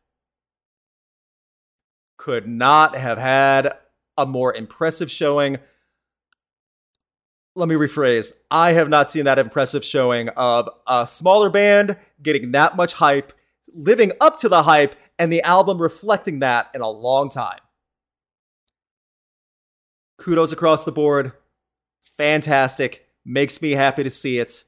Could 2.16 2.48
not 2.48 2.96
have 2.96 3.18
had 3.18 3.76
a 4.16 4.24
more 4.24 4.54
impressive 4.54 5.10
showing. 5.10 5.58
Let 7.54 7.68
me 7.68 7.74
rephrase. 7.74 8.32
I 8.50 8.72
have 8.72 8.88
not 8.88 9.10
seen 9.10 9.24
that 9.24 9.38
impressive 9.38 9.84
showing 9.84 10.28
of 10.30 10.68
a 10.86 11.06
smaller 11.06 11.50
band 11.50 11.96
getting 12.22 12.52
that 12.52 12.76
much 12.76 12.94
hype, 12.94 13.32
living 13.74 14.12
up 14.20 14.38
to 14.38 14.48
the 14.48 14.62
hype, 14.62 14.94
and 15.18 15.30
the 15.30 15.42
album 15.42 15.80
reflecting 15.80 16.38
that 16.38 16.70
in 16.74 16.80
a 16.80 16.88
long 16.88 17.28
time 17.28 17.58
kudos 20.22 20.52
across 20.52 20.84
the 20.84 20.92
board. 20.92 21.32
Fantastic. 22.16 23.06
Makes 23.24 23.60
me 23.60 23.72
happy 23.72 24.02
to 24.04 24.10
see 24.10 24.38
it. 24.38 24.64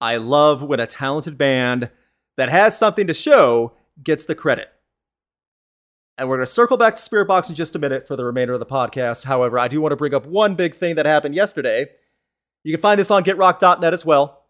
I 0.00 0.16
love 0.16 0.62
when 0.62 0.80
a 0.80 0.86
talented 0.86 1.36
band 1.36 1.90
that 2.36 2.48
has 2.48 2.78
something 2.78 3.06
to 3.06 3.14
show 3.14 3.74
gets 4.02 4.24
the 4.24 4.34
credit. 4.34 4.68
And 6.16 6.28
we're 6.28 6.36
going 6.36 6.46
to 6.46 6.52
circle 6.52 6.76
back 6.76 6.96
to 6.96 7.02
Spiritbox 7.02 7.48
in 7.48 7.54
just 7.54 7.76
a 7.76 7.78
minute 7.78 8.06
for 8.06 8.16
the 8.16 8.24
remainder 8.24 8.54
of 8.54 8.60
the 8.60 8.66
podcast. 8.66 9.24
However, 9.24 9.58
I 9.58 9.68
do 9.68 9.80
want 9.80 9.92
to 9.92 9.96
bring 9.96 10.14
up 10.14 10.26
one 10.26 10.54
big 10.54 10.74
thing 10.74 10.94
that 10.96 11.06
happened 11.06 11.34
yesterday. 11.34 11.86
You 12.62 12.72
can 12.72 12.80
find 12.80 12.98
this 12.98 13.10
on 13.10 13.24
getrock.net 13.24 13.92
as 13.92 14.04
well. 14.04 14.44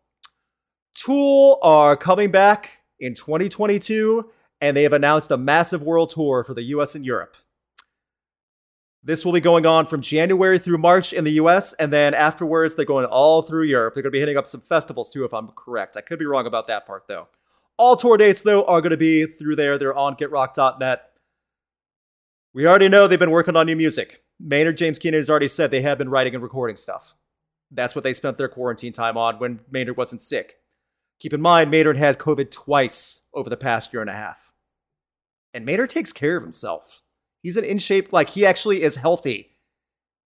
Tool 0.95 1.59
are 1.63 1.97
coming 1.97 2.31
back 2.31 2.81
in 2.99 3.15
2022, 3.15 4.31
and 4.61 4.77
they 4.77 4.83
have 4.83 4.93
announced 4.93 5.31
a 5.31 5.37
massive 5.37 5.83
world 5.83 6.11
tour 6.11 6.45
for 6.45 6.55
the 6.55 6.63
US 6.63 6.95
and 6.95 7.05
Europe. 7.05 7.37
This 9.03 9.25
will 9.25 9.33
be 9.33 9.41
going 9.41 9.65
on 9.65 9.87
from 9.87 10.03
January 10.03 10.59
through 10.59 10.77
March 10.77 11.13
in 11.13 11.25
the 11.25 11.33
US, 11.33 11.73
and 11.75 11.93
then 11.93 12.13
afterwards, 12.13 12.75
they're 12.75 12.85
going 12.85 13.07
all 13.07 13.43
through 13.43 13.65
Europe. 13.65 13.95
They're 13.95 14.03
going 14.03 14.11
to 14.11 14.17
be 14.17 14.21
hitting 14.21 14.37
up 14.37 14.47
some 14.47 14.61
festivals 14.61 15.11
too, 15.11 15.25
if 15.25 15.33
I'm 15.33 15.49
correct. 15.57 15.97
I 15.97 16.03
could 16.03 16.19
be 16.19 16.27
wrong 16.27 16.47
about 16.47 16.67
that 16.67 16.87
part, 16.87 17.09
though. 17.09 17.29
All 17.79 17.97
tour 17.97 18.19
dates, 18.19 18.43
though, 18.43 18.65
are 18.65 18.83
going 18.83 18.91
to 18.91 18.99
be 18.99 19.25
through 19.25 19.57
there. 19.57 19.79
They're 19.79 19.97
on 19.97 20.17
getrock.net. 20.17 21.03
We 22.53 22.67
already 22.67 22.89
know 22.89 23.07
they've 23.07 23.19
been 23.19 23.31
working 23.31 23.57
on 23.57 23.67
new 23.67 23.77
music. 23.77 24.23
Maynard 24.39 24.77
James 24.77 24.99
Keenan 24.99 25.21
has 25.21 25.31
already 25.31 25.49
said 25.49 25.71
they 25.71 25.83
have 25.83 25.97
been 25.97 26.11
writing 26.11 26.35
and 26.35 26.43
recording 26.43 26.77
stuff. 26.77 27.15
That's 27.71 27.95
what 27.95 28.05
they 28.05 28.13
spent 28.13 28.37
their 28.37 28.49
quarantine 28.49 28.93
time 28.93 29.17
on 29.17 29.39
when 29.39 29.61
Maynard 29.71 29.97
wasn't 29.97 30.23
sick. 30.23 30.57
Keep 31.21 31.35
in 31.35 31.41
mind, 31.41 31.71
Maynard 31.71 31.97
had 31.97 32.19
COVID 32.19 32.51
twice 32.51 33.27
over 33.35 33.51
the 33.51 33.57
past 33.57 33.93
year 33.93 34.01
and 34.01 34.11
a 34.11 34.15
half. 34.15 34.53
And 35.53 35.65
Maynard 35.65 35.91
takes 35.91 36.13
care 36.13 36.37
of 36.37 36.43
himself. 36.43 37.03
He's 37.43 37.57
an 37.57 37.65
in 37.65 37.79
shape, 37.79 38.13
like 38.13 38.31
he 38.31 38.45
actually 38.45 38.83
is 38.83 38.97
healthy. 38.97 39.57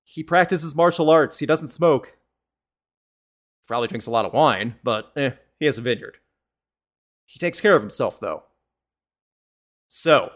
He 0.05 0.23
practices 0.23 0.75
martial 0.75 1.11
arts. 1.11 1.39
He 1.39 1.47
doesn't 1.47 1.69
smoke. 1.69 2.17
Probably 3.67 3.89
drinks 3.89 4.07
a 4.07 4.11
lot 4.11 4.27
of 4.27 4.33
wine, 4.33 4.77
but 4.85 5.13
eh, 5.17 5.31
he 5.59 5.67
has 5.67 5.79
a 5.79 5.83
vineyard. 5.83 6.19
He 7.27 7.39
takes 7.39 7.61
care 7.61 7.75
of 7.75 7.83
himself, 7.83 8.21
though. 8.21 8.45
So, 9.89 10.31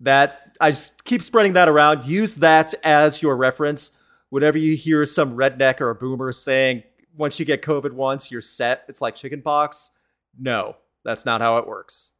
that 0.00 0.56
I 0.60 0.72
just 0.72 1.04
keep 1.04 1.22
spreading 1.22 1.54
that 1.54 1.68
around. 1.68 2.04
Use 2.04 2.36
that 2.36 2.74
as 2.84 3.22
your 3.22 3.36
reference. 3.36 3.96
Whenever 4.30 4.58
you 4.58 4.76
hear 4.76 5.04
some 5.04 5.36
redneck 5.36 5.80
or 5.80 5.90
a 5.90 5.94
boomer 5.94 6.32
saying, 6.32 6.82
once 7.16 7.38
you 7.38 7.46
get 7.46 7.62
COVID 7.62 7.92
once, 7.92 8.30
you're 8.30 8.40
set, 8.42 8.84
it's 8.88 9.00
like 9.00 9.14
chickenpox. 9.14 9.92
No, 10.38 10.76
that's 11.04 11.24
not 11.24 11.40
how 11.40 11.58
it 11.58 11.66
works. 11.66 12.12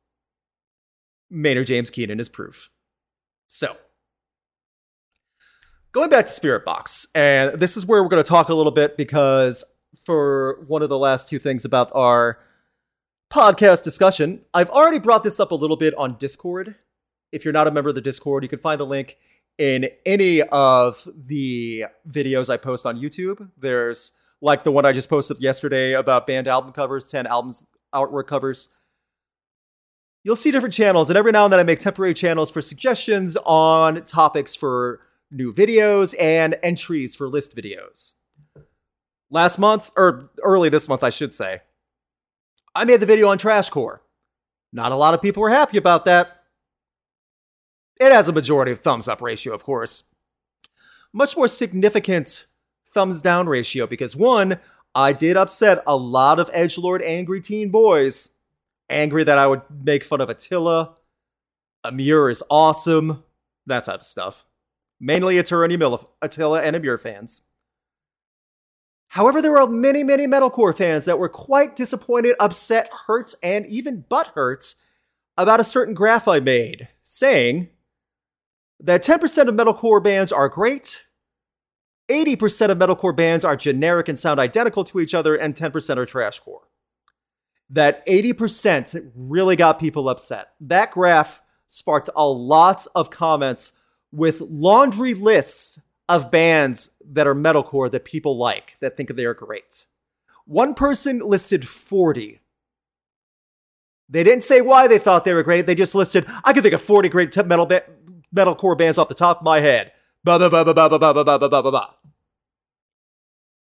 Maynard 1.31 1.67
James 1.67 1.91
Keenan 1.91 2.21
is 2.21 2.29
proof. 2.29 2.71
So, 3.49 3.77
going 5.93 6.11
back 6.11 6.27
to 6.27 6.33
Spiritbox, 6.33 7.07
and 7.15 7.61
this 7.61 7.77
is 7.77 7.85
where 7.85 8.03
we're 8.03 8.09
going 8.09 8.23
to 8.23 8.29
talk 8.29 8.49
a 8.49 8.55
little 8.55 8.73
bit 8.73 8.97
because 8.97 9.65
for 10.05 10.65
one 10.67 10.83
of 10.83 10.89
the 10.89 10.99
last 10.99 11.29
two 11.29 11.39
things 11.39 11.65
about 11.65 11.91
our 11.95 12.39
podcast 13.31 13.83
discussion, 13.83 14.43
I've 14.55 14.71
already 14.71 14.99
brought 14.99 15.25
this 15.25 15.41
up 15.41 15.51
a 15.51 15.57
little 15.57 15.77
bit 15.77 15.95
on 15.95 16.17
Discord. 16.19 16.77
If 17.33 17.45
you're 17.45 17.53
not 17.53 17.67
a 17.67 17.71
member 17.71 17.89
of 17.89 17.95
the 17.95 18.01
Discord, 18.01 18.45
you 18.45 18.49
can 18.49 18.61
find 18.61 18.81
the 18.81 18.87
link 18.87 19.17
in 19.59 19.89
any 20.05 20.43
of 20.43 21.07
the 21.15 21.87
videos 22.09 22.51
I 22.51 22.57
post 22.57 22.85
on 22.87 23.01
YouTube. 23.01 23.51
There's 23.57 24.13
like 24.41 24.65
the 24.65 24.73
one 24.73 24.85
I 24.85 24.93
just 24.93 25.09
posted 25.09 25.41
yesterday 25.41 25.93
about 25.93 26.27
band 26.27 26.47
album 26.47 26.73
covers, 26.73 27.11
10 27.11 27.27
albums 27.27 27.67
artwork 27.95 28.27
covers. 28.27 28.69
you'll 30.27 30.35
see 30.35 30.51
different 30.51 30.75
channels, 30.75 31.09
and 31.09 31.17
every 31.17 31.31
now 31.31 31.45
and 31.45 31.53
then 31.53 31.61
I 31.61 31.63
make 31.63 31.79
temporary 31.79 32.13
channels 32.13 32.51
for 32.51 32.61
suggestions 32.61 33.37
on 33.47 34.03
topics 34.03 34.57
for 34.57 35.01
new 35.31 35.55
videos 35.55 36.17
and 36.21 36.59
entries 36.65 37.15
for 37.15 37.29
list 37.29 37.57
videos. 37.57 38.15
Last 39.31 39.57
month, 39.57 39.93
or 39.97 40.31
early 40.43 40.69
this 40.69 40.89
month, 40.89 41.05
I 41.05 41.11
should 41.11 41.33
say, 41.33 41.63
I 42.75 42.85
made 42.85 42.99
the 42.99 43.07
video 43.07 43.29
on 43.29 43.39
Trashcore. 43.39 44.01
Not 44.73 44.91
a 44.91 44.97
lot 44.97 45.15
of 45.15 45.23
people 45.23 45.43
were 45.43 45.51
happy 45.51 45.79
about 45.79 46.05
that. 46.07 46.36
It 47.99 48.13
has 48.13 48.29
a 48.29 48.33
majority 48.33 48.73
of 48.73 48.81
thumbs 48.81 49.09
up 49.09 49.23
ratio, 49.23 49.55
of 49.55 49.65
course. 49.65 50.05
Much 51.13 51.37
more 51.37 51.49
significant 51.49 52.47
thumbs 52.87 53.23
down 53.23 53.49
ratio 53.49 53.87
because 53.87 54.15
one, 54.15 54.59
I 54.95 55.13
did 55.13 55.37
upset 55.37 55.83
a 55.87 55.97
lot 55.97 56.39
of 56.39 56.51
edgelord 56.53 57.03
angry 57.05 57.41
teen 57.41 57.71
boys. 57.71 58.31
Angry 58.89 59.25
that 59.25 59.39
I 59.39 59.47
would 59.47 59.63
make 59.85 60.05
fun 60.05 60.21
of 60.21 60.31
Attila. 60.31 60.97
Emmure 61.85 62.31
is 62.31 62.43
awesome. 62.51 63.25
That 63.67 63.85
type 63.85 64.01
of 64.01 64.05
stuff. 64.05 64.47
Mainly 65.01 65.39
Attila 65.39 65.65
and 65.65 66.77
Emmure 66.77 67.01
fans. 67.01 67.43
However, 69.09 69.41
there 69.41 69.53
were 69.53 69.67
many, 69.67 70.03
many 70.03 70.27
metalcore 70.27 70.77
fans 70.77 71.05
that 71.05 71.19
were 71.19 71.29
quite 71.29 71.77
disappointed, 71.77 72.37
upset, 72.41 72.91
hurt, 73.07 73.35
and 73.43 73.67
even 73.67 74.05
butthurt 74.11 74.75
about 75.37 75.61
a 75.61 75.65
certain 75.65 75.95
graph 75.95 76.29
I 76.29 76.41
made, 76.41 76.89
saying 77.03 77.69
that 78.87 79.03
10% 79.03 79.49
of 79.49 79.55
metalcore 79.55 80.03
bands 80.03 80.31
are 80.31 80.49
great, 80.49 81.07
80% 82.09 82.71
of 82.71 82.79
metalcore 82.79 83.17
bands 83.17 83.45
are 83.45 83.57
generic 83.57 84.09
and 84.09 84.17
sound 84.17 84.39
identical 84.39 84.85
to 84.85 85.01
each 85.01 85.13
other, 85.13 85.35
and 85.35 85.57
10% 85.57 85.97
are 85.97 86.07
trashcore. 86.07 86.61
That 87.69 88.07
80% 88.07 89.11
really 89.17 89.57
got 89.57 89.81
people 89.81 90.09
upset. 90.09 90.51
That 90.61 90.93
graph 90.93 91.43
sparked 91.67 92.11
a 92.15 92.29
lot 92.29 92.87
of 92.95 93.11
comments 93.11 93.73
with 94.13 94.41
laundry 94.41 95.15
lists 95.15 95.83
of 96.09 96.31
bands 96.31 96.91
that 97.11 97.27
are 97.27 97.35
metalcore 97.35 97.91
that 97.91 98.05
people 98.05 98.39
like, 98.39 98.77
that 98.81 98.97
think 98.97 99.09
they 99.09 99.25
are 99.25 99.35
great. 99.35 99.87
One 100.45 100.75
person 100.75 101.19
listed 101.19 101.67
40. 101.67 102.41
They 104.09 104.23
didn't 104.23 104.45
say 104.45 104.61
why 104.61 104.87
they 104.87 105.01
thought 105.01 105.25
they 105.25 105.35
were 105.35 105.43
great. 105.43 105.67
They 105.67 105.75
just 105.75 105.97
listed, 105.97 106.25
I 106.45 106.53
can 106.53 106.63
think 106.63 106.75
of 106.75 106.83
40 106.83 107.09
great 107.09 107.37
metal 107.45 107.67
ba- 107.67 107.83
metalcore 108.37 108.77
bands 108.77 108.99
off 108.99 109.09
the 109.09 109.15
top 109.15 109.39
of 109.39 109.45
my 109.45 109.61
head. 109.61 109.93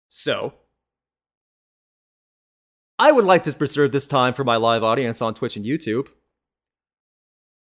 So, 0.08 0.54
I 2.98 3.12
would 3.12 3.24
like 3.24 3.44
to 3.44 3.52
preserve 3.54 3.92
this 3.92 4.06
time 4.06 4.34
for 4.34 4.44
my 4.44 4.56
live 4.56 4.82
audience 4.82 5.22
on 5.22 5.34
Twitch 5.34 5.56
and 5.56 5.64
YouTube. 5.64 6.08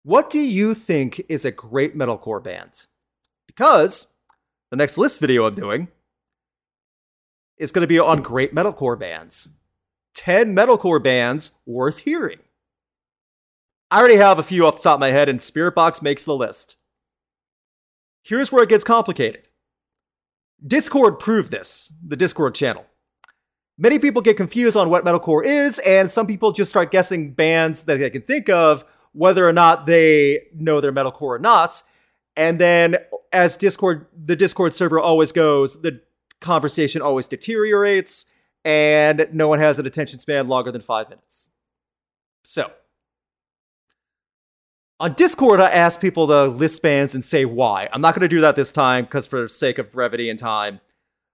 What 0.02 0.28
do 0.28 0.40
you 0.40 0.74
think 0.74 1.24
is 1.28 1.44
a 1.44 1.50
great 1.50 1.96
metalcore 1.96 2.42
band? 2.42 2.86
Because 3.46 4.08
the 4.70 4.76
next 4.76 4.98
list 4.98 5.20
video 5.20 5.46
I'm 5.46 5.54
doing 5.54 5.88
is 7.56 7.70
going 7.70 7.82
to 7.82 7.86
be 7.86 8.00
on 8.00 8.20
great 8.20 8.54
metalcore 8.54 8.98
bands. 8.98 9.48
10 10.14 10.54
metalcore 10.54 11.02
bands 11.02 11.52
worth 11.64 12.00
hearing. 12.00 12.40
I 13.90 13.98
already 13.98 14.16
have 14.16 14.38
a 14.38 14.42
few 14.42 14.66
off 14.66 14.76
the 14.76 14.82
top 14.82 14.94
of 14.94 15.00
my 15.00 15.10
head, 15.10 15.28
and 15.28 15.38
Spiritbox 15.38 16.02
makes 16.02 16.24
the 16.24 16.34
list. 16.34 16.78
Here's 18.22 18.52
where 18.52 18.62
it 18.62 18.68
gets 18.68 18.84
complicated. 18.84 19.48
Discord 20.64 21.18
proved 21.18 21.50
this, 21.50 21.92
the 22.06 22.16
Discord 22.16 22.54
channel. 22.54 22.86
Many 23.78 23.98
people 23.98 24.22
get 24.22 24.36
confused 24.36 24.76
on 24.76 24.90
what 24.90 25.04
metalcore 25.04 25.44
is, 25.44 25.80
and 25.80 26.10
some 26.10 26.26
people 26.26 26.52
just 26.52 26.70
start 26.70 26.92
guessing 26.92 27.32
bands 27.32 27.82
that 27.84 27.98
they 27.98 28.10
can 28.10 28.22
think 28.22 28.48
of, 28.48 28.84
whether 29.12 29.48
or 29.48 29.52
not 29.52 29.86
they 29.86 30.42
know 30.54 30.80
they're 30.80 30.92
metalcore 30.92 31.36
or 31.36 31.38
not. 31.38 31.82
And 32.36 32.60
then, 32.60 32.96
as 33.32 33.56
Discord, 33.56 34.06
the 34.16 34.36
Discord 34.36 34.72
server 34.72 35.00
always 35.00 35.32
goes, 35.32 35.82
the 35.82 36.00
conversation 36.40 37.02
always 37.02 37.26
deteriorates, 37.28 38.26
and 38.64 39.26
no 39.32 39.48
one 39.48 39.58
has 39.58 39.78
an 39.78 39.86
attention 39.86 40.18
span 40.18 40.48
longer 40.48 40.70
than 40.70 40.80
five 40.80 41.08
minutes. 41.08 41.50
So, 42.44 42.70
on 45.02 45.14
Discord, 45.14 45.58
I 45.58 45.68
ask 45.68 46.00
people 46.00 46.28
to 46.28 46.44
list 46.46 46.80
bands 46.80 47.12
and 47.12 47.24
say 47.24 47.44
why. 47.44 47.88
I'm 47.92 48.00
not 48.00 48.14
going 48.14 48.22
to 48.22 48.28
do 48.28 48.40
that 48.42 48.54
this 48.54 48.70
time 48.70 49.04
because 49.04 49.26
for 49.26 49.48
sake 49.48 49.78
of 49.78 49.90
brevity 49.90 50.30
and 50.30 50.38
time. 50.38 50.80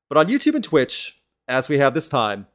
But 0.09 0.17
on 0.17 0.27
YouTube 0.27 0.55
and 0.55 0.65
Twitch, 0.65 1.21
as 1.47 1.69
we 1.69 1.77
have 1.77 1.93
this 1.93 2.09
time, 2.09 2.47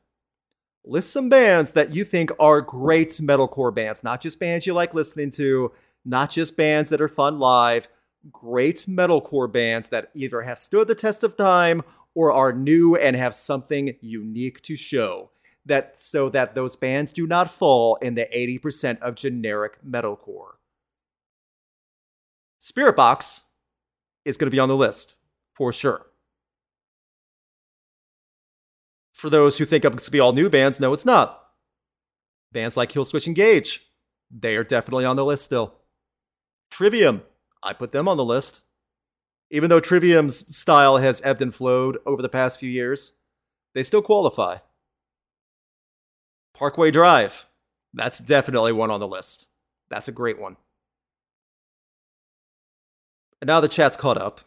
list 0.84 1.14
some 1.14 1.30
bands 1.30 1.74
that 1.74 1.94
you 1.94 2.04
think 2.04 2.32
are 2.40 2.62
great 2.62 3.10
metalcore 3.10 3.72
bands, 3.72 4.04
not 4.04 4.22
just 4.22 4.40
bands 4.40 4.66
you 4.66 4.74
like 4.74 4.96
listening 4.96 5.30
to, 5.32 5.72
not 6.04 6.32
just 6.32 6.58
bands 6.58 6.90
that 6.90 7.00
are 7.00 7.08
fun 7.08 7.38
live, 7.38 7.88
great 8.32 8.78
metalcore 8.90 9.52
bands 9.52 9.90
that 9.90 10.10
either 10.16 10.42
have 10.42 10.58
stood 10.58 10.88
the 10.88 10.96
test 10.96 11.24
of 11.24 11.38
time 11.38 11.84
or 12.16 12.32
are 12.32 12.52
new 12.52 12.96
and 12.96 13.16
have 13.16 13.36
something 13.36 13.96
unique 14.02 14.62
to 14.62 14.76
show. 14.76 15.30
That 15.64 16.02
so 16.02 16.28
that 16.30 16.56
those 16.56 16.76
bands 16.76 17.14
do 17.14 17.28
not 17.28 17.54
fall 17.54 17.98
in 17.98 18.16
the 18.16 18.28
80% 18.36 19.00
of 19.00 19.14
generic 19.14 19.78
metalcore. 19.88 20.54
Spiritbox 22.64 23.42
is 24.24 24.38
going 24.38 24.48
to 24.48 24.56
be 24.56 24.60
on 24.60 24.70
the 24.70 24.78
list 24.78 25.18
for 25.52 25.74
sure. 25.74 26.06
For 29.12 29.30
those 29.30 29.58
who 29.58 29.66
think 29.66 29.84
it's 29.84 29.92
going 29.92 29.98
to 29.98 30.12
be 30.12 30.20
all 30.22 30.32
new 30.32 30.50
bands, 30.50 30.80
no, 30.80 30.94
it's 30.94 31.06
not. 31.06 31.42
Bands 32.54 32.78
like 32.78 32.90
Killswitch 32.90 33.28
Engage, 33.28 33.82
they 34.32 34.56
are 34.56 34.64
definitely 34.64 35.04
on 35.04 35.18
the 35.18 35.26
list 35.26 35.44
still. 35.44 35.74
Trivium, 36.72 37.24
I 37.62 37.74
put 37.74 37.92
them 37.92 38.08
on 38.08 38.16
the 38.16 38.24
list. 38.24 38.62
Even 39.52 39.70
though 39.70 39.82
Trivium's 39.82 40.56
style 40.56 40.98
has 40.98 41.22
ebbed 41.26 41.42
and 41.42 41.54
flowed 41.54 41.98
over 42.06 42.22
the 42.22 42.30
past 42.30 42.60
few 42.60 42.70
years, 42.70 43.14
they 43.76 43.84
still 43.84 44.02
qualify. 44.02 44.60
Parkway 46.54 46.92
Drive, 46.92 47.46
that's 47.94 48.20
definitely 48.20 48.72
one 48.72 48.90
on 48.90 49.02
the 49.02 49.08
list. 49.08 49.48
That's 49.90 50.08
a 50.08 50.14
great 50.14 50.40
one. 50.40 50.56
And 53.44 53.50
now 53.50 53.60
the 53.60 53.68
chat's 53.68 53.98
caught 53.98 54.18
up. 54.18 54.40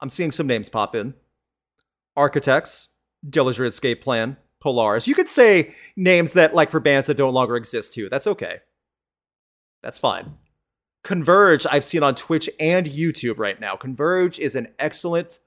I'm 0.00 0.10
seeing 0.10 0.32
some 0.32 0.48
names 0.48 0.68
pop 0.68 0.96
in. 0.96 1.14
Architects, 2.16 2.88
Dillinger 3.24 3.64
Escape 3.66 4.02
Plan, 4.02 4.36
Polaris. 4.60 5.06
You 5.06 5.14
could 5.14 5.28
say 5.28 5.72
names 5.94 6.32
that, 6.32 6.52
like, 6.52 6.72
for 6.72 6.80
bands 6.80 7.06
that 7.06 7.16
don't 7.16 7.34
longer 7.34 7.54
exist 7.54 7.92
too. 7.92 8.08
That's 8.08 8.26
okay. 8.26 8.62
That's 9.80 10.00
fine. 10.00 10.38
Converge, 11.04 11.68
I've 11.70 11.84
seen 11.84 12.02
on 12.02 12.16
Twitch 12.16 12.50
and 12.58 12.88
YouTube 12.88 13.38
right 13.38 13.60
now. 13.60 13.76
Converge 13.76 14.40
is 14.40 14.56
an 14.56 14.72
excellent 14.80 15.38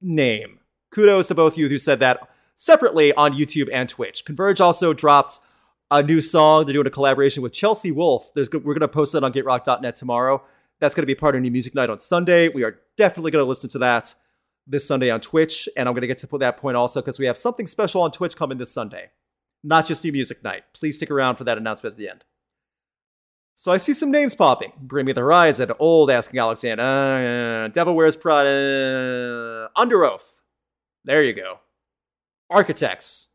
name. 0.00 0.60
Kudos 0.90 1.28
to 1.28 1.34
both 1.34 1.58
you 1.58 1.68
who 1.68 1.76
said 1.76 2.00
that 2.00 2.30
separately 2.54 3.12
on 3.12 3.34
YouTube 3.34 3.68
and 3.70 3.90
Twitch. 3.90 4.24
Converge 4.24 4.58
also 4.58 4.94
dropped 4.94 5.38
a 5.90 6.02
new 6.02 6.22
song. 6.22 6.64
They're 6.64 6.72
doing 6.72 6.86
a 6.86 6.90
collaboration 6.90 7.42
with 7.42 7.52
Chelsea 7.52 7.92
Wolfe. 7.92 8.32
There's, 8.34 8.50
we're 8.50 8.60
going 8.72 8.80
to 8.80 8.88
post 8.88 9.12
that 9.12 9.22
on 9.22 9.34
getrock.net 9.34 9.96
tomorrow. 9.96 10.42
That's 10.80 10.94
going 10.94 11.02
to 11.02 11.06
be 11.06 11.14
part 11.14 11.36
of 11.36 11.42
New 11.42 11.50
Music 11.50 11.74
Night 11.74 11.90
on 11.90 12.00
Sunday. 12.00 12.48
We 12.48 12.64
are 12.64 12.80
definitely 12.96 13.30
going 13.30 13.44
to 13.44 13.48
listen 13.48 13.70
to 13.70 13.78
that 13.78 14.14
this 14.66 14.86
Sunday 14.86 15.10
on 15.10 15.20
Twitch. 15.20 15.68
And 15.76 15.88
I'm 15.88 15.94
going 15.94 16.02
to 16.02 16.08
get 16.08 16.18
to 16.18 16.26
put 16.26 16.40
that 16.40 16.56
point 16.56 16.76
also 16.76 17.00
because 17.00 17.18
we 17.18 17.26
have 17.26 17.36
something 17.38 17.66
special 17.66 18.02
on 18.02 18.10
Twitch 18.10 18.36
coming 18.36 18.58
this 18.58 18.72
Sunday. 18.72 19.10
Not 19.62 19.86
just 19.86 20.04
New 20.04 20.12
Music 20.12 20.42
Night. 20.42 20.64
Please 20.74 20.96
stick 20.96 21.10
around 21.10 21.36
for 21.36 21.44
that 21.44 21.58
announcement 21.58 21.94
at 21.94 21.98
the 21.98 22.08
end. 22.08 22.24
So 23.54 23.70
I 23.70 23.76
see 23.76 23.94
some 23.94 24.10
names 24.10 24.34
popping. 24.34 24.72
Bring 24.80 25.06
Me 25.06 25.12
the 25.12 25.20
Horizon, 25.20 25.70
Old 25.78 26.10
Asking 26.10 26.40
Alexandria, 26.40 27.66
uh, 27.66 27.68
Devil 27.68 27.94
Wears 27.94 28.16
Prada, 28.16 29.68
uh, 29.76 29.80
Underoath. 29.80 30.40
There 31.04 31.22
you 31.22 31.32
go. 31.32 31.60
Architects. 32.50 33.28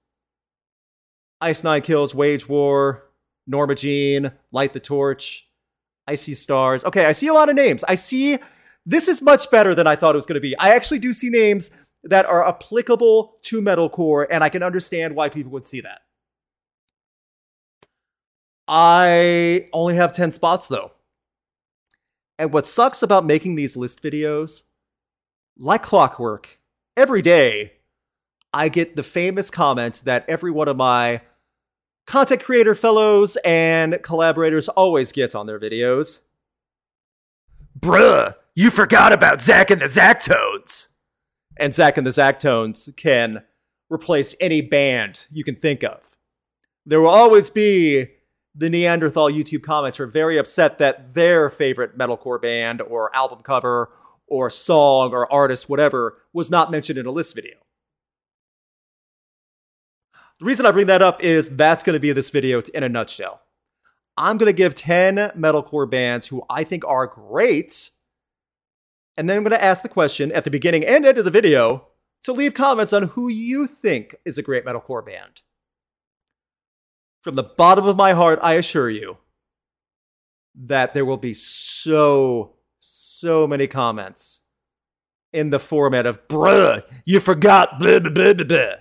Ice 1.40 1.64
Nine 1.64 1.82
Kills, 1.82 2.16
Wage 2.16 2.50
War, 2.50 3.04
Norma 3.46 3.76
Jean, 3.76 4.32
Light 4.52 4.74
the 4.74 4.80
Torch, 4.80 5.47
I 6.08 6.16
see 6.16 6.34
stars. 6.34 6.86
Okay, 6.86 7.06
I 7.06 7.12
see 7.12 7.28
a 7.28 7.34
lot 7.34 7.50
of 7.50 7.56
names. 7.56 7.84
I 7.88 7.96
see 7.96 8.38
this 8.86 9.08
is 9.08 9.22
much 9.22 9.52
better 9.52 9.76
than 9.76 9.88
I 9.88 9.96
thought 9.96 10.16
it 10.16 10.18
was 10.18 10.26
going 10.26 10.36
to 10.36 10.42
be. 10.42 10.58
I 10.58 10.74
actually 10.74 11.00
do 11.00 11.12
see 11.12 11.30
names 11.30 11.72
that 12.04 12.26
are 12.26 12.48
applicable 12.48 13.38
to 13.44 13.62
metalcore, 13.62 14.26
and 14.30 14.44
I 14.44 14.50
can 14.50 14.64
understand 14.64 15.16
why 15.16 15.30
people 15.30 15.52
would 15.52 15.66
see 15.66 15.82
that. 15.82 16.02
I 18.68 19.68
only 19.74 19.96
have 19.96 20.12
10 20.12 20.32
spots 20.32 20.68
though. 20.68 20.92
And 22.40 22.54
what 22.54 22.66
sucks 22.66 23.02
about 23.02 23.26
making 23.26 23.56
these 23.56 23.76
list 23.76 24.04
videos, 24.04 24.64
like 25.58 25.84
clockwork, 25.84 26.60
every 26.96 27.22
day 27.22 27.74
I 28.54 28.70
get 28.70 28.96
the 28.96 29.04
famous 29.04 29.50
comment 29.50 30.02
that 30.06 30.26
every 30.28 30.52
one 30.52 30.68
of 30.68 30.78
my 30.78 31.22
content 32.08 32.42
creator 32.42 32.74
fellows 32.74 33.38
and 33.46 34.00
collaborators 34.02 34.70
always 34.70 35.12
get 35.12 35.36
on 35.36 35.46
their 35.46 35.60
videos. 35.60 36.24
Bruh, 37.80 38.34
you 38.56 38.72
forgot 38.72 39.14
about 39.14 39.42
Zack 39.42 39.70
and 39.70 39.82
the 39.82 39.86
Zactones. 39.86 40.88
And 41.58 41.74
Zack 41.74 41.98
and 41.98 42.08
the 42.08 42.12
Zactones 42.12 42.96
can 42.96 43.44
replace 43.90 44.36
any 44.40 44.62
band 44.62 45.28
you 45.32 45.44
can 45.44 45.56
think 45.56 45.84
of. 45.84 46.18
There 46.86 47.02
will 47.02 47.10
always 47.10 47.50
be 47.50 48.08
the 48.56 48.70
Neanderthal 48.70 49.30
YouTube 49.30 49.62
comments 49.62 50.00
are 50.00 50.08
very 50.08 50.40
upset 50.40 50.80
that 50.80 51.14
their 51.14 51.50
favorite 51.50 51.98
metalcore 51.98 52.42
band 52.42 52.82
or 52.82 53.16
album 53.16 53.42
cover 53.44 53.92
or 54.28 54.50
song 54.50 55.12
or 55.12 55.32
artist, 55.32 55.70
whatever, 55.70 56.18
was 56.34 56.50
not 56.50 56.72
mentioned 56.72 56.98
in 56.98 57.06
a 57.06 57.12
list 57.12 57.36
video. 57.36 57.56
The 60.40 60.46
reason 60.46 60.66
I 60.66 60.72
bring 60.72 60.88
that 60.88 61.02
up 61.02 61.24
is 61.24 61.56
that's 61.56 61.84
going 61.84 61.96
to 61.96 62.00
be 62.00 62.12
this 62.12 62.30
video 62.30 62.62
in 62.74 62.84
a 62.84 62.90
nutshell. 62.90 63.42
I'm 64.18 64.38
going 64.38 64.50
to 64.50 64.54
give 64.54 64.76
10 64.76 65.16
metalcore 65.36 65.90
bands 65.90 66.28
who 66.28 66.44
I 66.50 66.64
think 66.64 66.86
are 66.86 67.08
great. 67.08 67.92
And 69.16 69.28
then 69.28 69.38
I'm 69.38 69.44
going 69.44 69.52
to 69.52 69.64
ask 69.64 69.82
the 69.82 69.90
question 69.90 70.32
at 70.32 70.44
the 70.44 70.52
beginning 70.52 70.86
and 70.86 71.06
end 71.06 71.18
of 71.18 71.26
the 71.26 71.32
video 71.32 71.88
to 72.24 72.34
leave 72.34 72.54
comments 72.54 72.94
on 72.94 73.04
who 73.10 73.30
you 73.30 73.66
think 73.66 74.16
is 74.26 74.38
a 74.38 74.44
great 74.44 74.66
metalcore 74.66 75.06
band. 75.06 75.42
From 77.22 77.36
the 77.36 77.44
bottom 77.44 77.86
of 77.86 77.98
my 77.98 78.14
heart, 78.14 78.40
I 78.42 78.54
assure 78.54 78.90
you 78.90 79.18
that 80.56 80.94
there 80.94 81.06
will 81.06 81.18
be 81.18 81.34
so, 81.34 82.56
so 82.80 83.48
many 83.48 83.68
comments 83.68 84.44
in 85.34 85.50
the 85.50 85.60
format 85.60 86.06
of, 86.06 86.28
bruh, 86.28 86.84
you 87.06 87.20
forgot, 87.20 87.80
blah, 87.80 88.00
blah, 88.00 88.12
blah, 88.12 88.34
blah, 88.34 88.46
blah. 88.46 88.74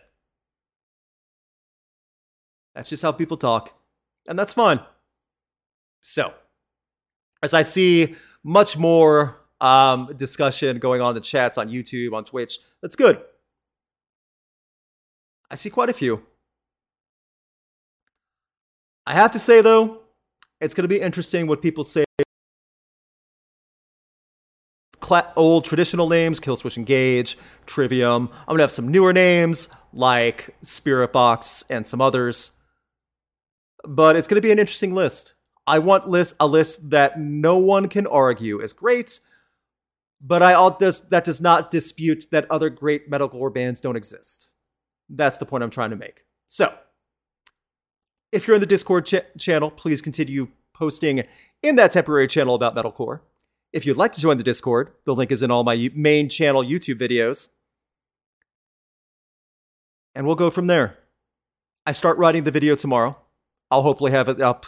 That's 2.76 2.90
just 2.90 3.02
how 3.02 3.10
people 3.10 3.38
talk, 3.38 3.74
and 4.28 4.38
that's 4.38 4.52
fine. 4.52 4.80
So, 6.02 6.34
as 7.42 7.54
I 7.54 7.62
see 7.62 8.14
much 8.44 8.76
more 8.76 9.40
um, 9.62 10.12
discussion 10.14 10.78
going 10.78 11.00
on 11.00 11.10
in 11.10 11.14
the 11.14 11.22
chats 11.22 11.56
on 11.56 11.70
YouTube, 11.70 12.12
on 12.12 12.26
Twitch, 12.26 12.58
that's 12.82 12.94
good. 12.94 13.22
I 15.50 15.54
see 15.54 15.70
quite 15.70 15.88
a 15.88 15.94
few. 15.94 16.22
I 19.06 19.14
have 19.14 19.30
to 19.30 19.38
say, 19.38 19.62
though, 19.62 20.02
it's 20.60 20.74
going 20.74 20.84
to 20.84 20.88
be 20.88 21.00
interesting 21.00 21.46
what 21.46 21.62
people 21.62 21.82
say. 21.82 22.04
Old 25.34 25.64
traditional 25.64 26.10
names, 26.10 26.40
Killswitch 26.40 26.76
Engage, 26.76 27.38
Trivium. 27.64 28.28
I'm 28.32 28.46
going 28.48 28.58
to 28.58 28.64
have 28.64 28.72
some 28.72 28.88
newer 28.88 29.14
names 29.14 29.70
like 29.94 30.54
Spiritbox 30.62 31.64
and 31.70 31.86
some 31.86 32.02
others 32.02 32.50
but 33.86 34.16
it's 34.16 34.28
going 34.28 34.36
to 34.36 34.46
be 34.46 34.52
an 34.52 34.58
interesting 34.58 34.94
list. 34.94 35.34
I 35.66 35.78
want 35.78 36.08
list 36.08 36.36
a 36.38 36.46
list 36.46 36.90
that 36.90 37.18
no 37.18 37.58
one 37.58 37.88
can 37.88 38.06
argue 38.06 38.60
is 38.60 38.72
great, 38.72 39.20
but 40.20 40.42
I 40.42 40.54
all 40.54 40.70
does 40.70 41.08
that 41.08 41.24
does 41.24 41.40
not 41.40 41.70
dispute 41.70 42.26
that 42.30 42.50
other 42.50 42.70
great 42.70 43.10
metalcore 43.10 43.52
bands 43.52 43.80
don't 43.80 43.96
exist. 43.96 44.52
That's 45.08 45.36
the 45.36 45.46
point 45.46 45.64
I'm 45.64 45.70
trying 45.70 45.90
to 45.90 45.96
make. 45.96 46.24
So, 46.46 46.72
if 48.32 48.46
you're 48.46 48.56
in 48.56 48.60
the 48.60 48.66
Discord 48.66 49.06
ch- 49.06 49.38
channel, 49.38 49.70
please 49.70 50.02
continue 50.02 50.48
posting 50.74 51.24
in 51.62 51.76
that 51.76 51.90
temporary 51.90 52.28
channel 52.28 52.54
about 52.54 52.74
metalcore. 52.74 53.20
If 53.72 53.84
you'd 53.84 53.96
like 53.96 54.12
to 54.12 54.20
join 54.20 54.38
the 54.38 54.44
Discord, 54.44 54.92
the 55.04 55.14
link 55.14 55.32
is 55.32 55.42
in 55.42 55.50
all 55.50 55.64
my 55.64 55.90
main 55.94 56.28
channel 56.28 56.62
YouTube 56.62 57.00
videos. 57.00 57.48
And 60.14 60.26
we'll 60.26 60.36
go 60.36 60.50
from 60.50 60.66
there. 60.66 60.96
I 61.84 61.92
start 61.92 62.18
writing 62.18 62.44
the 62.44 62.50
video 62.50 62.74
tomorrow. 62.74 63.16
I'll 63.70 63.82
hopefully 63.82 64.12
have 64.12 64.28
it 64.28 64.40
up 64.40 64.66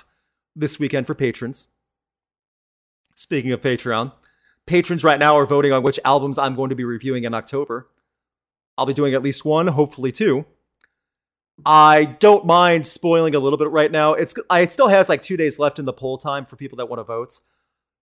this 0.54 0.78
weekend 0.78 1.06
for 1.06 1.14
patrons. 1.14 1.68
Speaking 3.14 3.52
of 3.52 3.60
Patreon, 3.60 4.12
patrons 4.66 5.04
right 5.04 5.18
now 5.18 5.36
are 5.36 5.46
voting 5.46 5.72
on 5.72 5.82
which 5.82 6.00
albums 6.04 6.38
I'm 6.38 6.54
going 6.54 6.70
to 6.70 6.76
be 6.76 6.84
reviewing 6.84 7.24
in 7.24 7.34
October. 7.34 7.88
I'll 8.76 8.86
be 8.86 8.94
doing 8.94 9.14
at 9.14 9.22
least 9.22 9.44
one, 9.44 9.68
hopefully 9.68 10.12
two. 10.12 10.46
I 11.66 12.04
don't 12.20 12.46
mind 12.46 12.86
spoiling 12.86 13.34
a 13.34 13.40
little 13.40 13.58
bit 13.58 13.70
right 13.70 13.90
now. 13.90 14.14
It's 14.14 14.34
I 14.48 14.60
it 14.60 14.70
still 14.70 14.88
has 14.88 15.08
like 15.08 15.22
two 15.22 15.36
days 15.36 15.58
left 15.58 15.78
in 15.78 15.84
the 15.84 15.92
poll 15.92 16.18
time 16.18 16.46
for 16.46 16.56
people 16.56 16.76
that 16.76 16.88
want 16.88 17.00
to 17.00 17.04
vote. 17.04 17.40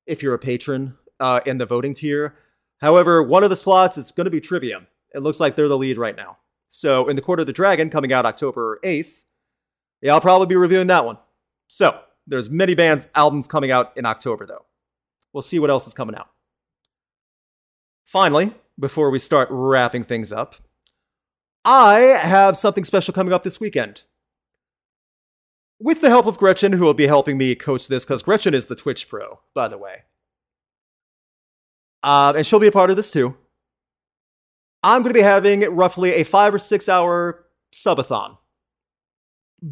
If 0.07 0.23
you're 0.23 0.35
a 0.35 0.39
patron 0.39 0.97
uh, 1.19 1.41
in 1.47 1.59
the 1.59 1.67
voting 1.67 1.95
tier, 1.95 2.37
however, 2.81 3.23
one 3.23 3.43
of 3.43 3.51
the 3.51 3.57
slots 3.57 3.97
is 3.97 4.11
going 4.11 4.27
to 4.27 4.31
be 4.31 4.41
Trivium. 4.41 4.87
It 5.15 5.21
looks 5.21 5.41
like 5.41 5.57
they're 5.57 5.69
the 5.69 5.79
lead 5.79 5.99
right 5.99 6.17
now. 6.17 6.37
So, 6.69 7.09
in 7.09 7.17
the 7.17 7.23
Court 7.23 7.41
of 7.41 7.47
the 7.47 7.53
Dragon, 7.53 7.89
coming 7.89 8.13
out 8.13 8.27
October 8.27 8.79
eighth, 8.83 9.25
yeah, 10.01 10.13
I'll 10.13 10.21
probably 10.21 10.47
be 10.47 10.57
reviewing 10.57 10.89
that 10.89 11.05
one. 11.05 11.19
So, 11.69 11.99
there's 12.27 12.51
many 12.51 12.75
bands 12.75 13.09
albums 13.15 13.47
coming 13.47 13.71
out 13.71 13.93
in 13.97 14.05
October 14.05 14.47
though. 14.47 14.67
We'll 15.33 15.43
see 15.43 15.59
what 15.59 15.71
else 15.71 15.87
is 15.87 15.95
coming 15.95 16.17
out. 16.17 16.29
Finally, 18.05 18.55
before 18.79 19.11
we 19.11 19.19
start 19.19 19.49
wrapping 19.51 20.05
things 20.05 20.33
up, 20.33 20.57
I 21.65 21.99
have 21.99 22.57
something 22.57 22.85
special 22.85 23.13
coming 23.13 23.33
up 23.33 23.43
this 23.43 23.61
weekend. 23.61 24.05
With 25.79 26.01
the 26.01 26.09
help 26.09 26.27
of 26.27 26.39
Gretchen, 26.39 26.73
who 26.73 26.85
will 26.85 26.95
be 26.95 27.07
helping 27.07 27.37
me 27.37 27.55
coach 27.55 27.89
this, 27.89 28.05
because 28.05 28.23
Gretchen 28.23 28.55
is 28.55 28.67
the 28.67 28.77
Twitch 28.77 29.09
pro, 29.09 29.41
by 29.55 29.69
the 29.69 29.77
way. 29.77 30.05
Uh, 32.03 32.33
and 32.37 32.47
she'll 32.47 32.61
be 32.61 32.69
a 32.69 32.73
part 32.73 32.91
of 32.91 32.97
this 32.97 33.11
too. 33.11 33.37
I'm 34.83 35.03
going 35.03 35.13
to 35.13 35.19
be 35.19 35.23
having 35.23 35.61
roughly 35.75 36.13
a 36.15 36.23
five 36.23 36.55
or 36.55 36.59
six 36.59 36.89
hour 36.89 37.45
subathon 37.75 38.39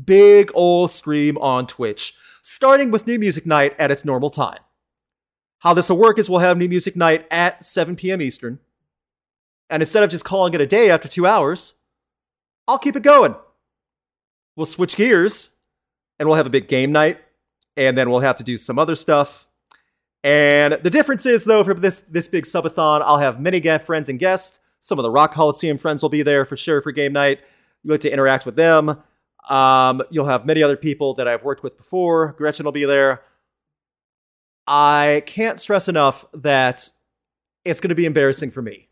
big 0.04 0.50
old 0.54 0.90
scream 0.90 1.36
on 1.38 1.66
Twitch, 1.66 2.14
starting 2.42 2.90
with 2.90 3.06
New 3.06 3.18
Music 3.18 3.46
Night 3.46 3.74
at 3.78 3.90
its 3.90 4.04
normal 4.04 4.30
time. 4.30 4.60
How 5.60 5.72
this 5.72 5.88
will 5.88 5.96
work 5.96 6.18
is 6.18 6.28
we'll 6.28 6.40
have 6.40 6.58
New 6.58 6.68
Music 6.68 6.94
Night 6.94 7.26
at 7.30 7.64
7 7.64 7.96
p.m. 7.96 8.20
Eastern. 8.20 8.58
And 9.70 9.82
instead 9.82 10.02
of 10.02 10.10
just 10.10 10.24
calling 10.24 10.52
it 10.54 10.60
a 10.60 10.66
day 10.66 10.90
after 10.90 11.08
two 11.08 11.26
hours, 11.26 11.74
I'll 12.68 12.78
keep 12.78 12.96
it 12.96 13.02
going. 13.02 13.34
We'll 14.56 14.66
switch 14.66 14.96
gears 14.96 15.50
and 16.18 16.28
we'll 16.28 16.36
have 16.36 16.46
a 16.46 16.50
big 16.50 16.68
game 16.68 16.92
night. 16.92 17.18
And 17.76 17.98
then 17.98 18.10
we'll 18.10 18.20
have 18.20 18.36
to 18.36 18.44
do 18.44 18.56
some 18.56 18.78
other 18.78 18.94
stuff. 18.94 19.48
And 20.22 20.74
the 20.82 20.90
difference 20.90 21.26
is, 21.26 21.44
though, 21.44 21.64
for 21.64 21.74
this, 21.74 22.02
this 22.02 22.28
big 22.28 22.44
subathon, 22.44 23.02
I'll 23.02 23.18
have 23.18 23.40
many 23.40 23.60
friends 23.78 24.08
and 24.08 24.18
guests. 24.18 24.60
Some 24.80 24.98
of 24.98 25.02
the 25.02 25.10
Rock 25.10 25.32
Coliseum 25.32 25.76
friends 25.76 26.02
will 26.02 26.08
be 26.08 26.22
there 26.22 26.44
for 26.44 26.56
sure 26.56 26.80
for 26.80 26.92
game 26.92 27.12
night. 27.12 27.40
You 27.82 27.90
get 27.90 28.02
to 28.02 28.12
interact 28.12 28.46
with 28.46 28.56
them. 28.56 29.02
Um, 29.48 30.02
you'll 30.10 30.26
have 30.26 30.46
many 30.46 30.62
other 30.62 30.76
people 30.76 31.14
that 31.14 31.28
I've 31.28 31.44
worked 31.44 31.62
with 31.62 31.76
before. 31.76 32.32
Gretchen 32.32 32.64
will 32.64 32.72
be 32.72 32.84
there. 32.84 33.22
I 34.66 35.22
can't 35.26 35.60
stress 35.60 35.88
enough 35.88 36.24
that 36.32 36.90
it's 37.64 37.80
going 37.80 37.90
to 37.90 37.94
be 37.94 38.06
embarrassing 38.06 38.50
for 38.50 38.62
me 38.62 38.88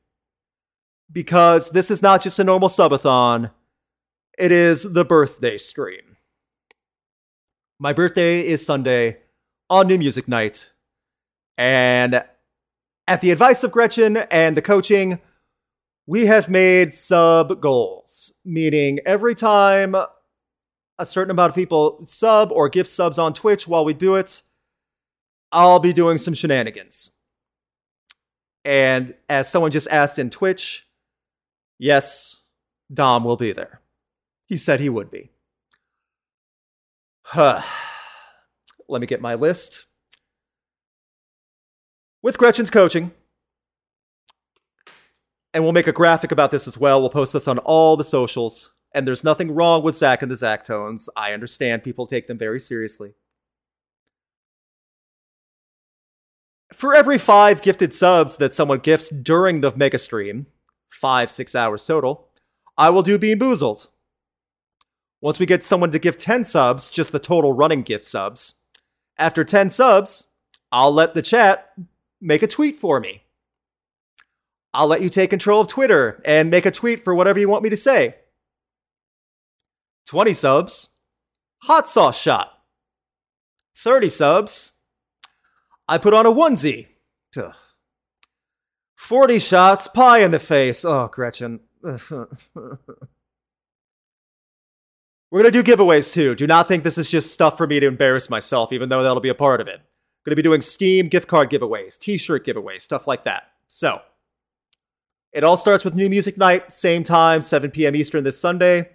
because 1.11 1.71
this 1.71 1.91
is 1.91 2.03
not 2.03 2.23
just 2.23 2.39
a 2.39 2.45
normal 2.45 2.69
subathon, 2.69 3.51
it 4.39 4.53
is 4.53 4.93
the 4.93 5.05
birthday 5.05 5.57
stream. 5.57 6.17
My 7.79 7.93
birthday 7.93 8.47
is 8.47 8.65
Sunday 8.65 9.19
on 9.69 9.87
New 9.87 9.99
Music 9.99 10.29
Night. 10.29 10.73
And 11.59 12.25
at 13.07 13.21
the 13.21 13.31
advice 13.31 13.65
of 13.65 13.73
Gretchen 13.73 14.17
and 14.17 14.57
the 14.57 14.63
coaching, 14.63 15.21
we 16.07 16.27
have 16.27 16.49
made 16.49 16.95
sub 16.95 17.61
goals, 17.61 18.35
meaning 18.45 19.01
every 19.05 19.35
time 19.35 19.95
a 20.99 21.07
certain 21.07 21.31
amount 21.31 21.51
of 21.51 21.55
people 21.55 22.01
sub 22.03 22.53
or 22.53 22.69
gift 22.69 22.89
subs 22.89 23.19
on 23.19 23.35
Twitch 23.35 23.67
while 23.67 23.85
we 23.85 23.95
do 23.95 24.17
it, 24.17 24.43
I'll 25.51 25.79
be 25.79 25.93
doing 25.93 26.19
some 26.19 26.35
shenanigans. 26.35 27.11
And 28.65 29.15
as 29.29 29.51
someone 29.51 29.71
just 29.71 29.89
asked 29.91 30.19
in 30.19 30.31
Twitch, 30.31 30.87
yes, 31.79 32.43
Dom 32.93 33.25
will 33.25 33.37
be 33.37 33.53
there. 33.53 33.81
He 34.47 34.57
said 34.57 34.81
he 34.81 34.89
would 34.89 35.11
be. 35.11 35.31
Huh. 37.25 37.63
Let 38.89 39.01
me 39.01 39.07
get 39.07 39.21
my 39.21 39.35
list. 39.35 39.87
With 42.23 42.39
Gretchen's 42.39 42.71
coaching, 42.71 43.13
and 45.55 45.65
we'll 45.65 45.73
make 45.73 45.87
a 45.87 45.93
graphic 45.93 46.33
about 46.33 46.51
this 46.51 46.67
as 46.67 46.79
well. 46.79 47.01
We'll 47.01 47.11
post 47.11 47.33
this 47.33 47.49
on 47.49 47.59
all 47.59 47.97
the 47.97 48.05
socials. 48.05 48.72
And 48.95 49.07
there's 49.07 49.25
nothing 49.25 49.53
wrong 49.53 49.83
with 49.83 49.97
Zach 49.97 50.23
and 50.23 50.31
the 50.31 50.37
Zach 50.37 50.65
tones. 50.65 51.09
I 51.17 51.33
understand 51.33 51.83
people 51.83 52.07
take 52.07 52.27
them 52.27 52.39
very 52.39 52.61
seriously. 52.61 53.15
For 56.73 56.95
every 56.95 57.19
five 57.19 57.63
gifted 57.63 57.93
subs 57.93 58.39
that 58.39 58.55
someone 58.55 58.79
gifts 58.79 59.09
during 59.09 59.61
the 59.61 59.73
mega 59.77 59.99
stream, 59.99 60.47
five, 60.89 61.31
six 61.31 61.55
hours 61.55 61.87
total, 61.87 62.29
I 62.77 62.91
will 62.91 63.03
do 63.03 63.19
Bean 63.19 63.39
Boozled. 63.39 63.89
Once 65.21 65.39
we 65.39 65.47
get 65.47 65.63
someone 65.63 65.91
to 65.93 65.99
give 65.99 66.19
10 66.19 66.45
subs, 66.45 66.91
just 66.91 67.13
the 67.13 67.19
total 67.19 67.53
running 67.53 67.83
gift 67.83 68.05
subs, 68.05 68.55
after 69.19 69.45
10 69.45 69.71
subs, 69.71 70.29
I'll 70.73 70.93
let 70.93 71.15
the 71.15 71.23
chat 71.23 71.73
make 72.21 72.43
a 72.43 72.49
tweet 72.49 72.77
for 72.77 72.99
me. 72.99 73.23
I'll 74.75 74.87
let 74.87 75.03
you 75.03 75.11
take 75.11 75.31
control 75.31 75.61
of 75.61 75.69
Twitter 75.69 76.21
and 76.25 76.51
make 76.51 76.65
a 76.65 76.71
tweet 76.71 77.05
for 77.05 77.15
whatever 77.15 77.39
you 77.39 77.49
want 77.49 77.63
me 77.63 77.71
to 77.71 77.77
say. 77.77 78.17
20 80.07 80.33
subs, 80.33 80.89
hot 81.63 81.89
sauce 81.89 82.21
shot. 82.21 82.51
30 83.79 84.09
subs, 84.09 84.73
I 85.89 85.99
put 85.99 86.15
on 86.15 86.27
a 86.27 86.33
onesie. 86.33 86.87
Ugh. 87.37 87.55
40 88.97 89.39
shots, 89.41 89.89
pie 89.89 90.21
in 90.21 90.31
the 90.31 90.39
face. 90.39 90.85
Oh, 90.85 91.09
Gretchen. 91.13 91.61
We're 91.83 92.29
going 95.33 95.53
to 95.53 95.63
do 95.63 95.65
giveaways 95.65 96.13
too. 96.13 96.35
Do 96.35 96.47
not 96.47 96.69
think 96.69 96.85
this 96.85 96.99
is 96.99 97.09
just 97.09 97.33
stuff 97.33 97.57
for 97.57 97.67
me 97.67 97.81
to 97.81 97.87
embarrass 97.87 98.31
myself, 98.31 98.73
even 98.73 98.91
though 98.91 99.03
that'll 99.03 99.21
be 99.21 99.29
a 99.29 99.35
part 99.35 99.61
of 99.61 99.67
it. 99.67 99.81
Going 100.25 100.33
to 100.33 100.37
be 100.37 100.43
doing 100.43 100.61
Steam 100.61 101.09
gift 101.09 101.27
card 101.27 101.51
giveaways, 101.51 101.99
t 101.99 102.17
shirt 102.17 102.47
giveaways, 102.47 102.83
stuff 102.83 103.09
like 103.09 103.25
that. 103.25 103.45
So, 103.67 104.01
it 105.33 105.43
all 105.43 105.57
starts 105.57 105.85
with 105.85 105.95
New 105.95 106.09
Music 106.09 106.37
Night, 106.37 106.71
same 106.71 107.03
time, 107.03 107.43
7 107.43 107.71
p.m. 107.71 107.97
Eastern 107.97 108.23
this 108.23 108.39
Sunday. 108.39 108.91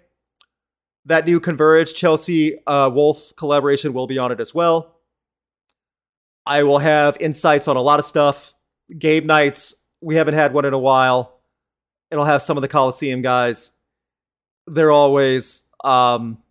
That 1.08 1.24
new 1.24 1.40
Converge 1.40 1.94
Chelsea 1.94 2.58
uh, 2.66 2.90
Wolfe 2.92 3.34
collaboration 3.34 3.94
will 3.94 4.06
be 4.06 4.18
on 4.18 4.30
it 4.30 4.40
as 4.40 4.54
well. 4.54 4.94
I 6.44 6.64
will 6.64 6.78
have 6.78 7.16
insights 7.18 7.66
on 7.66 7.78
a 7.78 7.80
lot 7.80 7.98
of 7.98 8.04
stuff. 8.04 8.54
Game 8.98 9.26
nights, 9.26 9.74
we 10.02 10.16
haven't 10.16 10.34
had 10.34 10.52
one 10.52 10.66
in 10.66 10.74
a 10.74 10.78
while. 10.78 11.40
It'll 12.10 12.26
have 12.26 12.42
some 12.42 12.58
of 12.58 12.60
the 12.60 12.68
Coliseum 12.68 13.22
guys. 13.22 13.72
They're 14.66 14.90
always 14.90 15.70
um, 15.82 16.42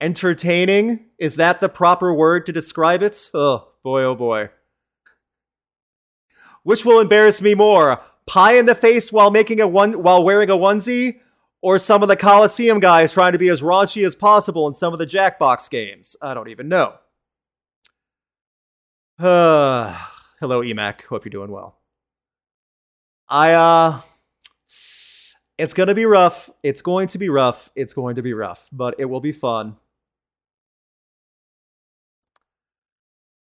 entertaining. 0.00 1.06
Is 1.18 1.36
that 1.36 1.60
the 1.60 1.68
proper 1.68 2.14
word 2.14 2.46
to 2.46 2.52
describe 2.52 3.02
it? 3.02 3.28
Oh 3.34 3.72
boy, 3.82 4.04
oh 4.04 4.14
boy. 4.14 4.50
Which 6.62 6.84
will 6.84 7.00
embarrass 7.00 7.42
me 7.42 7.56
more? 7.56 8.00
Pie 8.26 8.54
in 8.54 8.66
the 8.66 8.76
face 8.76 9.10
while 9.10 9.32
making 9.32 9.60
a 9.60 9.66
one 9.66 10.00
while 10.04 10.22
wearing 10.22 10.48
a 10.48 10.56
onesie, 10.56 11.18
or 11.62 11.78
some 11.78 12.02
of 12.02 12.08
the 12.08 12.16
Coliseum 12.16 12.80
guys 12.80 13.12
trying 13.12 13.32
to 13.32 13.38
be 13.38 13.48
as 13.48 13.62
raunchy 13.62 14.04
as 14.06 14.14
possible 14.14 14.66
in 14.66 14.74
some 14.74 14.92
of 14.92 14.98
the 14.98 15.06
Jackbox 15.06 15.70
games? 15.70 16.16
I 16.22 16.34
don't 16.34 16.48
even 16.48 16.68
know. 16.68 16.94
Uh, 19.18 19.96
hello, 20.40 20.62
Emac. 20.62 21.04
Hope 21.04 21.24
you're 21.24 21.30
doing 21.30 21.50
well. 21.50 21.76
I 23.28 23.52
uh 23.52 24.00
it's 25.56 25.74
going 25.74 25.88
to 25.88 25.94
be 25.94 26.06
rough. 26.06 26.48
It's 26.62 26.80
going 26.80 27.08
to 27.08 27.18
be 27.18 27.28
rough. 27.28 27.70
It's 27.76 27.92
going 27.92 28.16
to 28.16 28.22
be 28.22 28.32
rough, 28.32 28.66
but 28.72 28.94
it 28.98 29.04
will 29.04 29.20
be 29.20 29.30
fun. 29.30 29.76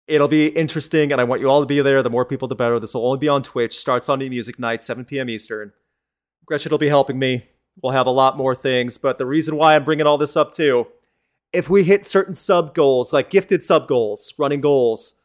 It'll 0.06 0.28
be 0.28 0.48
interesting, 0.48 1.14
and 1.14 1.22
I 1.22 1.24
want 1.24 1.40
you 1.40 1.50
all 1.50 1.62
to 1.62 1.66
be 1.66 1.82
there. 1.82 2.04
The 2.04 2.10
more 2.10 2.26
people, 2.26 2.50
the 2.50 2.56
better. 2.56 2.78
This 2.78 2.94
will 2.94 3.06
only 3.06 3.20
be 3.20 3.30
on 3.30 3.42
Twitch. 3.42 3.78
Starts 3.78 4.10
on 4.10 4.20
New 4.20 4.30
Music 4.30 4.60
Night, 4.60 4.84
7 4.84 5.06
p.m. 5.06 5.30
Eastern. 5.30 5.72
Gretchen 6.46 6.72
will 6.72 6.78
be 6.78 6.90
helping 6.90 7.18
me. 7.18 7.46
We'll 7.82 7.94
have 7.94 8.08
a 8.08 8.12
lot 8.12 8.38
more 8.38 8.56
things, 8.56 8.98
but 8.98 9.18
the 9.18 9.26
reason 9.26 9.56
why 9.56 9.76
I'm 9.76 9.84
bringing 9.84 10.06
all 10.06 10.18
this 10.18 10.36
up 10.36 10.52
too, 10.52 10.88
if 11.54 11.70
we 11.70 11.84
hit 11.84 12.06
certain 12.06 12.34
sub 12.34 12.76
goals, 12.76 13.14
like 13.14 13.30
gifted 13.30 13.64
sub 13.64 13.88
goals, 13.88 14.34
running 14.38 14.62
goals, 14.62 15.20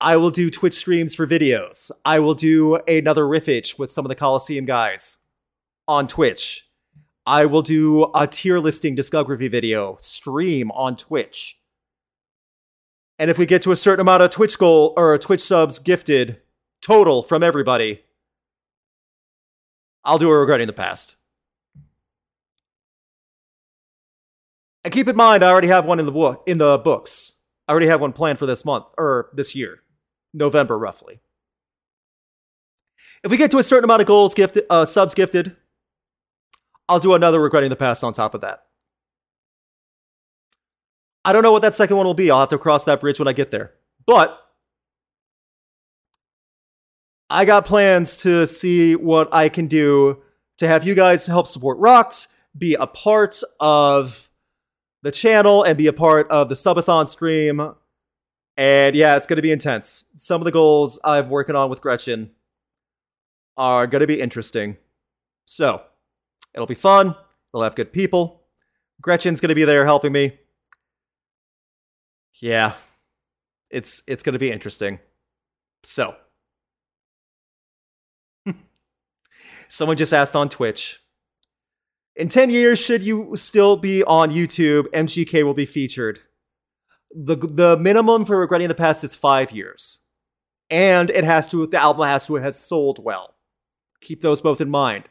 I 0.00 0.16
will 0.16 0.30
do 0.30 0.50
Twitch 0.50 0.74
streams 0.74 1.14
for 1.14 1.26
videos. 1.26 1.90
I 2.04 2.20
will 2.20 2.34
do 2.34 2.76
another 2.88 3.24
riffage 3.24 3.78
with 3.78 3.90
some 3.90 4.04
of 4.04 4.08
the 4.08 4.14
Coliseum 4.14 4.64
guys 4.64 5.18
on 5.86 6.06
Twitch. 6.06 6.66
I 7.26 7.44
will 7.46 7.62
do 7.62 8.10
a 8.14 8.26
tier 8.26 8.58
listing 8.58 8.96
discography 8.96 9.50
video 9.50 9.96
stream 9.98 10.70
on 10.70 10.96
Twitch. 10.96 11.58
And 13.18 13.30
if 13.30 13.36
we 13.36 13.44
get 13.44 13.60
to 13.62 13.72
a 13.72 13.76
certain 13.76 14.00
amount 14.00 14.22
of 14.22 14.30
Twitch 14.30 14.58
goal 14.58 14.94
or 14.96 15.18
Twitch 15.18 15.42
subs 15.42 15.78
gifted 15.78 16.40
total 16.80 17.22
from 17.22 17.42
everybody, 17.42 18.02
I'll 20.02 20.16
do 20.16 20.30
a 20.30 20.38
regretting 20.38 20.66
the 20.66 20.72
past. 20.72 21.16
And 24.84 24.92
keep 24.92 25.08
in 25.08 25.16
mind, 25.16 25.44
I 25.44 25.50
already 25.50 25.68
have 25.68 25.84
one 25.84 26.00
in 26.00 26.06
the 26.06 26.12
book 26.12 26.42
in 26.46 26.58
the 26.58 26.78
books. 26.78 27.34
I 27.68 27.72
already 27.72 27.86
have 27.86 28.00
one 28.00 28.12
planned 28.12 28.38
for 28.38 28.46
this 28.46 28.64
month 28.64 28.86
or 28.96 29.30
this 29.32 29.54
year, 29.54 29.82
November 30.32 30.78
roughly. 30.78 31.20
If 33.22 33.30
we 33.30 33.36
get 33.36 33.50
to 33.50 33.58
a 33.58 33.62
certain 33.62 33.84
amount 33.84 34.00
of 34.00 34.06
goals 34.06 34.34
gifted, 34.34 34.64
uh, 34.70 34.86
subs 34.86 35.14
gifted, 35.14 35.54
I'll 36.88 37.00
do 37.00 37.14
another 37.14 37.40
regretting 37.40 37.70
the 37.70 37.76
past 37.76 38.02
on 38.02 38.12
top 38.12 38.34
of 38.34 38.40
that. 38.40 38.64
I 41.24 41.32
don't 41.32 41.42
know 41.42 41.52
what 41.52 41.62
that 41.62 41.74
second 41.74 41.98
one 41.98 42.06
will 42.06 42.14
be. 42.14 42.30
I'll 42.30 42.40
have 42.40 42.48
to 42.48 42.58
cross 42.58 42.84
that 42.84 43.00
bridge 43.00 43.18
when 43.18 43.28
I 43.28 43.34
get 43.34 43.50
there. 43.50 43.74
But 44.06 44.38
I 47.28 47.44
got 47.44 47.66
plans 47.66 48.16
to 48.18 48.46
see 48.46 48.96
what 48.96 49.32
I 49.32 49.50
can 49.50 49.66
do 49.66 50.22
to 50.58 50.66
have 50.66 50.84
you 50.84 50.94
guys 50.94 51.26
help 51.26 51.46
support 51.46 51.78
Rocks, 51.78 52.28
be 52.56 52.74
a 52.74 52.86
part 52.86 53.40
of 53.60 54.29
the 55.02 55.12
channel, 55.12 55.62
and 55.62 55.76
be 55.78 55.86
a 55.86 55.92
part 55.92 56.28
of 56.30 56.48
the 56.48 56.54
subathon 56.54 57.08
stream. 57.08 57.74
And 58.56 58.94
yeah, 58.94 59.16
it's 59.16 59.26
going 59.26 59.36
to 59.36 59.42
be 59.42 59.52
intense. 59.52 60.04
Some 60.16 60.40
of 60.40 60.44
the 60.44 60.52
goals 60.52 60.98
I'm 61.04 61.30
working 61.30 61.56
on 61.56 61.70
with 61.70 61.80
Gretchen 61.80 62.30
are 63.56 63.86
going 63.86 64.00
to 64.00 64.06
be 64.06 64.20
interesting. 64.20 64.76
So, 65.46 65.82
It'll 66.54 66.66
be 66.66 66.74
fun. 66.74 67.14
We'll 67.52 67.62
have 67.62 67.74
good 67.74 67.92
people. 67.92 68.42
Gretchen's 69.00 69.40
going 69.40 69.50
to 69.50 69.54
be 69.54 69.64
there 69.64 69.84
helping 69.84 70.12
me. 70.12 70.38
Yeah. 72.34 72.74
It's 73.70 74.02
it's 74.06 74.22
going 74.22 74.32
to 74.32 74.38
be 74.38 74.50
interesting. 74.50 74.98
So, 75.84 76.16
someone 79.68 79.96
just 79.96 80.12
asked 80.12 80.34
on 80.34 80.48
Twitch. 80.48 81.00
In 82.16 82.28
10 82.28 82.50
years, 82.50 82.78
should 82.78 83.02
you 83.02 83.34
still 83.36 83.76
be 83.76 84.02
on 84.04 84.30
YouTube, 84.30 84.86
MGK 84.88 85.44
will 85.44 85.54
be 85.54 85.66
featured. 85.66 86.20
The, 87.14 87.36
the 87.36 87.76
minimum 87.76 88.24
for 88.24 88.38
regretting 88.38 88.68
the 88.68 88.74
past 88.74 89.04
is 89.04 89.14
five 89.14 89.52
years. 89.52 90.00
And 90.68 91.10
it 91.10 91.24
has 91.24 91.48
to, 91.50 91.66
the 91.66 91.80
album 91.80 92.06
has 92.06 92.26
to 92.26 92.34
have 92.36 92.54
sold 92.54 93.02
well. 93.02 93.34
Keep 94.00 94.20
those 94.20 94.40
both 94.40 94.60
in 94.60 94.70
mind 94.70 95.08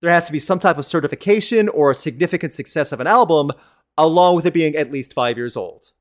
there 0.00 0.10
has 0.10 0.26
to 0.26 0.32
be 0.32 0.38
some 0.38 0.58
type 0.58 0.78
of 0.78 0.84
certification 0.84 1.68
or 1.68 1.92
significant 1.94 2.52
success 2.52 2.92
of 2.92 3.00
an 3.00 3.06
album, 3.06 3.50
along 3.98 4.36
with 4.36 4.46
it 4.46 4.54
being 4.54 4.74
at 4.74 4.90
least 4.90 5.12
five 5.12 5.36
years 5.36 5.56
old. 5.56 5.92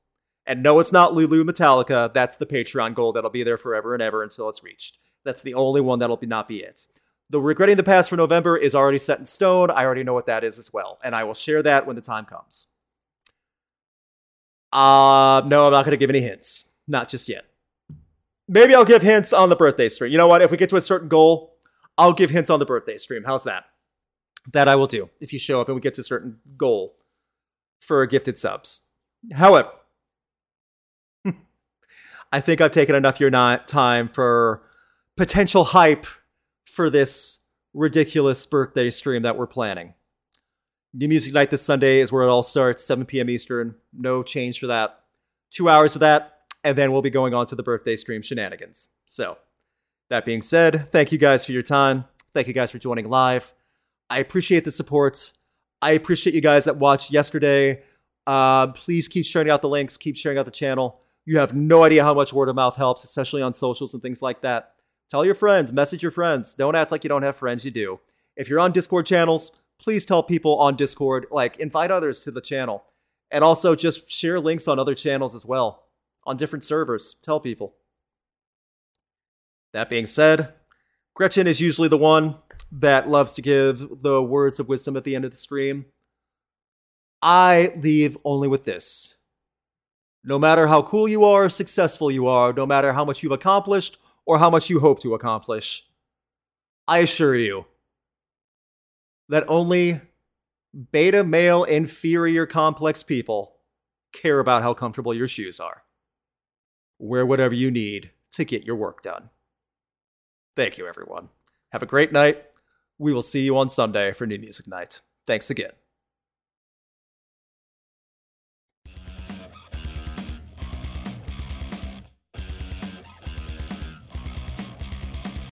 And 0.45 0.63
no, 0.63 0.79
it's 0.79 0.91
not 0.91 1.13
Lulu 1.13 1.43
Metallica. 1.43 2.13
That's 2.13 2.37
the 2.37 2.45
Patreon 2.45 2.95
goal 2.95 3.13
that'll 3.13 3.29
be 3.29 3.43
there 3.43 3.57
forever 3.57 3.93
and 3.93 4.01
ever 4.01 4.23
until 4.23 4.49
it's 4.49 4.63
reached. 4.63 4.97
That's 5.23 5.41
the 5.41 5.53
only 5.53 5.81
one 5.81 5.99
that'll 5.99 6.17
be 6.17 6.27
not 6.27 6.47
be 6.47 6.61
it. 6.61 6.87
The 7.29 7.39
regretting 7.39 7.77
the 7.77 7.83
past 7.83 8.09
for 8.09 8.17
November 8.17 8.57
is 8.57 8.73
already 8.73 8.97
set 8.97 9.19
in 9.19 9.25
stone. 9.25 9.69
I 9.69 9.83
already 9.83 10.03
know 10.03 10.13
what 10.13 10.25
that 10.25 10.43
is 10.43 10.57
as 10.57 10.73
well, 10.73 10.99
and 11.03 11.15
I 11.15 11.23
will 11.23 11.35
share 11.35 11.61
that 11.63 11.85
when 11.85 11.95
the 11.95 12.01
time 12.01 12.25
comes. 12.25 12.67
Uh, 14.71 15.41
no, 15.45 15.67
I'm 15.67 15.71
not 15.71 15.85
going 15.85 15.91
to 15.91 15.97
give 15.97 16.09
any 16.09 16.21
hints. 16.21 16.69
Not 16.87 17.09
just 17.09 17.29
yet. 17.29 17.45
Maybe 18.47 18.73
I'll 18.73 18.85
give 18.85 19.03
hints 19.03 19.31
on 19.31 19.49
the 19.49 19.55
birthday 19.55 19.89
stream. 19.89 20.11
You 20.11 20.17
know 20.17 20.27
what? 20.27 20.41
If 20.41 20.49
we 20.49 20.57
get 20.57 20.69
to 20.71 20.75
a 20.75 20.81
certain 20.81 21.07
goal, 21.07 21.55
I'll 21.97 22.13
give 22.13 22.31
hints 22.31 22.49
on 22.49 22.59
the 22.59 22.65
birthday 22.65 22.97
stream. 22.97 23.23
How's 23.25 23.43
that? 23.43 23.65
That 24.53 24.67
I 24.67 24.75
will 24.75 24.87
do 24.87 25.09
if 25.19 25.33
you 25.33 25.37
show 25.37 25.61
up 25.61 25.67
and 25.67 25.75
we 25.75 25.81
get 25.81 25.93
to 25.95 26.01
a 26.01 26.03
certain 26.03 26.39
goal 26.57 26.95
for 27.79 28.03
gifted 28.07 28.39
subs. 28.39 28.83
However, 29.33 29.69
I 32.31 32.41
think 32.41 32.61
I've 32.61 32.71
taken 32.71 32.95
enough 32.95 33.19
your 33.19 33.29
time 33.29 34.07
for 34.07 34.63
potential 35.15 35.65
hype 35.65 36.07
for 36.79 36.89
this 36.89 37.39
ridiculous 37.73 38.45
birthday 38.45 38.89
stream 38.89 39.23
that 39.23 39.37
we're 39.37 39.45
planning. 39.45 39.95
New 40.93 41.09
Music 41.09 41.33
Night 41.33 41.51
this 41.51 41.61
Sunday 41.61 41.99
is 41.99 42.09
where 42.09 42.23
it 42.23 42.29
all 42.29 42.41
starts, 42.41 42.85
7 42.85 43.05
p.m. 43.05 43.29
Eastern. 43.29 43.75
No 43.91 44.23
change 44.23 44.61
for 44.61 44.67
that. 44.67 45.01
Two 45.51 45.67
hours 45.67 45.97
of 45.97 45.99
that, 45.99 46.37
and 46.63 46.77
then 46.77 46.93
we'll 46.93 47.01
be 47.01 47.09
going 47.09 47.33
on 47.33 47.45
to 47.47 47.55
the 47.57 47.63
birthday 47.63 47.97
stream 47.97 48.21
shenanigans. 48.21 48.87
So, 49.03 49.37
that 50.09 50.23
being 50.23 50.41
said, 50.41 50.87
thank 50.87 51.11
you 51.11 51.17
guys 51.17 51.45
for 51.45 51.51
your 51.51 51.63
time. 51.63 52.05
Thank 52.33 52.47
you 52.47 52.53
guys 52.53 52.71
for 52.71 52.79
joining 52.79 53.09
live. 53.09 53.53
I 54.09 54.19
appreciate 54.19 54.63
the 54.63 54.71
support. 54.71 55.33
I 55.81 55.91
appreciate 55.91 56.33
you 56.33 56.39
guys 56.39 56.63
that 56.63 56.77
watched 56.77 57.11
yesterday. 57.11 57.83
Uh, 58.25 58.67
please 58.67 59.09
keep 59.09 59.25
sharing 59.25 59.49
out 59.49 59.61
the 59.61 59.67
links, 59.67 59.97
keep 59.97 60.15
sharing 60.15 60.37
out 60.37 60.45
the 60.45 60.49
channel. 60.51 61.01
You 61.25 61.39
have 61.39 61.53
no 61.53 61.83
idea 61.83 62.05
how 62.05 62.13
much 62.13 62.31
word 62.31 62.47
of 62.47 62.55
mouth 62.55 62.77
helps, 62.77 63.03
especially 63.03 63.41
on 63.41 63.51
socials 63.51 63.93
and 63.93 64.01
things 64.01 64.21
like 64.21 64.43
that. 64.43 64.75
Tell 65.09 65.25
your 65.25 65.35
friends, 65.35 65.73
message 65.73 66.03
your 66.03 66.11
friends. 66.11 66.53
Don't 66.53 66.75
act 66.75 66.91
like 66.91 67.03
you 67.03 67.07
don't 67.07 67.23
have 67.23 67.35
friends, 67.35 67.65
you 67.65 67.71
do. 67.71 67.99
If 68.35 68.47
you're 68.47 68.59
on 68.59 68.71
Discord 68.71 69.07
channels, 69.07 69.51
please 69.79 70.05
tell 70.05 70.21
people 70.21 70.59
on 70.59 70.75
Discord, 70.75 71.25
like 71.31 71.57
invite 71.57 71.89
others 71.89 72.23
to 72.23 72.31
the 72.31 72.41
channel. 72.41 72.83
And 73.31 73.43
also 73.43 73.75
just 73.75 74.09
share 74.09 74.39
links 74.39 74.67
on 74.67 74.77
other 74.77 74.93
channels 74.93 75.33
as 75.33 75.45
well, 75.47 75.83
on 76.25 76.37
different 76.37 76.63
servers. 76.63 77.15
Tell 77.15 77.39
people. 77.39 77.75
That 79.73 79.89
being 79.89 80.05
said, 80.05 80.53
Gretchen 81.15 81.47
is 81.47 81.59
usually 81.59 81.89
the 81.89 81.97
one 81.97 82.35
that 82.71 83.09
loves 83.09 83.33
to 83.33 83.41
give 83.41 84.03
the 84.03 84.21
words 84.21 84.59
of 84.59 84.67
wisdom 84.67 84.95
at 84.95 85.03
the 85.03 85.15
end 85.15 85.25
of 85.25 85.31
the 85.31 85.37
stream. 85.37 85.85
I 87.21 87.73
leave 87.77 88.15
only 88.23 88.47
with 88.47 88.63
this. 88.63 89.15
No 90.23 90.37
matter 90.37 90.67
how 90.67 90.83
cool 90.83 91.07
you 91.07 91.23
are, 91.23 91.49
successful 91.49 92.11
you 92.11 92.27
are, 92.27 92.53
no 92.53 92.65
matter 92.65 92.93
how 92.93 93.05
much 93.05 93.23
you've 93.23 93.31
accomplished 93.31 93.97
or 94.29 94.37
how 94.37 94.51
much 94.51 94.69
you 94.69 94.79
hope 94.79 95.01
to 95.01 95.15
accomplish, 95.15 95.87
I 96.87 96.99
assure 96.99 97.35
you 97.35 97.65
that 99.27 99.43
only 99.47 100.01
beta 100.91 101.23
male 101.23 101.63
inferior 101.63 102.45
complex 102.45 103.01
people 103.01 103.55
care 104.13 104.39
about 104.39 104.61
how 104.61 104.75
comfortable 104.75 105.15
your 105.15 105.27
shoes 105.27 105.59
are. 105.59 105.81
Wear 106.99 107.25
whatever 107.25 107.55
you 107.55 107.71
need 107.71 108.11
to 108.33 108.45
get 108.45 108.65
your 108.65 108.75
work 108.75 109.01
done. 109.01 109.31
Thank 110.55 110.77
you, 110.77 110.85
everyone. 110.85 111.29
Have 111.71 111.81
a 111.81 111.87
great 111.87 112.11
night. 112.11 112.45
We 112.99 113.13
will 113.13 113.23
see 113.23 113.43
you 113.43 113.57
on 113.57 113.67
Sunday 113.67 114.11
for 114.11 114.27
New 114.27 114.37
Music 114.37 114.67
Night. 114.67 115.01
Thanks 115.25 115.49
again. 115.49 115.71